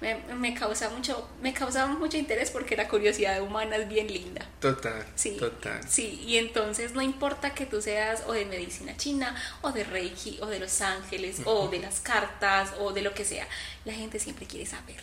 [0.00, 4.46] Me, causa, mucho, me causa mucho interés porque la curiosidad humana es bien linda.
[4.60, 5.06] Total.
[5.14, 5.80] Sí, total.
[5.88, 10.38] Sí, y entonces no importa que tú seas o de medicina china, o de Reiki,
[10.40, 13.46] o de Los Ángeles, o de las cartas, o de lo que sea,
[13.84, 15.00] la gente siempre quiere saber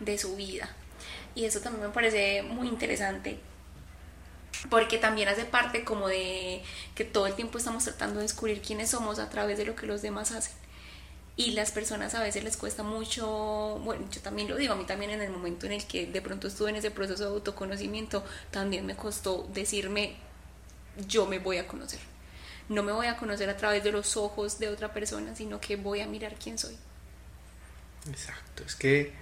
[0.00, 0.68] de su vida
[1.36, 3.38] y eso también me parece muy interesante
[4.70, 6.62] porque también hace parte como de
[6.94, 9.86] que todo el tiempo estamos tratando de descubrir quiénes somos a través de lo que
[9.86, 10.54] los demás hacen.
[11.38, 14.86] y las personas a veces les cuesta mucho, bueno, yo también lo digo, a mí
[14.86, 18.24] también en el momento en el que de pronto estuve en ese proceso de autoconocimiento,
[18.50, 20.16] también me costó decirme,
[21.06, 22.00] yo me voy a conocer.
[22.70, 25.76] No me voy a conocer a través de los ojos de otra persona, sino que
[25.76, 26.76] voy a mirar quién soy.
[28.08, 29.12] Exacto, es que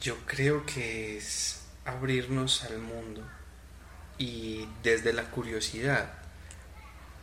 [0.00, 3.26] yo creo que es abrirnos al mundo
[4.18, 6.12] y desde la curiosidad,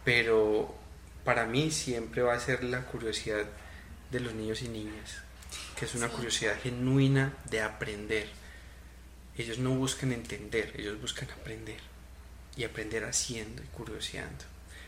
[0.03, 0.75] pero
[1.23, 3.45] para mí siempre va a ser la curiosidad
[4.11, 5.21] de los niños y niñas,
[5.77, 8.27] que es una curiosidad genuina de aprender.
[9.37, 11.79] Ellos no buscan entender, ellos buscan aprender
[12.55, 14.45] y aprender haciendo y curioseando.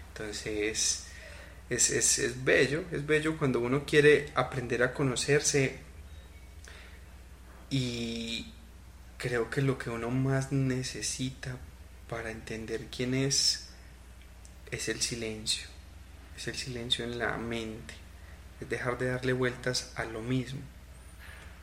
[0.09, 1.07] Entonces,
[1.69, 5.86] es, es, es bello, es bello cuando uno quiere aprender a conocerse
[7.69, 8.53] y
[9.17, 11.57] creo que lo que uno más necesita
[12.09, 13.67] para entender quién es
[14.71, 15.67] es el silencio.
[16.35, 17.95] Es el silencio en la mente,
[18.61, 20.59] es dejar de darle vueltas a lo mismo,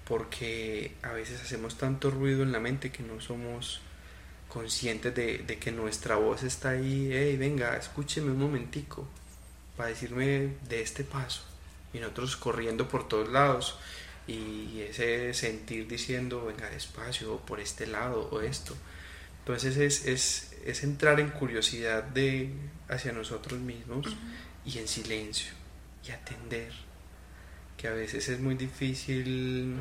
[0.04, 3.80] porque a veces hacemos tanto ruido en la mente que no somos
[4.48, 9.06] conscientes de, que nuestra voz está ahí, hey, venga, escúcheme un momentico,
[9.76, 11.42] para decirme de este paso,
[11.92, 13.78] y nosotros corriendo por todos lados,
[14.26, 18.74] y ese sentir diciendo, venga, despacio, o por este lado, o esto.
[19.40, 22.50] Entonces es, es, es entrar en curiosidad de,
[22.88, 24.06] hacia nosotros mismos
[24.64, 25.52] y en silencio
[26.06, 26.72] y atender,
[27.76, 29.76] que a veces es muy difícil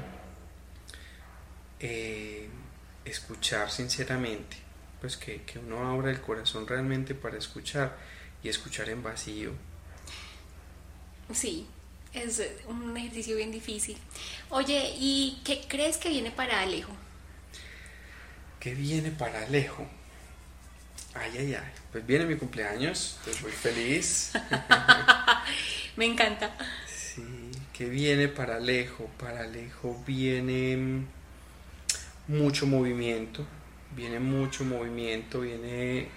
[1.80, 2.50] eh,
[3.06, 4.58] escuchar sinceramente,
[5.00, 7.98] pues que, que uno abra el corazón realmente para escuchar
[8.44, 9.52] y escuchar en vacío.
[11.34, 11.68] Sí,
[12.14, 13.98] es un ejercicio bien difícil.
[14.50, 16.94] Oye, ¿y qué crees que viene para Alejo?
[18.60, 19.86] ¿Qué viene para Alejo?
[21.16, 21.72] Ay, ay, ay.
[21.92, 24.32] Pues viene mi cumpleaños, estoy muy feliz.
[25.96, 26.56] Me encanta.
[26.88, 29.10] Sí, que viene para Alejo.
[29.20, 31.04] Para Alejo viene
[32.28, 33.46] mucho movimiento,
[33.96, 36.08] viene mucho movimiento, viene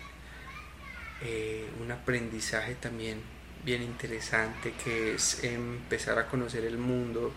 [1.23, 3.36] eh, un aprendizaje también
[3.67, 7.33] bien interesante que es empezar a conocer el mundo.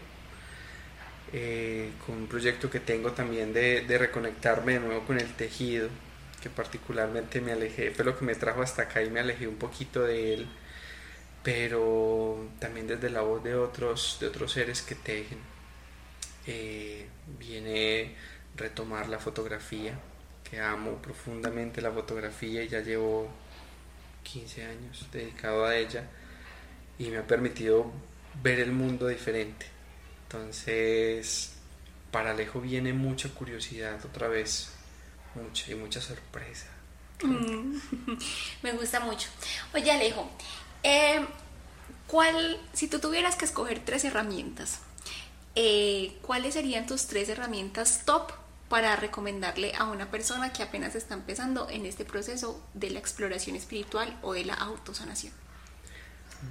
[1.33, 5.89] Eh, con un proyecto que tengo también de, reconectarme de nuevo con el tejido
[6.41, 9.57] que particularmente me alejé, fue lo que me trajo hasta acá y me alejé un
[9.57, 10.47] poquito de él,
[11.43, 15.39] pero también desde la voz de otros, de otros seres que tejen.
[16.47, 17.07] Eh,
[17.39, 18.15] viene
[18.55, 19.99] retomar la fotografía,
[20.49, 23.29] que amo profundamente la fotografía y ya llevo
[24.23, 26.07] 15 años dedicado a ella
[26.99, 27.91] y me ha permitido
[28.43, 29.65] ver el mundo diferente.
[30.23, 31.53] Entonces,
[32.11, 34.73] para Alejo viene mucha curiosidad otra vez
[35.33, 36.67] mucha y mucha sorpresa.
[37.23, 37.77] Mm,
[38.63, 39.29] me gusta mucho.
[39.73, 40.29] Oye Alejo,
[40.83, 41.25] eh,
[42.07, 44.79] ¿cuál, si tú tuvieras que escoger tres herramientas,
[45.55, 48.31] eh, ¿cuáles serían tus tres herramientas top
[48.67, 53.55] para recomendarle a una persona que apenas está empezando en este proceso de la exploración
[53.55, 55.33] espiritual o de la autosanación?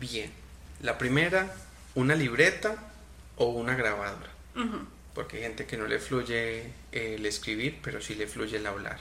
[0.01, 0.32] Bien,
[0.82, 1.55] la primera,
[1.94, 2.77] una libreta
[3.36, 4.31] o una grabadora
[5.19, 9.01] porque hay gente que no le fluye el escribir, pero sí le fluye el hablar.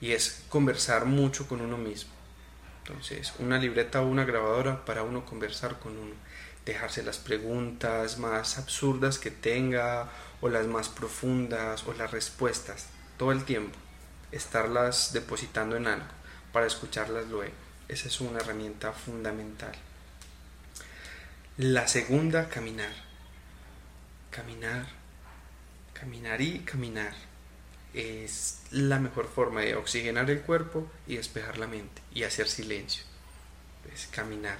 [0.00, 2.10] Y es conversar mucho con uno mismo.
[2.82, 6.14] Entonces, una libreta o una grabadora para uno conversar con uno,
[6.66, 10.10] dejarse las preguntas más absurdas que tenga,
[10.40, 13.78] o las más profundas, o las respuestas, todo el tiempo,
[14.32, 16.08] estarlas depositando en algo
[16.52, 17.54] para escucharlas luego.
[17.86, 19.76] Esa es una herramienta fundamental.
[21.60, 22.92] La segunda, caminar.
[24.30, 24.86] Caminar
[25.92, 27.12] Caminar y caminar
[27.92, 33.04] es la mejor forma de oxigenar el cuerpo y despejar la mente y hacer silencio.
[33.92, 34.56] Es caminar.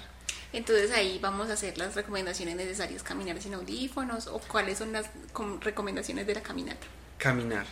[0.53, 5.07] Entonces ahí vamos a hacer las recomendaciones necesarias, caminar sin audífonos o cuáles son las
[5.63, 6.87] recomendaciones de la caminata.
[7.17, 7.65] Caminar,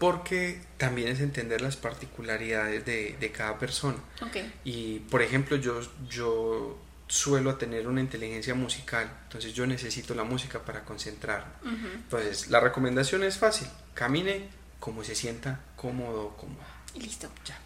[0.00, 3.98] porque también es entender las particularidades de, de cada persona.
[4.20, 4.52] Okay.
[4.64, 10.64] Y por ejemplo, yo, yo suelo tener una inteligencia musical, entonces yo necesito la música
[10.64, 11.46] para concentrar.
[11.64, 14.48] Entonces, la recomendación es fácil, camine
[14.80, 16.66] como se sienta cómodo o cómoda.
[16.94, 17.30] Y listo.
[17.44, 17.58] Ya,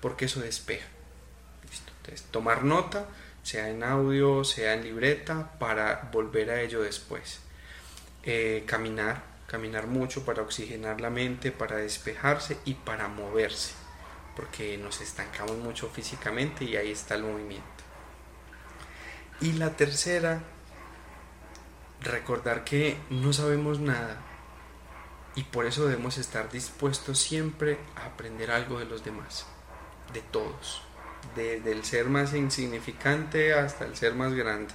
[0.00, 0.86] porque eso despeja.
[1.70, 1.92] Listo.
[1.98, 3.06] Entonces, tomar nota,
[3.42, 7.40] sea en audio, sea en libreta, para volver a ello después.
[8.24, 13.72] Eh, caminar, caminar mucho para oxigenar la mente, para despejarse y para moverse,
[14.36, 17.77] porque nos estancamos mucho físicamente y ahí está el movimiento.
[19.40, 20.42] Y la tercera,
[22.00, 24.20] recordar que no sabemos nada
[25.34, 29.46] y por eso debemos estar dispuestos siempre a aprender algo de los demás,
[30.12, 30.82] de todos,
[31.36, 34.74] desde el ser más insignificante hasta el ser más grande.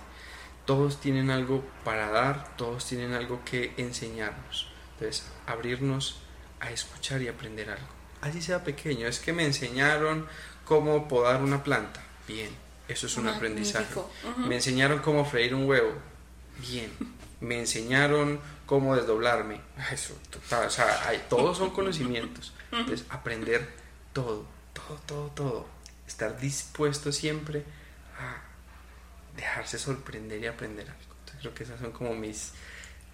[0.64, 4.72] todos tienen algo para dar, todos tienen algo que enseñarnos.
[4.94, 6.22] Entonces, abrirnos
[6.62, 7.88] a escuchar y aprender algo.
[8.22, 10.26] Así sea pequeño, es que me enseñaron
[10.64, 12.02] cómo podar una planta.
[12.26, 12.52] Bien,
[12.88, 13.94] eso es un aprendizaje.
[14.38, 15.94] Me enseñaron cómo freír un huevo.
[16.60, 16.92] Bien.
[17.40, 19.62] Me enseñaron cómo desdoblarme.
[19.92, 22.54] Eso, total, o sea, hay, todos son conocimientos.
[22.72, 23.70] Entonces, aprender
[24.14, 25.68] todo, todo, todo, todo.
[26.08, 27.64] Estar dispuesto siempre
[28.20, 28.42] a
[29.36, 31.14] dejarse sorprender y aprender algo.
[31.20, 32.54] Entonces, creo que esas son como mis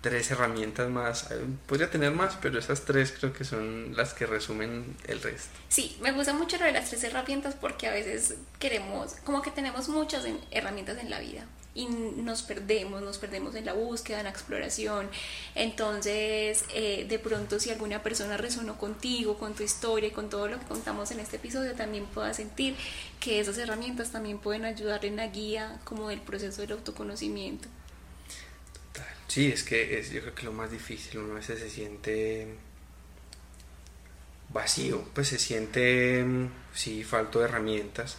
[0.02, 1.28] tres herramientas más.
[1.68, 5.50] Podría tener más, pero esas tres creo que son las que resumen el resto.
[5.70, 9.52] Sí, me gusta mucho lo de las tres herramientas porque a veces queremos, como que
[9.52, 11.46] tenemos muchas herramientas en la vida
[11.76, 15.10] y nos perdemos, nos perdemos en la búsqueda, en la exploración.
[15.56, 20.48] Entonces, eh, de pronto si alguna persona resonó contigo, con tu historia y con todo
[20.48, 22.76] lo que contamos en este episodio, también pueda sentir
[23.20, 27.70] que esas herramientas también pueden ayudar en la guía como del proceso del autoconocimiento.
[29.30, 32.48] Sí, es que es, yo creo que lo más difícil, uno a veces se siente
[34.52, 36.26] vacío, pues se siente,
[36.74, 38.18] sí, falto de herramientas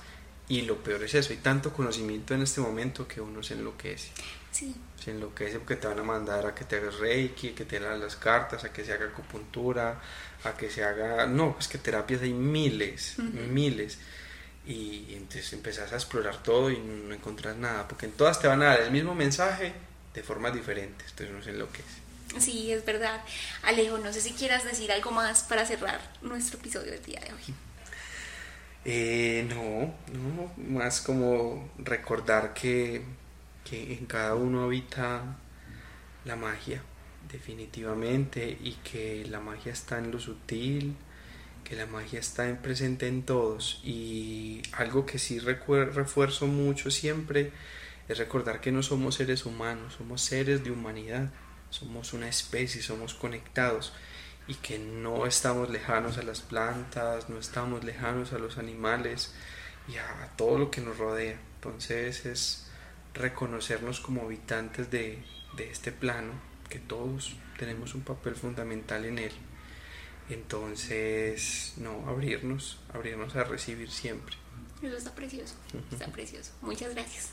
[0.49, 4.12] y lo peor es eso, hay tanto conocimiento en este momento que uno se enloquece.
[4.53, 4.73] Sí.
[5.03, 7.99] Se enloquece porque te van a mandar a que te hagas reiki, que te leas
[7.99, 10.01] las cartas, a que se haga acupuntura,
[10.45, 11.27] a que se haga...
[11.27, 13.99] No, es que terapias hay miles, miles.
[14.65, 18.62] Y entonces empezás a explorar todo y no encontrás nada, porque en todas te van
[18.62, 19.73] a dar el mismo mensaje,
[20.21, 22.43] de formas diferentes, entonces no sé lo que es.
[22.43, 23.23] Sí, es verdad.
[23.63, 27.33] Alejo, no sé si quieras decir algo más para cerrar nuestro episodio del día de
[27.33, 27.55] hoy.
[28.85, 33.03] Eh, no, no, más como recordar que,
[33.65, 35.39] que en cada uno habita
[36.27, 36.83] la magia,
[37.33, 40.97] definitivamente, y que la magia está en lo sutil,
[41.65, 47.53] que la magia está en presente en todos, y algo que sí refuerzo mucho siempre
[48.11, 51.31] es recordar que no somos seres humanos, somos seres de humanidad,
[51.70, 53.93] somos una especie, somos conectados
[54.49, 59.32] y que no estamos lejanos a las plantas, no estamos lejanos a los animales
[59.87, 61.39] y a todo lo que nos rodea.
[61.55, 62.69] Entonces es
[63.15, 65.23] reconocernos como habitantes de,
[65.57, 66.32] de este plano,
[66.69, 69.32] que todos tenemos un papel fundamental en él.
[70.31, 74.37] Entonces, no, abrirnos, abrirnos a recibir siempre.
[74.82, 75.55] Eso está precioso,
[75.93, 76.52] está precioso.
[76.62, 77.31] Muchas gracias.